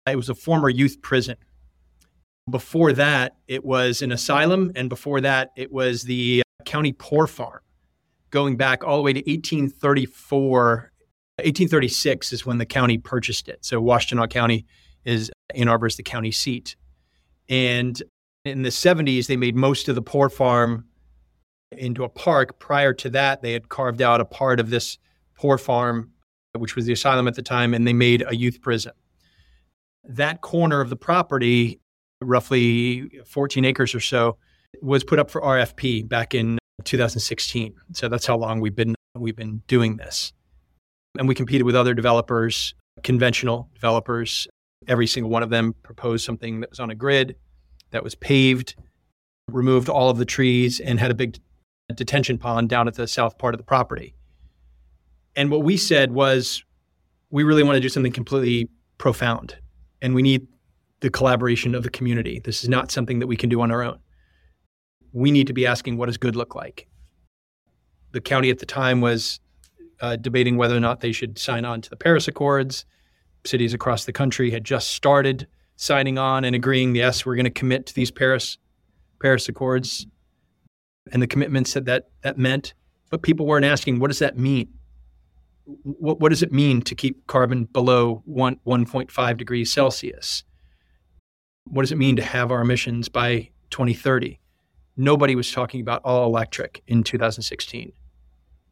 It 0.08 0.16
was 0.16 0.30
a 0.30 0.34
former 0.34 0.70
youth 0.70 1.02
prison. 1.02 1.36
Before 2.50 2.94
that, 2.94 3.36
it 3.50 3.66
was 3.66 4.02
an 4.02 4.14
asylum. 4.14 4.72
And 4.78 4.88
before 4.88 5.20
that, 5.20 5.52
it 5.58 5.74
was 5.74 6.04
the 6.04 6.42
uh, 6.42 6.64
county 6.64 6.94
poor 6.94 7.28
farm 7.28 7.60
going 8.30 8.56
back 8.56 8.86
all 8.86 8.96
the 8.96 9.04
way 9.04 9.12
to 9.12 9.20
1834. 9.20 10.93
1836 11.38 12.32
is 12.32 12.46
when 12.46 12.58
the 12.60 12.66
county 12.66 12.98
purchased 12.98 13.48
it. 13.48 13.66
So, 13.66 13.82
Washtenaw 13.82 14.30
County 14.30 14.66
is 15.06 15.32
Ann 15.56 15.68
Arbor 15.68 15.88
is 15.88 15.98
the 15.98 16.04
county 16.04 16.32
seat. 16.32 16.76
And 17.50 18.02
in 18.46 18.62
the 18.62 18.70
70s, 18.70 19.28
they 19.28 19.38
made 19.38 19.56
most 19.56 19.90
of 19.90 19.96
the 19.96 20.02
poor 20.02 20.30
farm 20.30 20.86
into 21.72 22.04
a 22.04 22.10
park. 22.10 22.60
Prior 22.60 22.94
to 22.94 23.10
that, 23.12 23.42
they 23.42 23.54
had 23.54 23.70
carved 23.70 24.02
out 24.02 24.22
a 24.22 24.26
part 24.26 24.60
of 24.60 24.70
this 24.70 24.98
poor 25.36 25.58
farm, 25.58 26.12
which 26.58 26.76
was 26.76 26.86
the 26.86 26.94
asylum 26.94 27.28
at 27.28 27.36
the 27.36 27.42
time, 27.42 27.74
and 27.74 27.88
they 27.88 27.94
made 27.94 28.24
a 28.28 28.36
youth 28.36 28.62
prison. 28.62 28.94
That 30.04 30.42
corner 30.42 30.82
of 30.82 30.90
the 30.90 30.96
property, 30.96 31.80
roughly 32.22 33.10
14 33.26 33.66
acres 33.66 33.96
or 33.96 34.00
so, 34.00 34.38
was 34.82 35.04
put 35.04 35.20
up 35.20 35.30
for 35.30 35.42
RFP 35.42 36.08
back 36.08 36.36
in 36.36 36.58
2016. 36.84 37.76
So 37.94 38.10
that's 38.10 38.26
how 38.26 38.38
long 38.38 38.60
we've 38.60 38.76
been 38.76 38.96
we've 39.16 39.36
been 39.36 39.62
doing 39.68 39.98
this. 39.98 40.34
And 41.18 41.28
we 41.28 41.36
competed 41.36 41.64
with 41.64 41.76
other 41.76 41.94
developers, 41.94 42.74
conventional 43.04 43.70
developers, 43.74 44.48
Every 44.88 45.08
single 45.08 45.30
one 45.30 45.44
of 45.44 45.50
them 45.50 45.76
proposed 45.84 46.26
something 46.26 46.60
that 46.62 46.70
was 46.70 46.80
on 46.80 46.90
a 46.90 46.96
grid, 46.96 47.36
that 47.92 48.04
was 48.04 48.16
paved, 48.16 48.76
removed 49.50 49.90
all 49.90 50.10
of 50.10 50.18
the 50.18 50.26
trees, 50.26 50.80
and 50.80 51.00
had 51.00 51.12
a 51.12 51.16
big 51.16 51.38
detention 51.96 52.38
pond 52.38 52.70
down 52.70 52.88
at 52.88 52.96
the 52.96 53.08
south 53.08 53.38
part 53.38 53.54
of 53.54 53.58
the 53.58 53.64
property. 53.64 54.16
And 55.36 55.52
what 55.52 55.64
we 55.64 55.78
said 55.78 56.12
was, 56.12 56.64
we 57.30 57.44
really 57.44 57.64
want 57.64 57.76
to 57.76 57.82
do 57.82 57.90
something 57.90 58.12
completely 58.12 58.70
profound, 58.98 59.58
and 60.02 60.14
we 60.14 60.22
need 60.22 60.48
the 61.00 61.10
collaboration 61.10 61.76
of 61.76 61.84
the 61.84 61.90
community. 61.90 62.40
This 62.44 62.64
is 62.64 62.70
not 62.70 62.92
something 62.92 63.20
that 63.20 63.28
we 63.28 63.36
can 63.36 63.50
do 63.50 63.62
on 63.62 63.72
our 63.72 63.84
own. 63.84 64.00
We 65.12 65.32
need 65.32 65.48
to 65.48 65.54
be 65.54 65.66
asking, 65.66 65.98
what 65.98 66.08
does 66.08 66.18
good 66.18 66.36
look 66.36 66.56
like? 66.56 66.88
The 68.12 68.22
county 68.22 68.50
at 68.50 68.60
the 68.60 68.66
time 68.66 69.02
was 69.02 69.40
uh, 70.04 70.18
debating 70.18 70.58
whether 70.58 70.76
or 70.76 70.82
not 70.82 71.00
they 71.00 71.14
should 71.14 71.40
sign 71.40 71.64
on 71.64 71.80
to 71.80 71.90
the 71.90 71.96
Paris 71.96 72.28
Accords 72.28 72.86
cities 73.46 73.74
across 73.74 74.04
the 74.04 74.12
country 74.12 74.52
had 74.52 74.66
just 74.66 74.92
started 74.92 75.48
signing 75.78 76.18
on 76.18 76.44
and 76.44 76.54
agreeing, 76.54 76.94
yes, 76.94 77.26
we're 77.26 77.36
going 77.36 77.46
to 77.46 77.50
commit 77.50 77.86
to 77.86 77.96
these 77.96 78.12
Paris 78.12 78.58
Paris 79.22 79.48
Accords 79.48 80.06
and 81.14 81.22
the 81.22 81.28
commitments 81.28 81.74
that 81.74 81.86
that, 81.86 82.10
that 82.22 82.38
meant. 82.38 82.74
But 83.10 83.22
people 83.22 83.46
weren't 83.46 83.64
asking, 83.64 84.00
what 84.00 84.10
does 84.10 84.20
that 84.20 84.38
mean? 84.38 84.74
What, 85.64 86.20
what 86.20 86.30
does 86.30 86.44
it 86.44 86.52
mean 86.52 86.82
to 86.82 86.96
keep 86.96 87.26
carbon 87.28 87.64
below 87.64 88.24
one, 88.26 88.60
1.5 88.68 89.38
degrees 89.38 89.72
Celsius? 89.72 90.44
What 91.64 91.84
does 91.84 91.94
it 91.94 91.98
mean 91.98 92.18
to 92.18 92.24
have 92.24 92.52
our 92.52 92.60
emissions 92.60 93.08
by 93.08 93.52
2030? 93.70 94.42
Nobody 94.98 95.36
was 95.36 95.50
talking 95.50 95.80
about 95.80 96.02
all 96.04 96.26
electric 96.26 96.84
in 96.88 97.04
2016. 97.04 97.94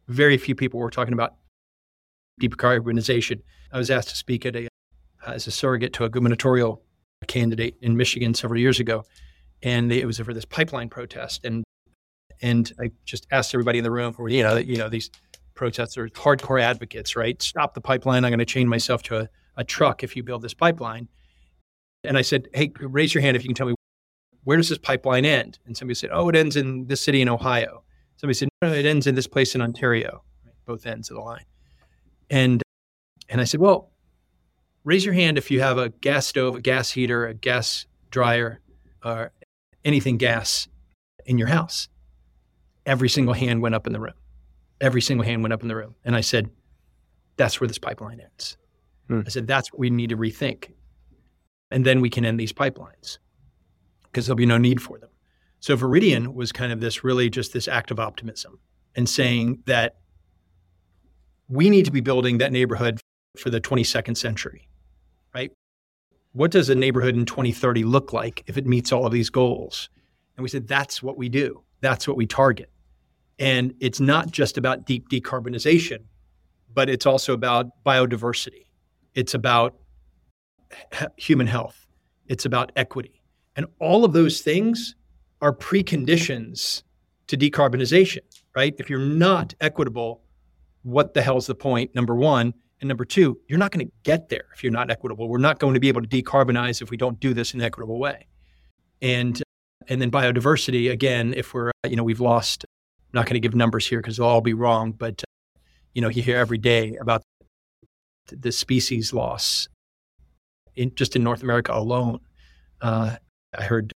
Very 0.08 0.38
few 0.38 0.54
people 0.54 0.80
were 0.80 0.90
talking 0.90 1.14
about 1.14 1.34
decarbonization. 2.40 3.40
I 3.72 3.78
was 3.78 3.90
asked 3.90 4.10
to 4.10 4.16
speak 4.16 4.46
at 4.46 4.56
a 4.56 4.68
uh, 5.26 5.32
as 5.32 5.46
a 5.46 5.50
surrogate 5.50 5.92
to 5.94 6.04
a 6.04 6.08
gubernatorial 6.08 6.82
candidate 7.28 7.76
in 7.80 7.96
Michigan 7.96 8.34
several 8.34 8.60
years 8.60 8.80
ago, 8.80 9.04
and 9.62 9.90
they, 9.90 10.00
it 10.00 10.06
was 10.06 10.18
for 10.18 10.34
this 10.34 10.44
pipeline 10.44 10.88
protest. 10.88 11.44
And 11.44 11.64
and 12.40 12.72
I 12.80 12.90
just 13.04 13.26
asked 13.30 13.54
everybody 13.54 13.78
in 13.78 13.84
the 13.84 13.90
room, 13.90 14.12
for 14.12 14.28
you 14.28 14.42
know, 14.42 14.56
you 14.56 14.76
know, 14.76 14.88
these 14.88 15.10
protests 15.54 15.96
are 15.96 16.08
hardcore 16.08 16.60
advocates, 16.60 17.14
right? 17.14 17.40
Stop 17.40 17.74
the 17.74 17.80
pipeline! 17.80 18.24
I'm 18.24 18.30
going 18.30 18.38
to 18.40 18.44
chain 18.44 18.68
myself 18.68 19.02
to 19.04 19.20
a, 19.20 19.28
a 19.56 19.64
truck 19.64 20.02
if 20.02 20.16
you 20.16 20.22
build 20.22 20.42
this 20.42 20.54
pipeline. 20.54 21.08
And 22.04 22.18
I 22.18 22.22
said, 22.22 22.48
hey, 22.52 22.72
raise 22.80 23.14
your 23.14 23.22
hand 23.22 23.36
if 23.36 23.44
you 23.44 23.48
can 23.48 23.54
tell 23.54 23.68
me 23.68 23.74
where 24.44 24.56
does 24.56 24.68
this 24.68 24.78
pipeline 24.78 25.24
end? 25.24 25.58
And 25.66 25.76
somebody 25.76 25.94
said, 25.94 26.10
oh, 26.12 26.28
it 26.28 26.36
ends 26.36 26.56
in 26.56 26.86
this 26.86 27.00
city 27.00 27.22
in 27.22 27.28
Ohio. 27.28 27.84
Somebody 28.22 28.34
said, 28.34 28.48
no, 28.62 28.72
it 28.72 28.86
ends 28.86 29.08
in 29.08 29.16
this 29.16 29.26
place 29.26 29.56
in 29.56 29.60
Ontario, 29.60 30.22
right? 30.46 30.54
both 30.64 30.86
ends 30.86 31.10
of 31.10 31.16
the 31.16 31.22
line. 31.22 31.44
And 32.30 32.62
and 33.28 33.40
I 33.40 33.44
said, 33.44 33.58
well, 33.58 33.90
raise 34.84 35.04
your 35.04 35.12
hand 35.12 35.38
if 35.38 35.50
you 35.50 35.60
have 35.60 35.76
a 35.76 35.88
gas 35.88 36.28
stove, 36.28 36.54
a 36.54 36.60
gas 36.60 36.90
heater, 36.90 37.26
a 37.26 37.34
gas 37.34 37.84
dryer, 38.10 38.60
or 39.04 39.32
anything 39.84 40.18
gas 40.18 40.68
in 41.26 41.36
your 41.36 41.48
house. 41.48 41.88
Every 42.86 43.08
single 43.08 43.34
hand 43.34 43.60
went 43.60 43.74
up 43.74 43.88
in 43.88 43.92
the 43.92 43.98
room. 43.98 44.14
Every 44.80 45.00
single 45.00 45.24
hand 45.24 45.42
went 45.42 45.52
up 45.52 45.62
in 45.62 45.68
the 45.68 45.76
room. 45.76 45.96
And 46.04 46.14
I 46.14 46.20
said, 46.20 46.48
that's 47.36 47.60
where 47.60 47.66
this 47.66 47.78
pipeline 47.78 48.20
ends. 48.20 48.56
Hmm. 49.08 49.22
I 49.26 49.30
said, 49.30 49.48
that's 49.48 49.72
what 49.72 49.80
we 49.80 49.90
need 49.90 50.10
to 50.10 50.16
rethink. 50.16 50.70
And 51.72 51.84
then 51.84 52.00
we 52.00 52.10
can 52.10 52.24
end 52.24 52.38
these 52.38 52.52
pipelines 52.52 53.18
because 54.04 54.26
there'll 54.26 54.36
be 54.36 54.46
no 54.46 54.58
need 54.58 54.80
for 54.80 54.98
them. 54.98 55.10
So 55.62 55.76
Veridian 55.76 56.34
was 56.34 56.50
kind 56.50 56.72
of 56.72 56.80
this 56.80 57.04
really 57.04 57.30
just 57.30 57.52
this 57.52 57.68
act 57.68 57.92
of 57.92 58.00
optimism 58.00 58.58
and 58.96 59.08
saying 59.08 59.62
that 59.66 59.94
we 61.48 61.70
need 61.70 61.84
to 61.84 61.92
be 61.92 62.00
building 62.00 62.38
that 62.38 62.50
neighborhood 62.50 63.00
for 63.38 63.48
the 63.48 63.60
22nd 63.60 64.16
century, 64.16 64.66
right? 65.32 65.52
What 66.32 66.50
does 66.50 66.68
a 66.68 66.74
neighborhood 66.74 67.14
in 67.14 67.26
2030 67.26 67.84
look 67.84 68.12
like 68.12 68.42
if 68.48 68.58
it 68.58 68.66
meets 68.66 68.90
all 68.90 69.06
of 69.06 69.12
these 69.12 69.30
goals? 69.30 69.88
And 70.36 70.42
we 70.42 70.48
said, 70.48 70.66
that's 70.66 71.00
what 71.00 71.16
we 71.16 71.28
do. 71.28 71.62
That's 71.80 72.08
what 72.08 72.16
we 72.16 72.26
target. 72.26 72.68
And 73.38 73.72
it's 73.78 74.00
not 74.00 74.32
just 74.32 74.58
about 74.58 74.84
deep 74.84 75.08
decarbonization, 75.10 76.00
but 76.74 76.90
it's 76.90 77.06
also 77.06 77.34
about 77.34 77.66
biodiversity. 77.86 78.66
It's 79.14 79.34
about 79.34 79.76
human 81.16 81.46
health. 81.46 81.86
It's 82.26 82.46
about 82.46 82.72
equity. 82.74 83.22
And 83.54 83.66
all 83.78 84.04
of 84.04 84.12
those 84.12 84.40
things 84.40 84.96
are 85.42 85.52
preconditions 85.52 86.84
to 87.26 87.36
decarbonization, 87.36 88.20
right? 88.54 88.74
If 88.78 88.88
you're 88.88 89.00
not 89.00 89.54
equitable, 89.60 90.22
what 90.82 91.14
the 91.14 91.22
hell's 91.22 91.46
the 91.46 91.54
point? 91.54 91.94
Number 91.94 92.14
one. 92.14 92.54
And 92.80 92.88
number 92.88 93.04
two, 93.04 93.38
you're 93.46 93.60
not 93.60 93.70
going 93.70 93.86
to 93.86 93.92
get 94.02 94.28
there 94.28 94.46
if 94.54 94.64
you're 94.64 94.72
not 94.72 94.90
equitable. 94.90 95.28
We're 95.28 95.38
not 95.38 95.60
going 95.60 95.74
to 95.74 95.80
be 95.80 95.86
able 95.86 96.02
to 96.02 96.08
decarbonize 96.08 96.82
if 96.82 96.90
we 96.90 96.96
don't 96.96 97.20
do 97.20 97.32
this 97.32 97.54
in 97.54 97.60
an 97.60 97.66
equitable 97.66 97.98
way. 97.98 98.26
And 99.00 99.40
and 99.88 100.00
then 100.00 100.10
biodiversity 100.10 100.90
again, 100.90 101.32
if 101.36 101.54
we're 101.54 101.70
you 101.88 101.94
know 101.94 102.02
we've 102.02 102.20
lost. 102.20 102.64
I'm 103.12 103.18
not 103.18 103.26
going 103.26 103.34
to 103.34 103.40
give 103.40 103.54
numbers 103.54 103.86
here 103.86 104.00
because 104.00 104.16
they'll 104.16 104.26
all 104.26 104.40
be 104.40 104.54
wrong, 104.54 104.92
but 104.92 105.22
you 105.94 106.02
know 106.02 106.08
you 106.08 106.22
hear 106.22 106.38
every 106.38 106.58
day 106.58 106.96
about 107.00 107.22
the 108.26 108.50
species 108.50 109.12
loss 109.12 109.68
in 110.74 110.92
just 110.96 111.14
in 111.14 111.22
North 111.22 111.42
America 111.44 111.72
alone. 111.72 112.18
Uh, 112.80 113.16
I 113.56 113.62
heard 113.62 113.92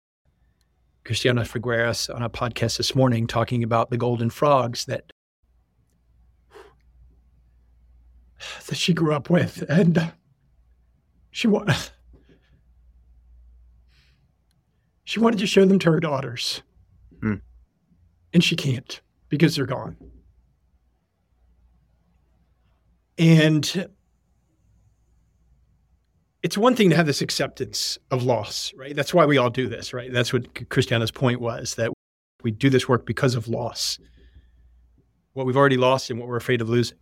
Christiana 1.07 1.43
Figueres 1.43 2.13
on 2.13 2.23
a 2.23 2.29
podcast 2.29 2.79
this 2.79 2.95
morning 2.97 3.29
talking 3.29 3.63
about 3.63 3.91
the 3.91 3.97
golden 3.97 4.29
frogs 4.29 4.87
that 4.87 5.13
that 8.67 8.75
she 8.77 8.93
grew 8.93 9.15
up 9.15 9.31
with, 9.31 9.63
and 9.69 10.13
she 11.31 11.47
wa- 11.47 11.65
she 15.05 15.21
wanted 15.21 15.39
to 15.39 15.47
show 15.47 15.65
them 15.65 15.79
to 15.79 15.93
her 15.93 16.01
daughters, 16.01 16.63
Hmm. 17.21 17.35
and 18.33 18.43
she 18.43 18.57
can't 18.57 19.01
because 19.29 19.55
they're 19.55 19.65
gone. 19.67 19.97
And 23.17 23.89
it's 26.47 26.57
one 26.57 26.77
thing 26.77 26.91
to 26.91 26.97
have 26.97 27.07
this 27.07 27.23
acceptance 27.23 27.99
of 28.13 28.23
loss, 28.23 28.73
right? 28.77 28.95
That's 28.95 29.13
why 29.13 29.27
we 29.27 29.37
all 29.37 29.51
do 29.51 29.67
this, 29.67 29.93
right? 29.93 30.13
That's 30.13 30.33
what 30.33 30.69
Christiana's 30.69 31.11
point 31.11 31.41
was 31.41 31.75
that 31.75 31.91
we 32.45 32.53
do 32.53 32.71
this 32.71 32.89
work 32.89 33.05
because 33.05 33.35
of 33.35 33.49
loss. 33.49 33.99
What 35.33 35.45
we've 35.45 35.57
already 35.57 35.77
lost 35.77 36.09
and 36.09 36.21
what 36.21 36.29
we're 36.29 36.37
afraid 36.37 36.61
of 36.61 36.69
losing. 36.69 36.99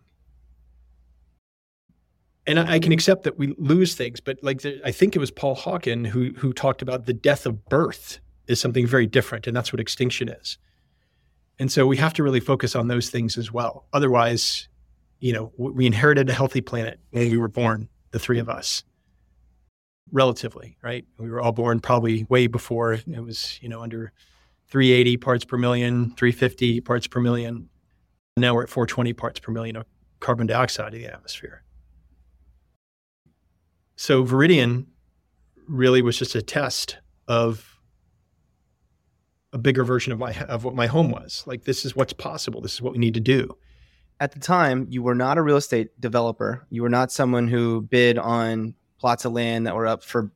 And 2.47 2.59
I, 2.59 2.73
I 2.73 2.79
can 2.79 2.91
accept 2.91 3.21
that 3.21 3.37
we 3.37 3.53
lose 3.59 3.93
things, 3.93 4.19
but 4.19 4.39
like 4.41 4.61
the, 4.61 4.81
I 4.83 4.91
think 4.91 5.15
it 5.15 5.19
was 5.19 5.29
Paul 5.29 5.55
Hawken 5.55 6.07
who 6.07 6.33
who 6.37 6.51
talked 6.51 6.81
about 6.81 7.05
the 7.05 7.13
death 7.13 7.45
of 7.45 7.65
birth 7.65 8.19
is 8.47 8.59
something 8.59 8.87
very 8.87 9.05
different, 9.05 9.45
and 9.45 9.55
that's 9.55 9.71
what 9.71 9.79
extinction 9.79 10.27
is. 10.27 10.57
And 11.59 11.71
so 11.71 11.85
we 11.85 11.97
have 11.97 12.15
to 12.15 12.23
really 12.23 12.39
focus 12.39 12.75
on 12.75 12.87
those 12.87 13.11
things 13.11 13.37
as 13.37 13.51
well. 13.51 13.85
Otherwise, 13.93 14.69
you 15.19 15.33
know, 15.33 15.53
we 15.55 15.85
inherited 15.85 16.31
a 16.31 16.33
healthy 16.33 16.61
planet 16.61 16.99
when 17.11 17.29
we 17.29 17.37
were 17.37 17.47
born 17.47 17.89
the 18.09 18.17
three 18.17 18.39
of 18.39 18.49
us, 18.49 18.83
relatively, 20.15 20.77
right? 20.81 21.05
We 21.19 21.29
were 21.29 21.41
all 21.41 21.51
born 21.51 21.81
probably 21.81 22.25
way 22.29 22.47
before 22.47 22.93
it 22.93 23.23
was, 23.23 23.59
you 23.61 23.67
know, 23.67 23.81
under 23.81 24.13
380 24.69 25.17
parts 25.17 25.43
per 25.43 25.57
million, 25.57 26.11
350 26.15 26.79
parts 26.81 27.05
per 27.05 27.19
million. 27.19 27.69
Now 28.37 28.55
we're 28.55 28.63
at 28.63 28.69
420 28.69 29.11
parts 29.13 29.39
per 29.41 29.51
million 29.51 29.75
of 29.75 29.85
carbon 30.21 30.47
dioxide 30.47 30.93
in 30.93 31.01
the 31.01 31.13
atmosphere. 31.13 31.63
So 33.97 34.23
Veridian 34.23 34.85
really 35.67 36.01
was 36.01 36.17
just 36.17 36.33
a 36.33 36.41
test 36.41 36.97
of 37.27 37.79
a 39.51 39.57
bigger 39.57 39.83
version 39.83 40.13
of 40.13 40.19
my 40.19 40.33
of 40.33 40.63
what 40.63 40.75
my 40.75 40.87
home 40.87 41.11
was. 41.11 41.43
Like 41.45 41.65
this 41.65 41.83
is 41.83 41.93
what's 41.93 42.13
possible. 42.13 42.61
This 42.61 42.73
is 42.73 42.81
what 42.81 42.93
we 42.93 42.99
need 42.99 43.15
to 43.15 43.19
do. 43.19 43.57
At 44.21 44.31
the 44.31 44.39
time, 44.39 44.87
you 44.89 45.03
were 45.03 45.15
not 45.15 45.37
a 45.37 45.41
real 45.41 45.57
estate 45.57 45.89
developer. 45.99 46.65
You 46.69 46.83
were 46.83 46.89
not 46.89 47.11
someone 47.11 47.49
who 47.49 47.81
bid 47.81 48.17
on 48.17 48.75
plots 48.99 49.25
of 49.25 49.33
land 49.33 49.67
that 49.67 49.75
were 49.75 49.87
up 49.87 50.03
for 50.03 50.31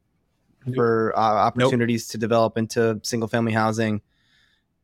nope. 0.65 0.75
for 0.75 1.13
uh, 1.15 1.19
opportunities 1.19 2.07
nope. 2.07 2.11
to 2.11 2.17
develop 2.17 2.57
into 2.57 2.99
single 3.03 3.27
family 3.27 3.51
housing. 3.51 4.01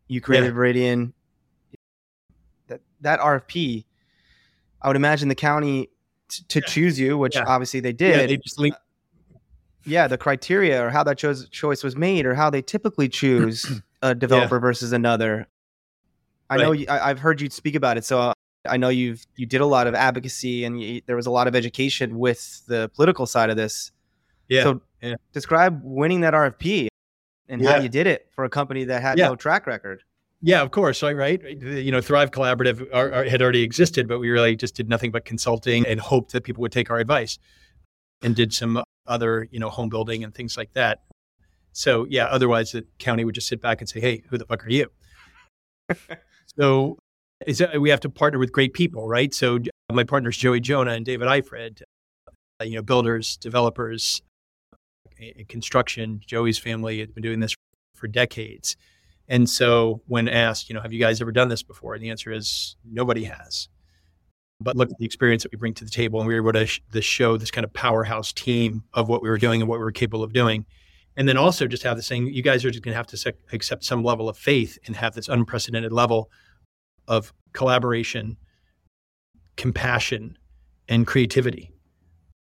You 0.07 0.21
created 0.21 0.53
yeah. 0.53 0.59
Veridian. 0.59 1.13
That 2.67 2.82
that 3.01 3.19
RFP, 3.19 3.86
I 4.82 4.88
would 4.88 4.97
imagine 4.97 5.30
the 5.30 5.36
county 5.36 5.89
t- 6.30 6.43
to 6.47 6.59
yeah. 6.59 6.65
choose 6.65 6.99
you, 6.99 7.17
which 7.17 7.36
yeah. 7.36 7.45
obviously 7.47 7.80
they 7.80 7.93
did. 7.93 8.19
Yeah, 8.19 8.26
they 8.28 8.38
just 8.38 8.59
linked 8.59 8.78
yeah, 9.86 10.07
the 10.07 10.17
criteria 10.17 10.84
or 10.84 10.89
how 10.89 11.03
that 11.03 11.17
choice 11.17 11.47
choice 11.49 11.84
was 11.84 11.95
made 11.95 12.26
or 12.26 12.34
how 12.34 12.49
they 12.49 12.61
typically 12.61 13.07
choose 13.07 13.82
a 14.01 14.15
developer 14.15 14.59
versus 14.59 14.91
another. 14.91 15.47
I 16.49 16.55
right. 16.55 16.61
know 16.61 16.71
you, 16.71 16.86
I, 16.89 17.07
have 17.07 17.19
heard 17.19 17.41
you 17.41 17.49
speak 17.49 17.76
about 17.76 17.97
it, 17.97 18.05
so 18.05 18.34
I 18.68 18.78
know 18.78 18.89
you've 18.89 19.26
you 19.36 19.45
did 19.45 19.61
a 19.61 19.66
lot 19.66 19.88
of 19.88 19.95
advocacy 19.95 20.63
and 20.63 20.82
you, 20.82 21.01
there 21.05 21.16
was 21.16 21.26
a 21.26 21.32
lot 21.32 21.47
of 21.47 21.55
education 21.55 22.18
with 22.18 22.66
the 22.68 22.89
political 22.95 23.26
side 23.26 23.49
of 23.49 23.57
this. 23.57 23.91
Yeah. 24.47 24.63
So 24.63 24.82
yeah. 25.01 25.16
describe 25.34 25.82
winning 25.84 26.22
that 26.22 26.34
RFP 26.34 26.88
and 27.47 27.61
yeah. 27.61 27.72
how 27.72 27.80
you 27.80 27.89
did 27.89 28.07
it 28.07 28.28
for 28.32 28.45
a 28.45 28.49
company 28.49 28.86
that 28.86 29.01
had 29.01 29.18
no 29.18 29.36
track 29.36 29.68
record. 29.68 30.03
Yeah, 30.41 30.61
of 30.61 30.72
course. 30.72 31.01
Right. 31.01 31.41
You 31.43 31.91
know, 31.91 32.01
Thrive 32.01 32.32
Collaborative 32.32 32.88
are, 32.93 33.11
are, 33.11 33.24
had 33.24 33.41
already 33.41 33.63
existed, 33.63 34.07
but 34.07 34.20
we 34.20 34.30
really 34.30 34.55
just 34.55 34.76
did 34.76 34.88
nothing 34.88 35.11
but 35.11 35.26
consulting 35.26 35.88
and 35.88 35.99
hoped 35.99 36.34
that 36.34 36.43
people 36.43 36.61
would 36.61 36.72
take 36.72 36.91
our 36.91 36.99
advice 36.99 37.39
and 38.22 38.36
did 38.36 38.53
some 38.53 38.84
other, 39.07 39.47
you 39.51 39.59
know, 39.59 39.70
home 39.70 39.89
building 39.89 40.24
and 40.24 40.34
things 40.34 40.57
like 40.57 40.74
that. 40.74 41.03
So 41.72 42.05
yeah, 42.09 42.26
otherwise 42.26 42.72
the 42.72 42.86
county 42.99 43.26
would 43.26 43.36
just 43.36 43.47
sit 43.47 43.61
back 43.61 43.82
and 43.82 43.89
say, 43.89 43.99
"Hey, 43.99 44.24
who 44.30 44.38
the 44.38 44.45
fuck 44.45 44.66
are 44.66 44.70
you?" 44.70 44.89
so 46.57 46.97
we 47.79 47.89
have 47.89 47.99
to 48.01 48.09
partner 48.09 48.39
with 48.39 48.51
great 48.51 48.73
people, 48.73 49.07
right? 49.07 49.33
So 49.33 49.59
my 49.91 50.03
partners 50.03 50.38
Joey 50.38 50.59
Jonah 50.59 50.91
and 50.91 51.05
David 51.05 51.27
Eifred, 51.27 51.81
uh, 52.61 52.63
you 52.63 52.75
know, 52.75 52.81
builders, 52.81 53.38
developers, 53.38 54.21
construction. 55.47 56.21
Joey's 56.25 56.57
family 56.57 56.99
has 56.99 57.09
been 57.09 57.23
doing 57.23 57.39
this 57.39 57.55
for 57.95 58.07
decades. 58.07 58.75
And 59.27 59.49
so 59.49 60.01
when 60.07 60.27
asked, 60.27 60.69
you 60.69 60.75
know, 60.75 60.81
have 60.81 60.93
you 60.93 60.99
guys 60.99 61.19
ever 61.21 61.31
done 61.31 61.49
this 61.49 61.63
before? 61.63 61.93
And 61.93 62.03
the 62.03 62.09
answer 62.09 62.31
is 62.31 62.75
nobody 62.83 63.23
has 63.25 63.69
but 64.59 64.75
look 64.75 64.89
at 64.89 64.97
the 64.97 65.05
experience 65.05 65.43
that 65.43 65.51
we 65.51 65.57
bring 65.57 65.73
to 65.75 65.83
the 65.83 65.91
table. 65.91 66.19
And 66.19 66.27
we 66.27 66.33
were 66.33 66.49
able 66.49 66.59
to, 66.59 66.65
sh- 66.65 66.81
show 67.01 67.38
this 67.38 67.51
kind 67.51 67.65
of 67.65 67.73
powerhouse 67.73 68.31
team 68.31 68.83
of 68.93 69.09
what 69.09 69.21
we 69.21 69.29
were 69.29 69.38
doing 69.38 69.61
and 69.61 69.69
what 69.69 69.79
we 69.79 69.83
were 69.83 69.91
capable 69.91 70.23
of 70.23 70.33
doing. 70.33 70.65
And 71.17 71.27
then 71.27 71.38
also 71.38 71.67
just 71.67 71.83
have 71.83 71.97
the 71.97 72.03
saying, 72.03 72.27
you 72.27 72.41
guys 72.41 72.65
are 72.65 72.71
just 72.71 72.83
going 72.83 72.93
to 72.93 72.97
have 72.97 73.07
to 73.07 73.17
sec- 73.17 73.36
accept 73.53 73.83
some 73.83 74.03
level 74.03 74.27
of 74.27 74.38
faith 74.38 74.77
and 74.86 74.95
have 74.95 75.13
this 75.13 75.29
unprecedented 75.29 75.91
level 75.91 76.29
of 77.07 77.33
collaboration, 77.53 78.37
compassion, 79.57 80.37
and 80.87 81.07
creativity. 81.07 81.71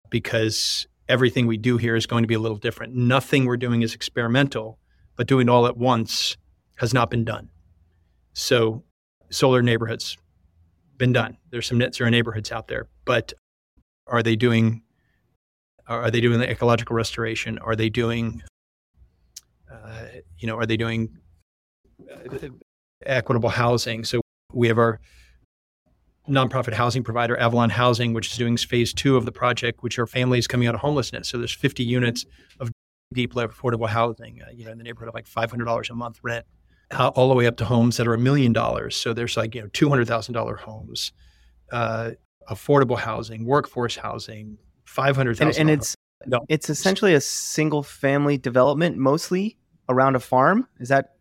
Because 0.09 0.87
everything 1.09 1.47
we 1.47 1.57
do 1.57 1.77
here 1.77 1.95
is 1.95 2.05
going 2.05 2.23
to 2.23 2.27
be 2.27 2.33
a 2.33 2.39
little 2.39 2.57
different. 2.57 2.95
Nothing 2.95 3.45
we're 3.45 3.57
doing 3.57 3.81
is 3.81 3.93
experimental, 3.93 4.79
but 5.15 5.27
doing 5.27 5.47
it 5.47 5.51
all 5.51 5.67
at 5.67 5.77
once 5.77 6.37
has 6.77 6.93
not 6.93 7.09
been 7.09 7.23
done. 7.23 7.49
So, 8.33 8.83
solar 9.29 9.61
neighborhoods, 9.61 10.17
been 10.97 11.13
done. 11.13 11.37
There's 11.49 11.67
some 11.67 11.77
net 11.77 11.95
zero 11.95 12.09
neighborhoods 12.09 12.51
out 12.51 12.67
there, 12.67 12.87
but 13.05 13.33
are 14.07 14.23
they 14.23 14.35
doing 14.35 14.81
are 15.87 16.11
they 16.11 16.19
doing 16.19 16.39
the 16.39 16.49
ecological 16.49 16.95
restoration? 16.95 17.57
Are 17.59 17.75
they 17.75 17.89
doing 17.89 18.43
uh, 19.71 20.05
you 20.37 20.47
know 20.47 20.57
are 20.57 20.65
they 20.65 20.77
doing 20.77 21.17
uh, 22.11 22.49
equitable 23.05 23.49
housing? 23.49 24.03
So 24.03 24.21
we 24.53 24.67
have 24.67 24.77
our 24.77 24.99
nonprofit 26.29 26.73
housing 26.73 27.03
provider 27.03 27.37
Avalon 27.37 27.69
Housing, 27.69 28.13
which 28.13 28.31
is 28.31 28.37
doing 28.37 28.57
phase 28.57 28.93
two 28.93 29.15
of 29.15 29.25
the 29.25 29.31
project, 29.31 29.83
which 29.83 29.97
are 29.97 30.07
families 30.07 30.47
coming 30.47 30.67
out 30.67 30.75
of 30.75 30.81
homelessness. 30.81 31.29
So 31.29 31.37
there's 31.37 31.53
50 31.53 31.83
units 31.83 32.25
of 32.59 32.71
deep 33.13 33.33
affordable 33.33 33.87
housing, 33.87 34.41
uh, 34.41 34.51
you 34.53 34.65
know, 34.65 34.71
in 34.71 34.77
the 34.77 34.83
neighborhood 34.83 35.07
of 35.07 35.13
like 35.13 35.27
$500 35.27 35.89
a 35.89 35.93
month 35.93 36.19
rent 36.23 36.45
all 36.91 37.29
the 37.29 37.35
way 37.35 37.47
up 37.47 37.57
to 37.57 37.65
homes 37.65 37.97
that 37.97 38.07
are 38.07 38.13
a 38.13 38.19
million 38.19 38.53
dollars. 38.53 38.95
So 38.95 39.13
there's 39.13 39.37
like 39.37 39.55
you 39.55 39.61
know 39.61 39.67
two 39.73 39.89
hundred 39.89 40.07
thousand 40.07 40.33
dollar 40.33 40.55
homes, 40.55 41.11
uh, 41.71 42.11
affordable 42.49 42.97
housing, 42.97 43.45
workforce 43.45 43.95
housing, 43.95 44.57
five 44.85 45.15
hundred 45.15 45.37
thousand. 45.37 45.61
And, 45.61 45.69
and 45.69 45.79
it's 45.79 45.95
no. 46.25 46.45
it's 46.49 46.69
essentially 46.69 47.13
a 47.13 47.21
single 47.21 47.83
family 47.83 48.37
development, 48.37 48.97
mostly 48.97 49.57
around 49.89 50.15
a 50.15 50.19
farm. 50.19 50.67
Is 50.79 50.89
that 50.89 51.16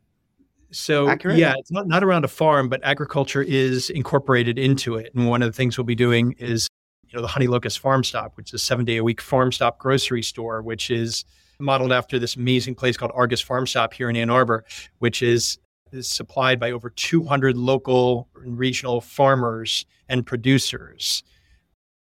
so? 0.71 1.09
Accurate? 1.09 1.39
Yeah, 1.39 1.55
it's 1.59 1.71
not 1.71 1.87
not 1.87 2.03
around 2.03 2.25
a 2.25 2.29
farm, 2.29 2.69
but 2.69 2.81
agriculture 2.83 3.43
is 3.43 3.91
incorporated 3.91 4.59
into 4.59 4.97
it. 4.97 5.13
And 5.15 5.29
one 5.29 5.43
of 5.43 5.49
the 5.49 5.53
things 5.53 5.79
we'll 5.79 5.85
be 5.85 5.95
doing 5.95 6.35
is 6.39 6.69
you 7.09 7.17
know 7.17 7.23
the 7.23 7.29
Honey 7.29 7.47
Locust 7.47 7.79
Farm 7.79 8.05
Stop, 8.05 8.37
which 8.37 8.51
is 8.51 8.55
a 8.55 8.59
seven 8.59 8.85
day 8.85 8.97
a 8.97 9.05
week 9.05 9.21
farm 9.21 9.53
stop 9.53 9.79
grocery 9.79 10.23
store, 10.23 10.63
which 10.63 10.91
is 10.91 11.25
modeled 11.59 11.93
after 11.93 12.19
this 12.19 12.37
amazing 12.37 12.75
place 12.75 12.97
called 12.97 13.13
Argus 13.15 13.41
Farm 13.41 13.67
Stop 13.67 13.95
here 13.95 14.11
in 14.11 14.17
Ann 14.17 14.31
Arbor, 14.31 14.65
which 14.99 15.23
is, 15.23 15.59
is 15.93 16.09
supplied 16.09 16.61
by 16.61 16.71
over 16.71 16.91
200 16.91 17.57
local 17.57 18.29
and 18.43 18.59
regional 18.59 19.01
farmers 19.01 19.87
and 20.09 20.27
producers. 20.27 21.23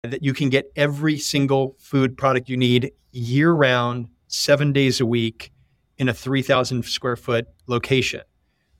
That 0.03 0.23
you 0.23 0.33
can 0.33 0.49
get 0.49 0.71
every 0.75 1.17
single 1.17 1.75
food 1.79 2.17
product 2.17 2.47
you 2.47 2.57
need 2.57 2.91
year 3.11 3.51
round, 3.51 4.09
seven 4.27 4.71
days 4.71 4.99
a 4.99 5.05
week 5.05 5.51
in 5.97 6.09
a 6.09 6.13
3,000 6.13 6.83
square 6.85 7.15
foot 7.15 7.47
location. 7.67 8.21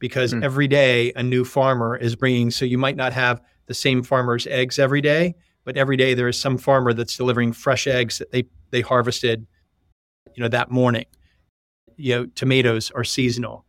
Because 0.05 0.35
mm. 0.35 0.43
every 0.43 0.67
day 0.67 1.11
a 1.15 1.23
new 1.23 1.43
farmer 1.43 1.97
is 1.97 2.15
bringing, 2.15 2.51
so 2.51 2.63
you 2.63 2.77
might 2.77 2.95
not 2.95 3.11
have 3.11 3.41
the 3.65 3.73
same 3.73 4.03
farmer's 4.03 4.45
eggs 4.45 4.77
every 4.77 5.01
day, 5.01 5.33
but 5.63 5.77
every 5.77 5.97
day 5.97 6.13
there 6.13 6.27
is 6.27 6.39
some 6.39 6.59
farmer 6.59 6.93
that's 6.93 7.17
delivering 7.17 7.51
fresh 7.51 7.87
eggs 7.87 8.19
that 8.19 8.29
they, 8.29 8.43
they 8.69 8.81
harvested 8.81 9.47
you 10.35 10.43
know, 10.43 10.47
that 10.47 10.69
morning. 10.69 11.05
You 11.97 12.13
know, 12.13 12.25
tomatoes 12.35 12.91
are 12.91 13.03
seasonal. 13.03 13.65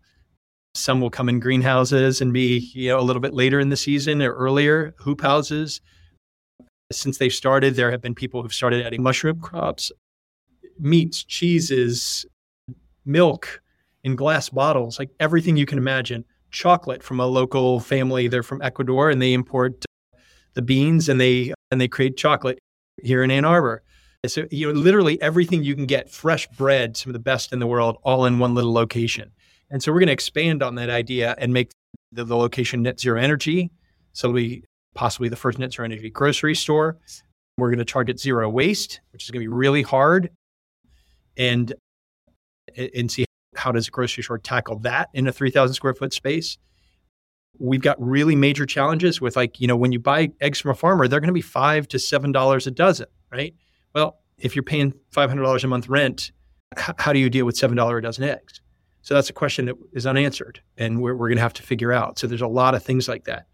Some 0.74 1.00
will 1.00 1.08
come 1.08 1.30
in 1.30 1.40
greenhouses 1.40 2.20
and 2.20 2.34
be, 2.34 2.70
you 2.74 2.90
know, 2.90 3.00
a 3.00 3.06
little 3.08 3.22
bit 3.22 3.32
later 3.32 3.58
in 3.58 3.70
the 3.70 3.76
season 3.78 4.20
or 4.20 4.34
earlier, 4.34 4.94
hoop 4.98 5.22
houses. 5.22 5.80
Since 6.92 7.16
they 7.16 7.30
started, 7.30 7.76
there 7.76 7.90
have 7.90 8.02
been 8.02 8.14
people 8.14 8.42
who've 8.42 8.52
started 8.52 8.84
adding 8.84 9.02
mushroom 9.02 9.40
crops, 9.40 9.90
meats, 10.78 11.24
cheeses, 11.24 12.26
milk 13.06 13.62
in 14.06 14.14
glass 14.14 14.48
bottles, 14.48 15.00
like 15.00 15.10
everything 15.18 15.56
you 15.56 15.66
can 15.66 15.78
imagine. 15.78 16.24
Chocolate 16.52 17.02
from 17.02 17.18
a 17.18 17.26
local 17.26 17.80
family, 17.80 18.28
they're 18.28 18.44
from 18.44 18.62
Ecuador 18.62 19.10
and 19.10 19.20
they 19.20 19.32
import 19.32 19.84
uh, 20.14 20.18
the 20.54 20.62
beans 20.62 21.08
and 21.08 21.20
they 21.20 21.52
and 21.72 21.80
they 21.80 21.88
create 21.88 22.16
chocolate 22.16 22.58
here 23.02 23.24
in 23.24 23.32
Ann 23.32 23.44
Arbor. 23.44 23.82
So, 24.24 24.46
you 24.52 24.72
know, 24.72 24.78
literally 24.78 25.20
everything 25.20 25.64
you 25.64 25.74
can 25.74 25.86
get 25.86 26.08
fresh 26.08 26.46
bread, 26.56 26.96
some 26.96 27.10
of 27.10 27.14
the 27.14 27.18
best 27.18 27.52
in 27.52 27.58
the 27.58 27.66
world, 27.66 27.98
all 28.04 28.24
in 28.26 28.38
one 28.38 28.54
little 28.54 28.72
location. 28.72 29.32
And 29.70 29.82
so 29.82 29.92
we're 29.92 29.98
going 29.98 30.06
to 30.06 30.12
expand 30.12 30.62
on 30.62 30.76
that 30.76 30.88
idea 30.88 31.34
and 31.38 31.52
make 31.52 31.72
the, 32.12 32.24
the 32.24 32.36
location 32.36 32.82
net 32.82 33.00
zero 33.00 33.20
energy. 33.20 33.70
So 34.12 34.32
be 34.32 34.62
possibly 34.94 35.28
the 35.28 35.36
first 35.36 35.58
net 35.58 35.72
zero 35.72 35.84
energy 35.84 36.10
grocery 36.10 36.54
store. 36.54 36.96
We're 37.58 37.70
going 37.70 37.80
to 37.80 37.84
target 37.84 38.20
zero 38.20 38.48
waste, 38.48 39.00
which 39.12 39.24
is 39.24 39.30
going 39.32 39.42
to 39.42 39.50
be 39.50 39.52
really 39.52 39.82
hard. 39.82 40.30
And 41.36 41.74
and 42.76 43.10
see 43.10 43.25
how 43.56 43.72
does 43.72 43.88
a 43.88 43.90
grocery 43.90 44.22
store 44.22 44.38
tackle 44.38 44.78
that 44.78 45.08
in 45.14 45.26
a 45.26 45.32
3000 45.32 45.74
square 45.74 45.94
foot 45.94 46.12
space 46.12 46.58
we've 47.58 47.80
got 47.80 48.00
really 48.00 48.36
major 48.36 48.66
challenges 48.66 49.20
with 49.20 49.36
like 49.36 49.60
you 49.60 49.66
know 49.66 49.76
when 49.76 49.92
you 49.92 49.98
buy 49.98 50.28
eggs 50.40 50.60
from 50.60 50.70
a 50.70 50.74
farmer 50.74 51.08
they're 51.08 51.20
going 51.20 51.28
to 51.28 51.34
be 51.34 51.40
five 51.40 51.88
to 51.88 51.98
seven 51.98 52.32
dollars 52.32 52.66
a 52.66 52.70
dozen 52.70 53.06
right 53.32 53.54
well, 53.96 54.18
if 54.36 54.54
you're 54.54 54.62
paying 54.62 54.92
$500 55.14 55.64
a 55.64 55.66
month 55.66 55.88
rent, 55.88 56.30
how 56.76 57.14
do 57.14 57.18
you 57.18 57.30
deal 57.30 57.46
with 57.46 57.56
$7 57.56 57.98
a 57.98 58.02
dozen 58.02 58.24
eggs? 58.24 58.60
So 59.00 59.14
that's 59.14 59.30
a 59.30 59.32
question 59.32 59.64
that 59.64 59.76
is 59.94 60.06
unanswered 60.06 60.60
and 60.76 61.00
we're, 61.00 61.14
we're 61.14 61.28
going 61.28 61.38
to 61.38 61.42
have 61.42 61.54
to 61.54 61.62
figure 61.62 61.94
out. 61.94 62.18
So 62.18 62.26
there's 62.26 62.42
a 62.42 62.46
lot 62.46 62.74
of 62.74 62.82
things 62.82 63.08
like 63.08 63.24
that. 63.24 63.46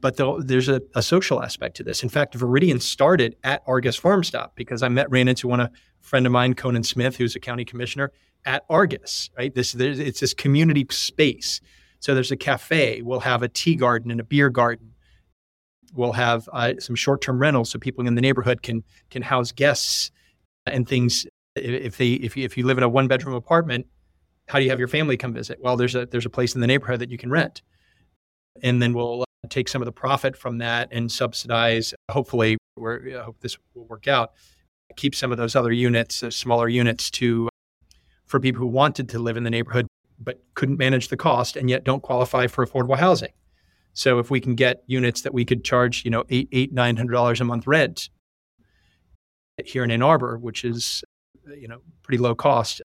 But 0.00 0.16
there's 0.16 0.68
a, 0.68 0.82
a, 0.94 1.02
social 1.02 1.42
aspect 1.42 1.76
to 1.76 1.84
this. 1.84 2.02
In 2.02 2.08
fact, 2.08 2.36
Veridian 2.36 2.80
started 2.82 3.36
at 3.42 3.62
Argus 3.66 3.96
Farm 3.96 4.22
Stop 4.22 4.54
because 4.54 4.82
I 4.82 4.88
met, 4.88 5.08
ran 5.08 5.28
into 5.28 5.48
one 5.48 5.60
a 5.60 5.70
friend 6.00 6.26
of 6.26 6.32
mine, 6.32 6.54
Conan 6.54 6.82
Smith, 6.82 7.16
who's 7.16 7.36
a 7.36 7.40
county 7.40 7.64
commissioner 7.64 8.12
at 8.44 8.64
Argus, 8.68 9.30
right? 9.38 9.54
This, 9.54 9.74
it's 9.74 10.20
this 10.20 10.34
community 10.34 10.86
space. 10.90 11.60
So 12.00 12.14
there's 12.14 12.32
a 12.32 12.36
cafe, 12.36 13.00
we'll 13.02 13.20
have 13.20 13.42
a 13.42 13.48
tea 13.48 13.76
garden 13.76 14.10
and 14.10 14.20
a 14.20 14.24
beer 14.24 14.50
garden 14.50 14.94
we'll 15.94 16.12
have 16.12 16.48
uh, 16.52 16.74
some 16.78 16.96
short-term 16.96 17.38
rentals 17.38 17.70
so 17.70 17.78
people 17.78 18.06
in 18.06 18.14
the 18.14 18.20
neighborhood 18.20 18.62
can 18.62 18.82
can 19.10 19.22
house 19.22 19.52
guests 19.52 20.10
and 20.66 20.86
things. 20.86 21.26
If 21.56 21.96
they 21.96 22.14
if 22.14 22.36
you, 22.36 22.44
if 22.44 22.58
you 22.58 22.66
live 22.66 22.78
in 22.78 22.84
a 22.84 22.88
one 22.88 23.06
bedroom 23.06 23.34
apartment, 23.34 23.86
how 24.48 24.58
do 24.58 24.64
you 24.64 24.70
have 24.70 24.78
your 24.78 24.88
family 24.88 25.16
come 25.16 25.32
visit? 25.32 25.58
Well, 25.60 25.76
there's 25.76 25.94
a 25.94 26.06
there's 26.06 26.26
a 26.26 26.30
place 26.30 26.54
in 26.54 26.60
the 26.60 26.66
neighborhood 26.66 27.00
that 27.00 27.10
you 27.10 27.18
can 27.18 27.30
rent, 27.30 27.62
and 28.62 28.82
then 28.82 28.92
we'll 28.92 29.23
take 29.50 29.68
some 29.68 29.82
of 29.82 29.86
the 29.86 29.92
profit 29.92 30.36
from 30.36 30.58
that 30.58 30.88
and 30.90 31.10
subsidize. 31.10 31.94
Hopefully, 32.10 32.56
we 32.76 33.16
I 33.16 33.22
hope 33.22 33.40
this 33.40 33.56
will 33.74 33.86
work 33.86 34.08
out. 34.08 34.32
Keep 34.96 35.14
some 35.14 35.32
of 35.32 35.38
those 35.38 35.56
other 35.56 35.72
units, 35.72 36.22
uh, 36.22 36.30
smaller 36.30 36.68
units, 36.68 37.10
to 37.12 37.48
for 38.26 38.40
people 38.40 38.60
who 38.60 38.66
wanted 38.66 39.08
to 39.10 39.18
live 39.18 39.36
in 39.36 39.44
the 39.44 39.50
neighborhood 39.50 39.86
but 40.18 40.40
couldn't 40.54 40.78
manage 40.78 41.08
the 41.08 41.16
cost 41.16 41.56
and 41.56 41.68
yet 41.68 41.84
don't 41.84 42.02
qualify 42.02 42.46
for 42.46 42.64
affordable 42.64 42.96
housing. 42.96 43.32
So 43.92 44.18
if 44.18 44.30
we 44.30 44.40
can 44.40 44.54
get 44.54 44.82
units 44.86 45.22
that 45.22 45.34
we 45.34 45.44
could 45.44 45.64
charge, 45.64 46.04
you 46.04 46.10
know, 46.10 46.24
eight, 46.30 46.48
eight, 46.52 46.72
nine 46.72 46.96
hundred 46.96 47.12
dollars 47.12 47.40
a 47.40 47.44
month 47.44 47.66
rent 47.66 48.10
here 49.64 49.84
in 49.84 49.90
Ann 49.90 50.02
Arbor, 50.02 50.36
which 50.38 50.64
is, 50.64 51.04
you 51.56 51.68
know, 51.68 51.78
pretty 52.02 52.18
low 52.18 52.34
cost, 52.34 52.82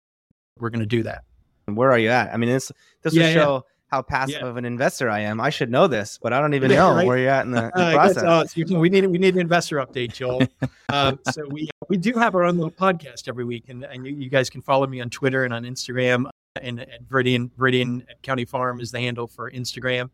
we're 0.60 0.70
going 0.70 0.80
to 0.80 0.86
do 0.86 1.04
that. 1.04 1.24
And 1.68 1.76
Where 1.76 1.92
are 1.92 2.00
you 2.00 2.10
at? 2.10 2.34
I 2.34 2.38
mean, 2.38 2.50
this 2.50 2.72
this 3.02 3.14
Yeah, 3.14 3.28
will 3.28 3.34
show 3.34 3.66
how 3.94 4.02
passive 4.02 4.42
Yeah. 4.42 4.48
of 4.48 4.58
an 4.58 4.66
investor 4.66 5.08
I 5.08 5.20
am. 5.20 5.40
I 5.40 5.52
should 5.52 5.70
know 5.70 5.86
this, 5.88 6.18
but 6.22 6.34
I 6.34 6.42
don't 6.42 6.54
even 6.60 6.72
know 6.72 6.96
right. 6.96 7.06
where 7.06 7.18
you're 7.20 7.30
at 7.30 7.46
in 7.46 7.52
the, 7.52 7.62
the 7.76 7.80
Uh, 7.82 7.86
I 7.86 7.94
guess, 8.08 8.14
process. 8.14 8.24
uh, 8.24 8.46
so 8.66 8.80
we 8.80 8.90
need 8.90 9.06
we 9.06 9.20
need 9.20 9.36
an 9.36 9.42
investor 9.42 9.78
update, 9.78 10.14
Joel. 10.14 10.42
um, 10.90 11.20
so 11.32 11.48
we 11.50 11.70
we 11.90 11.98
do 11.98 12.14
have 12.14 12.34
our 12.34 12.44
own 12.44 12.58
little 12.58 12.72
podcast 12.72 13.28
every 13.28 13.46
week, 13.46 13.66
and, 13.70 13.84
and 13.84 14.06
you, 14.06 14.16
you 14.16 14.30
guys 14.30 14.50
can 14.50 14.62
follow 14.64 14.88
me 14.88 15.00
on 15.00 15.10
Twitter 15.12 15.44
and 15.46 15.54
on 15.54 15.64
Instagram. 15.64 16.26
And 16.62 16.80
at 16.82 17.08
Veridian 17.08 17.52
Veridian 17.52 18.02
at 18.10 18.22
County 18.24 18.46
Farm 18.46 18.80
is 18.80 18.92
the 18.92 19.00
handle 19.00 19.28
for 19.28 19.52
Instagram. 19.52 20.10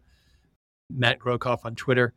Matt 0.90 1.20
Grocoff 1.20 1.60
on 1.66 1.76
Twitter. 1.76 2.14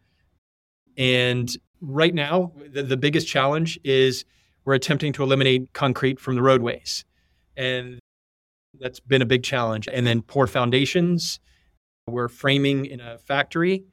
And 0.96 1.50
right 1.80 2.14
now, 2.14 2.52
the, 2.70 2.82
the 2.82 2.96
biggest 2.96 3.26
challenge 3.28 3.78
is 3.84 4.24
we're 4.64 4.74
attempting 4.74 5.12
to 5.14 5.22
eliminate 5.22 5.72
concrete 5.72 6.18
from 6.20 6.34
the 6.34 6.42
roadways, 6.42 7.04
and 7.56 7.98
that's 8.78 9.00
been 9.00 9.22
a 9.22 9.26
big 9.26 9.42
challenge. 9.42 9.88
And 9.92 10.06
then 10.06 10.22
poor 10.22 10.46
foundations. 10.46 11.40
We're 12.06 12.28
framing 12.28 12.86
in 12.86 13.00
a 13.00 13.18
factory. 13.18 13.84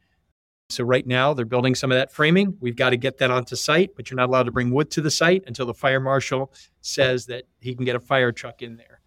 So 0.69 0.84
right 0.84 1.05
now 1.05 1.34
they're 1.34 1.45
building 1.45 1.73
some 1.73 1.91
of 1.91 1.97
that 1.97 2.11
framing. 2.11 2.55
We've 2.59 2.75
got 2.75 2.91
to 2.91 2.97
get 2.97 3.17
that 3.17 3.32
onto 3.32 3.55
site, 3.55 3.91
but 3.95 4.09
you're 4.09 4.17
not 4.17 4.30
allowed 4.30 4.43
to 4.43 4.51
bring 4.51 4.71
wood 4.71 4.91
to 4.91 5.01
the 5.01 5.11
site 5.11 5.43
until 5.47 5.65
the 5.65 5.73
fire 5.73 5.99
marshal 5.99 6.53
says 6.82 7.25
that 7.25 7.45
he 7.59 7.73
can 7.73 7.86
get 7.86 7.95
a 7.95 7.99
fire 7.99 8.32
truck 8.32 8.61
in 8.61 8.77
there. 8.77 9.01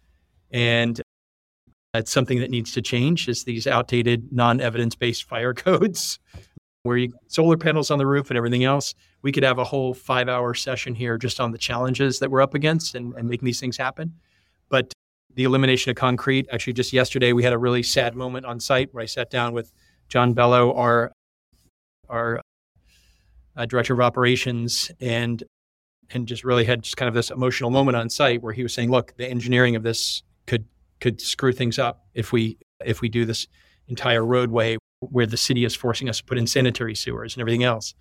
And 0.51 1.01
that's 1.93 2.11
something 2.11 2.39
that 2.39 2.49
needs 2.49 2.73
to 2.73 2.81
change 2.81 3.29
is 3.29 3.43
these 3.43 3.65
outdated 3.65 4.33
non-evidence-based 4.33 5.23
fire 5.23 5.53
codes 5.53 6.19
where 6.83 6.97
you 6.97 7.13
solar 7.27 7.55
panels 7.55 7.91
on 7.91 7.97
the 7.97 8.05
roof 8.05 8.29
and 8.29 8.37
everything 8.37 8.65
else. 8.65 8.93
We 9.21 9.31
could 9.31 9.43
have 9.43 9.57
a 9.57 9.63
whole 9.63 9.93
five 9.93 10.27
hour 10.27 10.53
session 10.53 10.95
here 10.95 11.17
just 11.17 11.39
on 11.39 11.51
the 11.51 11.57
challenges 11.57 12.19
that 12.19 12.29
we're 12.29 12.41
up 12.41 12.55
against 12.55 12.93
and, 12.93 13.13
and 13.13 13.29
making 13.29 13.45
these 13.45 13.59
things 13.59 13.77
happen. 13.77 14.13
The 15.35 15.45
elimination 15.45 15.89
of 15.89 15.95
concrete, 15.95 16.47
actually 16.51 16.73
just 16.73 16.93
yesterday 16.93 17.33
we 17.33 17.43
had 17.43 17.53
a 17.53 17.57
really 17.57 17.81
sad 17.83 18.15
moment 18.15 18.45
on 18.45 18.59
site 18.59 18.93
where 18.93 19.01
I 19.01 19.07
sat 19.07 19.29
down 19.29 19.53
with 19.53 19.71
John 20.09 20.33
Bello, 20.33 20.73
our 20.73 21.11
our 22.09 22.39
uh, 23.55 23.65
director 23.65 23.93
of 23.93 23.99
operations, 23.99 24.91
and 24.99 25.43
and 26.11 26.27
just 26.27 26.43
really 26.43 26.65
had 26.65 26.83
just 26.83 26.97
kind 26.97 27.07
of 27.07 27.15
this 27.15 27.31
emotional 27.31 27.71
moment 27.71 27.97
on 27.97 28.09
site 28.09 28.43
where 28.43 28.53
he 28.53 28.61
was 28.61 28.73
saying, 28.73 28.91
"Look, 28.91 29.15
the 29.17 29.27
engineering 29.27 29.75
of 29.75 29.83
this 29.83 30.21
could 30.45 30.65
could 31.01 31.19
screw 31.19 31.51
things 31.51 31.79
up 31.79 32.05
if 32.13 32.31
we 32.31 32.57
if 32.85 33.01
we 33.01 33.09
do 33.09 33.25
this 33.25 33.47
entire 33.87 34.23
roadway 34.25 34.77
where 34.99 35.25
the 35.25 35.37
city 35.37 35.65
is 35.65 35.75
forcing 35.75 36.09
us 36.09 36.19
to 36.19 36.23
put 36.23 36.37
in 36.37 36.47
sanitary 36.47 36.95
sewers 36.95 37.35
and 37.35 37.41
everything 37.41 37.63
else. 37.63 37.93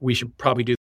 We 0.00 0.14
should 0.14 0.36
probably 0.38 0.64
do 0.64 0.74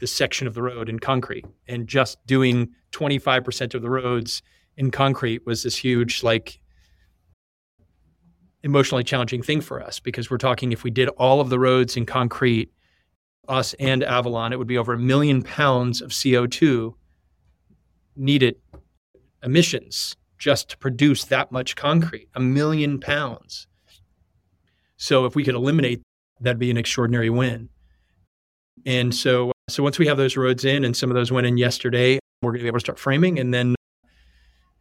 this 0.00 0.12
section 0.12 0.46
of 0.46 0.54
the 0.54 0.62
road 0.62 0.88
in 0.88 0.98
concrete, 0.98 1.46
and 1.68 1.86
just 1.86 2.18
doing 2.26 2.70
twenty 2.90 3.18
five 3.18 3.44
percent 3.44 3.74
of 3.74 3.82
the 3.82 3.90
roads 3.90 4.42
in 4.78 4.90
concrete 4.90 5.44
was 5.44 5.62
this 5.62 5.76
huge 5.76 6.22
like." 6.22 6.60
emotionally 8.64 9.04
challenging 9.04 9.40
thing 9.40 9.60
for 9.60 9.80
us 9.80 10.00
because 10.00 10.30
we're 10.30 10.36
talking 10.36 10.72
if 10.72 10.82
we 10.82 10.90
did 10.90 11.08
all 11.10 11.40
of 11.40 11.48
the 11.48 11.58
roads 11.58 11.96
in 11.96 12.04
concrete, 12.04 12.70
us 13.48 13.74
and 13.74 14.02
Avalon, 14.02 14.52
it 14.52 14.58
would 14.58 14.66
be 14.66 14.78
over 14.78 14.92
a 14.92 14.98
million 14.98 15.42
pounds 15.42 16.02
of 16.02 16.10
CO2 16.10 16.92
needed 18.16 18.56
emissions 19.42 20.16
just 20.38 20.70
to 20.70 20.78
produce 20.78 21.24
that 21.24 21.50
much 21.50 21.76
concrete, 21.76 22.28
a 22.34 22.40
million 22.40 23.00
pounds. 23.00 23.66
So 24.96 25.24
if 25.24 25.34
we 25.34 25.44
could 25.44 25.54
eliminate, 25.54 26.02
that'd 26.40 26.58
be 26.58 26.70
an 26.70 26.76
extraordinary 26.76 27.30
win. 27.30 27.68
And 28.86 29.14
so, 29.14 29.52
so 29.68 29.82
once 29.82 29.98
we 29.98 30.06
have 30.06 30.16
those 30.16 30.36
roads 30.36 30.64
in, 30.64 30.84
and 30.84 30.96
some 30.96 31.10
of 31.10 31.14
those 31.14 31.32
went 31.32 31.46
in 31.46 31.56
yesterday, 31.56 32.18
we're 32.42 32.52
going 32.52 32.60
to 32.60 32.64
be 32.64 32.68
able 32.68 32.78
to 32.78 32.84
start 32.84 32.98
framing, 32.98 33.38
and 33.38 33.52
then, 33.52 33.74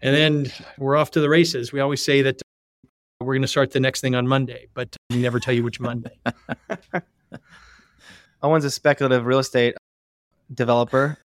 and 0.02 0.16
then 0.16 0.52
we're 0.78 0.96
off 0.96 1.12
to 1.12 1.20
the 1.20 1.30
races. 1.30 1.72
We 1.72 1.80
always 1.80 2.04
say 2.04 2.22
that 2.22 2.42
we're 3.20 3.34
going 3.34 3.42
to 3.42 3.48
start 3.48 3.72
the 3.72 3.80
next 3.80 4.02
thing 4.02 4.16
on 4.16 4.28
Monday, 4.28 4.68
but 4.74 4.96
we 5.10 5.18
never 5.18 5.40
tell 5.40 5.54
you 5.54 5.64
which 5.64 5.80
Monday. 5.80 6.20
Owen's 8.44 8.66
a 8.66 8.72
speculative 8.72 9.26
real 9.26 9.40
estate 9.40 9.76
developer. 10.54 11.18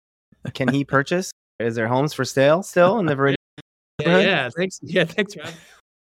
Can 0.54 0.68
he 0.68 0.84
purchase? 0.84 1.32
Is 1.58 1.74
there 1.74 1.88
homes 1.88 2.14
for 2.14 2.24
sale 2.24 2.62
still 2.62 2.98
in 2.98 3.06
the 3.06 3.14
Veridian? 3.14 3.34
Yeah, 4.00 4.18
yeah, 4.20 4.48
thanks. 4.56 4.80
Yeah, 4.82 5.04
thanks, 5.04 5.36
Rob. 5.36 5.52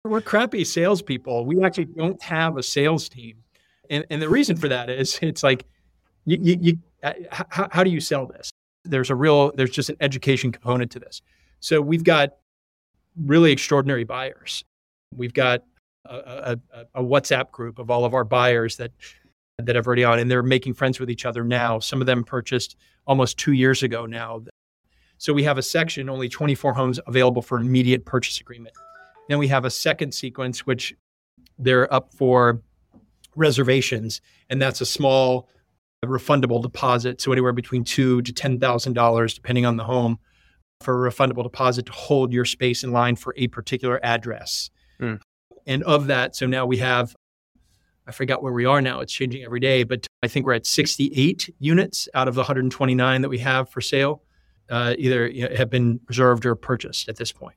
We're 0.04 0.20
crappy 0.20 0.62
salespeople. 0.62 1.46
We 1.46 1.64
actually 1.64 1.86
don't 1.86 2.22
have 2.22 2.58
a 2.58 2.62
sales 2.62 3.08
team, 3.08 3.38
and 3.88 4.04
and 4.10 4.20
the 4.20 4.28
reason 4.28 4.58
for 4.58 4.68
that 4.68 4.90
is 4.90 5.18
it's 5.22 5.42
like, 5.42 5.64
you, 6.26 6.36
you, 6.38 6.58
you 6.60 6.78
uh, 7.02 7.14
how, 7.30 7.66
how 7.72 7.82
do 7.82 7.88
you 7.88 7.98
sell 7.98 8.26
this? 8.26 8.50
There's 8.84 9.08
a 9.08 9.14
real 9.14 9.52
there's 9.52 9.70
just 9.70 9.88
an 9.88 9.96
education 10.02 10.52
component 10.52 10.90
to 10.90 10.98
this. 10.98 11.22
So 11.60 11.80
we've 11.80 12.04
got 12.04 12.34
really 13.24 13.52
extraordinary 13.52 14.04
buyers. 14.04 14.64
We've 15.14 15.34
got 15.34 15.64
a, 16.04 16.58
a, 16.72 16.86
a 16.94 17.02
WhatsApp 17.02 17.50
group 17.50 17.78
of 17.78 17.90
all 17.90 18.04
of 18.04 18.14
our 18.14 18.24
buyers 18.24 18.76
that 18.76 18.92
that 19.58 19.74
have 19.74 19.86
already 19.86 20.04
on, 20.04 20.20
and 20.20 20.30
they're 20.30 20.42
making 20.42 20.74
friends 20.74 21.00
with 21.00 21.10
each 21.10 21.26
other 21.26 21.42
now. 21.42 21.80
Some 21.80 22.00
of 22.00 22.06
them 22.06 22.22
purchased 22.22 22.76
almost 23.06 23.38
two 23.38 23.52
years 23.52 23.82
ago 23.82 24.06
now. 24.06 24.42
So 25.18 25.32
we 25.32 25.42
have 25.42 25.58
a 25.58 25.62
section, 25.62 26.08
only 26.08 26.28
24 26.28 26.74
homes 26.74 27.00
available 27.08 27.42
for 27.42 27.58
immediate 27.58 28.04
purchase 28.04 28.40
agreement. 28.40 28.76
Then 29.28 29.38
we 29.38 29.48
have 29.48 29.64
a 29.64 29.70
second 29.70 30.12
sequence, 30.12 30.64
which 30.64 30.94
they're 31.58 31.92
up 31.92 32.14
for 32.14 32.62
reservations, 33.34 34.20
and 34.48 34.62
that's 34.62 34.80
a 34.80 34.86
small 34.86 35.48
refundable 36.04 36.62
deposit. 36.62 37.20
So 37.20 37.32
anywhere 37.32 37.52
between 37.52 37.82
two 37.82 38.22
to 38.22 38.32
ten 38.32 38.60
thousand 38.60 38.92
dollars, 38.92 39.34
depending 39.34 39.66
on 39.66 39.76
the 39.76 39.84
home, 39.84 40.18
for 40.80 41.06
a 41.06 41.10
refundable 41.10 41.42
deposit 41.42 41.86
to 41.86 41.92
hold 41.92 42.32
your 42.32 42.44
space 42.44 42.84
in 42.84 42.92
line 42.92 43.16
for 43.16 43.34
a 43.36 43.48
particular 43.48 44.00
address. 44.02 44.70
Hmm. 44.98 45.14
And 45.66 45.82
of 45.82 46.06
that, 46.06 46.36
so 46.36 46.46
now 46.46 46.66
we 46.66 46.78
have, 46.78 47.14
I 48.06 48.12
forgot 48.12 48.42
where 48.42 48.52
we 48.52 48.64
are 48.64 48.80
now. 48.80 49.00
It's 49.00 49.12
changing 49.12 49.44
every 49.44 49.60
day, 49.60 49.82
but 49.82 50.06
I 50.22 50.28
think 50.28 50.46
we're 50.46 50.54
at 50.54 50.66
68 50.66 51.54
units 51.58 52.08
out 52.14 52.28
of 52.28 52.34
the 52.34 52.40
129 52.40 53.22
that 53.22 53.28
we 53.28 53.38
have 53.38 53.68
for 53.68 53.80
sale, 53.80 54.22
uh, 54.70 54.94
either 54.96 55.28
you 55.28 55.48
know, 55.48 55.54
have 55.54 55.68
been 55.68 56.00
reserved 56.08 56.46
or 56.46 56.54
purchased 56.54 57.08
at 57.08 57.16
this 57.16 57.32
point. 57.32 57.56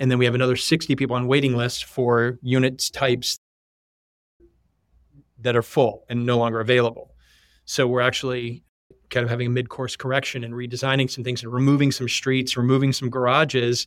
And 0.00 0.10
then 0.10 0.18
we 0.18 0.24
have 0.24 0.34
another 0.34 0.56
60 0.56 0.96
people 0.96 1.14
on 1.14 1.28
waiting 1.28 1.56
list 1.56 1.84
for 1.84 2.38
units 2.42 2.90
types 2.90 3.38
that 5.38 5.54
are 5.54 5.62
full 5.62 6.04
and 6.08 6.26
no 6.26 6.38
longer 6.38 6.58
available. 6.58 7.14
So 7.64 7.86
we're 7.86 8.00
actually 8.00 8.63
kind 9.14 9.24
of 9.24 9.30
having 9.30 9.46
a 9.46 9.50
mid-course 9.50 9.96
correction 9.96 10.44
and 10.44 10.52
redesigning 10.52 11.08
some 11.10 11.24
things 11.24 11.42
and 11.42 11.52
removing 11.52 11.90
some 11.92 12.08
streets, 12.08 12.56
removing 12.56 12.92
some 12.92 13.08
garages, 13.08 13.86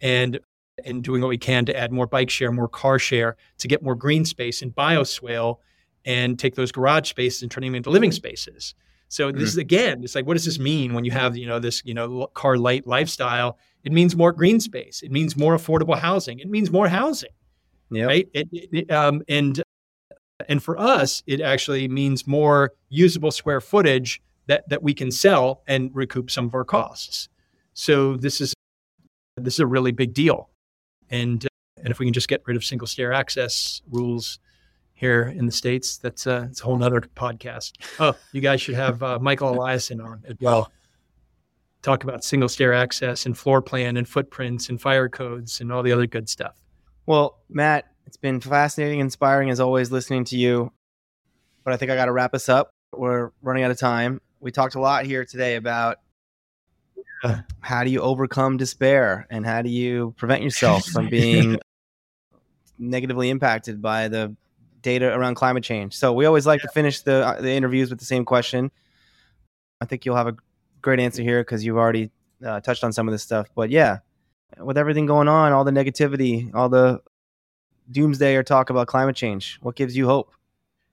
and 0.00 0.38
and 0.84 1.02
doing 1.02 1.20
what 1.20 1.28
we 1.28 1.36
can 1.38 1.64
to 1.66 1.76
add 1.76 1.90
more 1.92 2.06
bike 2.06 2.30
share, 2.30 2.52
more 2.52 2.68
car 2.68 3.00
share, 3.00 3.36
to 3.58 3.66
get 3.66 3.82
more 3.82 3.96
green 3.96 4.24
space 4.24 4.62
and 4.62 4.72
bioswale, 4.74 5.56
and 6.04 6.38
take 6.38 6.54
those 6.54 6.70
garage 6.70 7.08
spaces 7.10 7.42
and 7.42 7.50
turn 7.50 7.64
them 7.64 7.74
into 7.74 7.90
living 7.90 8.12
spaces. 8.12 8.74
So 9.08 9.32
this 9.32 9.48
is 9.48 9.56
again, 9.56 10.04
it's 10.04 10.14
like, 10.14 10.26
what 10.26 10.34
does 10.34 10.44
this 10.44 10.58
mean 10.58 10.94
when 10.94 11.04
you 11.04 11.10
have 11.10 11.36
you 11.36 11.46
know 11.46 11.58
this 11.58 11.82
you 11.84 11.94
know 11.94 12.28
car 12.34 12.56
light 12.56 12.86
lifestyle? 12.86 13.58
It 13.84 13.90
means 13.92 14.14
more 14.14 14.32
green 14.32 14.60
space. 14.60 15.02
It 15.02 15.10
means 15.10 15.36
more 15.36 15.56
affordable 15.56 15.98
housing. 15.98 16.38
It 16.40 16.48
means 16.48 16.70
more 16.70 16.88
housing 16.88 17.30
Yep. 17.90 18.06
right? 18.06 18.28
It, 18.34 18.48
it- 18.52 18.68
it, 18.72 18.90
um, 18.92 19.22
and 19.28 19.60
and 20.48 20.62
for 20.62 20.78
us, 20.78 21.22
it 21.26 21.40
actually 21.40 21.88
means 21.88 22.26
more 22.26 22.72
usable 22.90 23.32
square 23.32 23.60
footage 23.60 24.20
that 24.48 24.68
that 24.68 24.82
we 24.82 24.92
can 24.92 25.10
sell 25.10 25.62
and 25.68 25.90
recoup 25.94 26.30
some 26.30 26.46
of 26.46 26.54
our 26.54 26.64
costs. 26.64 27.28
So 27.74 28.16
this 28.16 28.40
is 28.40 28.52
this 29.36 29.54
is 29.54 29.60
a 29.60 29.66
really 29.66 29.92
big 29.92 30.12
deal, 30.12 30.50
and 31.08 31.44
uh, 31.44 31.48
and 31.78 31.88
if 31.88 32.00
we 32.00 32.06
can 32.06 32.12
just 32.12 32.28
get 32.28 32.42
rid 32.46 32.56
of 32.56 32.64
single 32.64 32.88
stair 32.88 33.12
access 33.12 33.80
rules 33.90 34.40
here 34.94 35.22
in 35.22 35.46
the 35.46 35.52
states, 35.52 35.96
that's 35.96 36.26
uh, 36.26 36.48
it's 36.50 36.60
a 36.60 36.64
whole 36.64 36.76
nother 36.76 37.00
podcast. 37.00 37.72
Oh, 38.00 38.16
you 38.32 38.40
guys 38.40 38.60
should 38.60 38.74
have 38.74 39.02
uh, 39.02 39.18
Michael 39.20 39.54
Eliason 39.54 40.04
on 40.04 40.24
as 40.26 40.36
well. 40.40 40.72
Talk 41.82 42.02
about 42.02 42.24
single 42.24 42.48
stair 42.48 42.74
access 42.74 43.24
and 43.24 43.38
floor 43.38 43.62
plan 43.62 43.96
and 43.96 44.08
footprints 44.08 44.68
and 44.68 44.80
fire 44.80 45.08
codes 45.08 45.60
and 45.60 45.70
all 45.70 45.84
the 45.84 45.92
other 45.92 46.08
good 46.08 46.28
stuff. 46.28 46.56
Well, 47.06 47.38
Matt, 47.48 47.86
it's 48.06 48.16
been 48.16 48.40
fascinating, 48.40 48.98
inspiring 48.98 49.50
as 49.50 49.60
always 49.60 49.92
listening 49.92 50.24
to 50.24 50.36
you. 50.36 50.72
But 51.62 51.74
I 51.74 51.76
think 51.76 51.92
I 51.92 51.94
got 51.94 52.06
to 52.06 52.12
wrap 52.12 52.34
us 52.34 52.48
up. 52.48 52.70
We're 52.92 53.30
running 53.42 53.62
out 53.62 53.70
of 53.70 53.78
time. 53.78 54.20
We 54.40 54.50
talked 54.50 54.74
a 54.74 54.80
lot 54.80 55.04
here 55.04 55.24
today 55.24 55.56
about 55.56 55.98
how 57.60 57.84
do 57.84 57.90
you 57.90 58.00
overcome 58.00 58.56
despair 58.56 59.26
and 59.30 59.44
how 59.44 59.62
do 59.62 59.68
you 59.68 60.14
prevent 60.16 60.42
yourself 60.42 60.84
from 60.86 61.08
being 61.10 61.58
negatively 62.78 63.30
impacted 63.30 63.82
by 63.82 64.08
the 64.08 64.34
data 64.82 65.14
around 65.14 65.34
climate 65.34 65.64
change. 65.64 65.96
So 65.96 66.12
we 66.12 66.26
always 66.26 66.46
like 66.46 66.60
yeah. 66.60 66.66
to 66.66 66.72
finish 66.72 67.00
the 67.02 67.26
uh, 67.26 67.40
the 67.40 67.50
interviews 67.50 67.90
with 67.90 67.98
the 67.98 68.04
same 68.04 68.24
question. 68.24 68.70
I 69.80 69.84
think 69.84 70.04
you'll 70.04 70.16
have 70.16 70.28
a 70.28 70.36
great 70.82 71.00
answer 71.00 71.22
here 71.22 71.40
because 71.40 71.64
you've 71.64 71.76
already 71.76 72.10
uh, 72.44 72.60
touched 72.60 72.84
on 72.84 72.92
some 72.92 73.08
of 73.08 73.12
this 73.12 73.22
stuff. 73.22 73.48
But 73.54 73.70
yeah, 73.70 73.98
with 74.58 74.78
everything 74.78 75.06
going 75.06 75.28
on, 75.28 75.52
all 75.52 75.64
the 75.64 75.70
negativity, 75.70 76.54
all 76.54 76.68
the 76.68 77.00
doomsday 77.90 78.36
or 78.36 78.42
talk 78.42 78.70
about 78.70 78.86
climate 78.86 79.16
change, 79.16 79.58
what 79.62 79.76
gives 79.76 79.96
you 79.96 80.06
hope? 80.06 80.32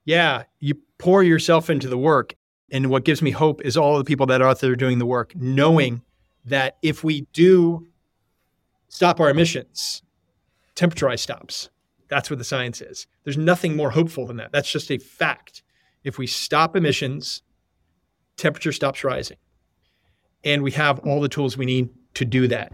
Yeah, 0.05 0.43
you 0.59 0.75
pour 0.97 1.23
yourself 1.23 1.69
into 1.69 1.87
the 1.87 1.97
work. 1.97 2.35
And 2.75 2.89
what 2.89 3.05
gives 3.05 3.21
me 3.21 3.31
hope 3.31 3.61
is 3.63 3.77
all 3.77 3.97
the 3.97 4.03
people 4.03 4.25
that 4.25 4.41
are 4.41 4.49
out 4.49 4.59
there 4.59 4.75
doing 4.75 4.99
the 4.99 5.05
work, 5.05 5.33
knowing 5.33 6.01
that 6.43 6.75
if 6.81 7.05
we 7.05 7.21
do 7.31 7.87
stop 8.89 9.21
our 9.21 9.29
emissions, 9.29 10.03
temperature 10.75 11.05
rise 11.05 11.21
stops. 11.21 11.69
That's 12.09 12.29
what 12.29 12.37
the 12.37 12.43
science 12.43 12.81
is. 12.81 13.07
There's 13.23 13.37
nothing 13.37 13.77
more 13.77 13.91
hopeful 13.91 14.25
than 14.25 14.35
that. 14.37 14.51
That's 14.51 14.69
just 14.69 14.91
a 14.91 14.97
fact. 14.97 15.63
If 16.03 16.17
we 16.17 16.27
stop 16.27 16.75
emissions, 16.75 17.43
temperature 18.35 18.73
stops 18.73 19.05
rising. 19.05 19.37
And 20.43 20.61
we 20.61 20.71
have 20.71 20.99
all 20.99 21.21
the 21.21 21.29
tools 21.29 21.55
we 21.55 21.65
need 21.65 21.87
to 22.15 22.25
do 22.25 22.45
that. 22.49 22.73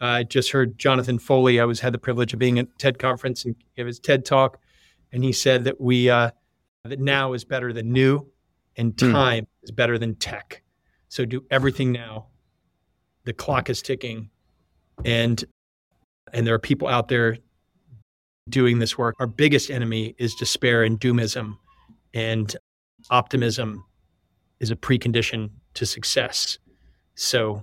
I 0.00 0.22
just 0.22 0.52
heard 0.52 0.78
Jonathan 0.78 1.18
Foley. 1.18 1.58
I 1.58 1.64
was 1.64 1.80
had 1.80 1.92
the 1.92 1.98
privilege 1.98 2.32
of 2.32 2.38
being 2.38 2.60
at 2.60 2.78
TED 2.78 3.00
conference 3.00 3.44
and 3.44 3.56
give 3.76 3.88
his 3.88 3.98
TED 3.98 4.24
talk, 4.24 4.60
and 5.12 5.24
he 5.24 5.32
said 5.32 5.64
that 5.64 5.80
we 5.80 6.08
uh, 6.08 6.30
that 6.84 7.00
now 7.00 7.32
is 7.32 7.44
better 7.44 7.72
than 7.72 7.92
new, 7.92 8.31
and 8.76 8.98
hmm. 8.98 9.12
time 9.12 9.44
mm. 9.44 9.64
is 9.64 9.70
better 9.70 9.98
than 9.98 10.14
tech. 10.16 10.62
So 11.08 11.24
do 11.24 11.44
everything 11.50 11.92
now. 11.92 12.28
The 13.24 13.32
clock 13.32 13.70
is 13.70 13.82
ticking, 13.82 14.30
and 15.04 15.44
and 16.32 16.46
there 16.46 16.54
are 16.54 16.58
people 16.58 16.88
out 16.88 17.08
there 17.08 17.38
doing 18.48 18.78
this 18.78 18.98
work. 18.98 19.14
Our 19.20 19.26
biggest 19.26 19.70
enemy 19.70 20.14
is 20.18 20.34
despair 20.34 20.82
and 20.82 20.98
doomism, 20.98 21.58
and 22.14 22.54
optimism 23.10 23.84
is 24.60 24.70
a 24.70 24.76
precondition 24.76 25.50
to 25.74 25.86
success. 25.86 26.58
So 27.14 27.62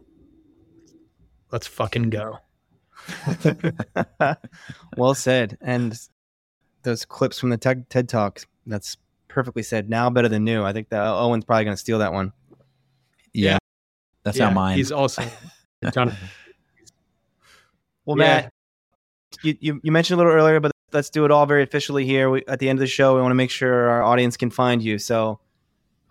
let's 1.52 1.68
fucking 1.68 2.10
go. 2.10 2.38
well 4.98 5.14
said. 5.14 5.58
And 5.62 5.98
those 6.84 7.06
clips 7.06 7.40
from 7.40 7.50
the 7.50 7.58
TED, 7.58 7.90
TED 7.90 8.10
Talk, 8.10 8.42
that's 8.66 8.98
perfectly 9.40 9.64
said. 9.64 9.90
Now 9.90 10.10
better 10.10 10.28
than 10.28 10.44
new. 10.44 10.66
I 10.66 10.74
think 10.74 10.90
that 10.90 11.02
Owen's 11.02 11.46
probably 11.46 11.64
going 11.64 11.74
to 11.74 11.80
steal 11.80 12.00
that 12.00 12.12
one. 12.12 12.34
Yeah. 13.34 13.58
That's 14.24 14.38
yeah, 14.38 14.46
not 14.46 14.54
mine. 14.54 14.76
He's 14.76 14.92
also 14.92 15.24
Jonathan. 15.94 16.28
well, 18.04 18.18
yeah. 18.18 18.24
Matt, 18.26 18.54
you, 19.42 19.58
you, 19.62 19.82
you 19.82 19.92
mentioned 19.94 20.16
a 20.16 20.18
little 20.18 20.34
earlier, 20.34 20.60
but 20.60 20.74
let's 20.92 21.10
do 21.10 21.24
it 21.24 21.32
all 21.32 21.46
very 21.46 21.64
officially 21.64 22.06
here. 22.06 22.30
We, 22.30 22.44
at 22.50 22.60
the 22.60 22.68
end 22.68 22.80
of 22.80 22.82
the 22.82 22.88
show, 22.88 23.16
we 23.16 23.22
want 23.22 23.32
to 23.32 23.36
make 23.36 23.50
sure 23.50 23.88
our 23.88 24.04
audience 24.04 24.36
can 24.36 24.50
find 24.50 24.84
you. 24.84 25.00
So, 25.00 25.40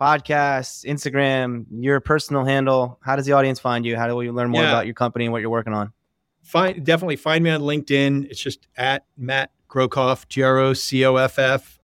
podcasts, 0.01 0.85
Instagram, 0.85 1.67
your 1.69 1.99
personal 1.99 2.45
handle. 2.45 2.97
How 3.03 3.15
does 3.15 3.27
the 3.27 3.33
audience 3.33 3.59
find 3.59 3.85
you? 3.85 3.95
How 3.95 4.07
do 4.07 4.15
we 4.15 4.31
learn 4.31 4.49
more 4.49 4.63
yeah. 4.63 4.69
about 4.69 4.87
your 4.87 4.95
company 4.95 5.25
and 5.25 5.31
what 5.31 5.41
you're 5.41 5.51
working 5.51 5.73
on? 5.73 5.93
Find 6.41 6.83
definitely 6.83 7.17
find 7.17 7.43
me 7.43 7.51
on 7.51 7.61
LinkedIn. 7.61 8.25
It's 8.31 8.41
just 8.41 8.67
at 8.75 9.05
Matt 9.15 9.51
Grocoff, 9.69 10.27
G 10.27 10.41
R 10.41 10.57
O 10.57 10.73
C 10.73 11.05
O 11.05 11.17
F 11.17 11.37
F. 11.37 11.78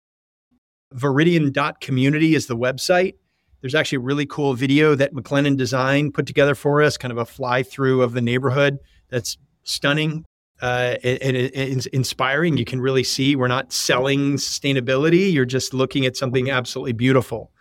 Veridian.community 0.96 2.36
is 2.36 2.48
the 2.48 2.58
website. 2.58 3.16
There's 3.62 3.76
actually 3.76 3.98
a 3.98 4.02
really 4.02 4.26
cool 4.26 4.54
video 4.54 4.94
that 4.96 5.14
McLennan 5.14 5.58
Design 5.58 6.12
put 6.12 6.26
together 6.26 6.56
for 6.56 6.82
us, 6.82 6.98
kind 6.98 7.12
of 7.12 7.18
a 7.18 7.26
fly 7.26 7.64
through 7.64 8.02
of 8.02 8.14
the 8.14 8.22
neighborhood 8.22 8.78
that's 9.10 9.38
stunning 9.64 10.26
uh, 10.62 10.96
and, 11.04 11.36
it's 11.36 11.86
inspiring. 11.88 12.58
You 12.58 12.66
can 12.66 12.80
really 12.80 13.04
see 13.04 13.36
we're 13.36 13.48
not 13.48 13.74
selling 13.74 14.36
sustainability. 14.36 15.32
You're 15.32 15.46
just 15.46 15.74
looking 15.74 16.06
at 16.06 16.16
something 16.16 16.50
absolutely 16.50 16.94
beautiful. 16.94 17.52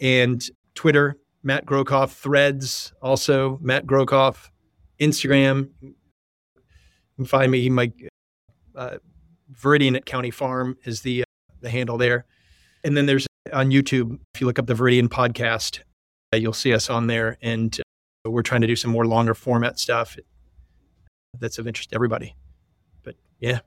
And 0.00 0.42
Twitter, 0.74 1.18
Matt 1.42 1.66
Grocoff, 1.66 2.12
Threads, 2.12 2.92
also 3.02 3.58
Matt 3.60 3.86
Grocoff, 3.86 4.50
Instagram. 5.00 5.68
You 5.82 5.94
can 7.16 7.24
find 7.26 7.52
me. 7.52 7.68
My 7.68 7.92
uh, 8.74 8.96
Veridian 9.52 9.96
at 9.96 10.06
County 10.06 10.30
Farm 10.30 10.78
is 10.84 11.02
the 11.02 11.24
the 11.62 11.70
handle 11.70 11.98
there. 11.98 12.26
And 12.84 12.96
then 12.96 13.06
there's 13.06 13.26
on 13.52 13.70
YouTube. 13.70 14.18
If 14.34 14.40
you 14.40 14.46
look 14.46 14.58
up 14.58 14.66
the 14.66 14.74
Veridian 14.74 15.08
podcast, 15.08 15.80
uh, 16.32 16.36
you'll 16.36 16.52
see 16.52 16.74
us 16.74 16.90
on 16.90 17.06
there. 17.06 17.38
And 17.42 17.76
uh, 18.26 18.30
we're 18.30 18.42
trying 18.42 18.62
to 18.62 18.66
do 18.66 18.76
some 18.76 18.90
more 18.90 19.06
longer 19.06 19.34
format 19.34 19.78
stuff 19.78 20.16
that's 21.38 21.58
of 21.58 21.66
interest 21.66 21.90
to 21.90 21.94
everybody. 21.94 22.36
But 23.02 23.16
yeah. 23.40 23.60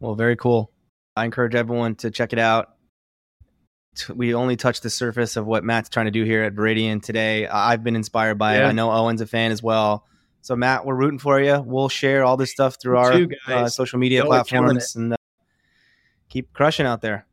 Well, 0.00 0.14
very 0.14 0.36
cool. 0.36 0.72
I 1.16 1.24
encourage 1.24 1.54
everyone 1.54 1.94
to 1.96 2.10
check 2.10 2.32
it 2.32 2.38
out. 2.38 2.70
We 4.14 4.34
only 4.34 4.56
touched 4.56 4.82
the 4.82 4.90
surface 4.90 5.36
of 5.36 5.46
what 5.46 5.64
Matt's 5.64 5.88
trying 5.88 6.04
to 6.04 6.10
do 6.10 6.24
here 6.24 6.42
at 6.42 6.54
Veridian 6.54 7.02
today. 7.02 7.46
I've 7.46 7.82
been 7.82 7.96
inspired 7.96 8.36
by 8.36 8.56
yeah. 8.56 8.66
it. 8.66 8.68
I 8.68 8.72
know 8.72 8.92
Owen's 8.92 9.22
a 9.22 9.26
fan 9.26 9.52
as 9.52 9.62
well. 9.62 10.04
So 10.42 10.54
Matt, 10.54 10.84
we're 10.84 10.94
rooting 10.94 11.18
for 11.18 11.40
you. 11.40 11.60
We'll 11.60 11.88
share 11.88 12.22
all 12.22 12.36
this 12.36 12.52
stuff 12.52 12.76
through 12.80 12.98
our 12.98 13.26
uh, 13.48 13.68
social 13.68 13.98
media 13.98 14.20
Y'all 14.20 14.28
platforms 14.28 14.94
and 14.94 15.14
uh, 15.14 15.16
keep 16.36 16.52
crushing 16.52 16.84
out 16.84 17.00
there. 17.00 17.26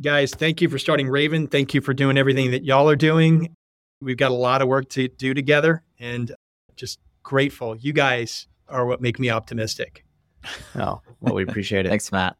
Guys, 0.00 0.30
thank 0.30 0.62
you 0.62 0.68
for 0.70 0.78
starting 0.78 1.08
Rayven. 1.08 1.50
Thank 1.50 1.74
you 1.74 1.82
for 1.82 1.92
doing 1.92 2.16
everything 2.16 2.52
that 2.52 2.64
y'all 2.64 2.88
are 2.88 2.96
doing. 2.96 3.54
We've 4.00 4.16
got 4.16 4.30
a 4.30 4.34
lot 4.34 4.62
of 4.62 4.68
work 4.68 4.88
to 4.90 5.08
do 5.08 5.34
together 5.34 5.82
and 5.98 6.34
just 6.74 7.00
grateful. 7.22 7.76
You 7.76 7.92
guys 7.92 8.46
are 8.66 8.86
what 8.86 9.02
make 9.02 9.18
me 9.18 9.28
optimistic. 9.28 10.06
Oh, 10.74 11.02
well, 11.20 11.34
we 11.34 11.42
appreciate 11.42 11.84
it. 11.84 11.88
Thanks, 11.90 12.10
Matt. 12.10 12.36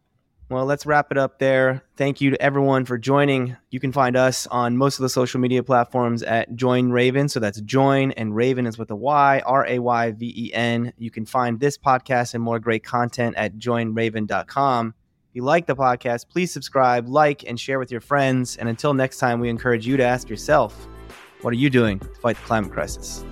Well, 0.49 0.65
let's 0.65 0.87
wrap 0.87 1.13
it 1.13 1.19
up 1.19 1.39
there. 1.39 1.85
Thank 1.99 2.23
you 2.23 2.31
to 2.31 2.43
everyone 2.43 2.87
for 2.87 2.97
joining. 2.97 3.57
You 3.71 3.79
can 3.79 3.93
find 3.93 4.17
us 4.17 4.47
on 4.47 4.79
most 4.79 4.99
of 4.99 5.03
the 5.03 5.11
social 5.11 5.39
media 5.39 5.63
platforms 5.63 6.23
at 6.23 6.57
Join 6.57 6.89
Rayven. 6.89 7.31
So 7.31 7.41
that's 7.41 7.61
Join 7.61 8.13
and 8.13 8.33
Rayven 8.33 8.67
is 8.67 8.79
with 8.79 8.91
a 8.91 8.97
Y, 8.97 9.43
R 9.45 9.67
A 9.67 9.79
Y 9.79 10.13
V 10.13 10.35
E 10.35 10.55
N. 10.55 10.95
You 10.97 11.11
can 11.11 11.27
find 11.27 11.61
this 11.61 11.77
podcast 11.77 12.33
and 12.33 12.43
more 12.43 12.59
great 12.59 12.85
content 12.85 13.37
at 13.37 13.59
joinrayven.com. 13.59 14.95
If 15.31 15.37
you 15.37 15.45
like 15.45 15.67
the 15.67 15.77
podcast, 15.77 16.29
please 16.29 16.53
subscribe, 16.53 17.07
like, 17.07 17.45
and 17.47 17.59
share 17.59 17.79
with 17.79 17.93
your 17.93 18.01
friends. 18.01 18.57
And 18.57 18.69
until 18.69 18.95
next 18.95 19.19
time, 19.19 19.39
we 19.39 19.49
encourage 19.49 19.87
you 19.87 19.97
to 19.97 20.03
ask 20.03 20.29
yourself, 20.29 20.89
what 21.43 21.53
are 21.53 21.57
you 21.57 21.71
doing 21.71 22.01
to 22.01 22.09
fight 22.15 22.35
the 22.35 22.43
climate 22.43 22.73
crisis? 22.73 23.25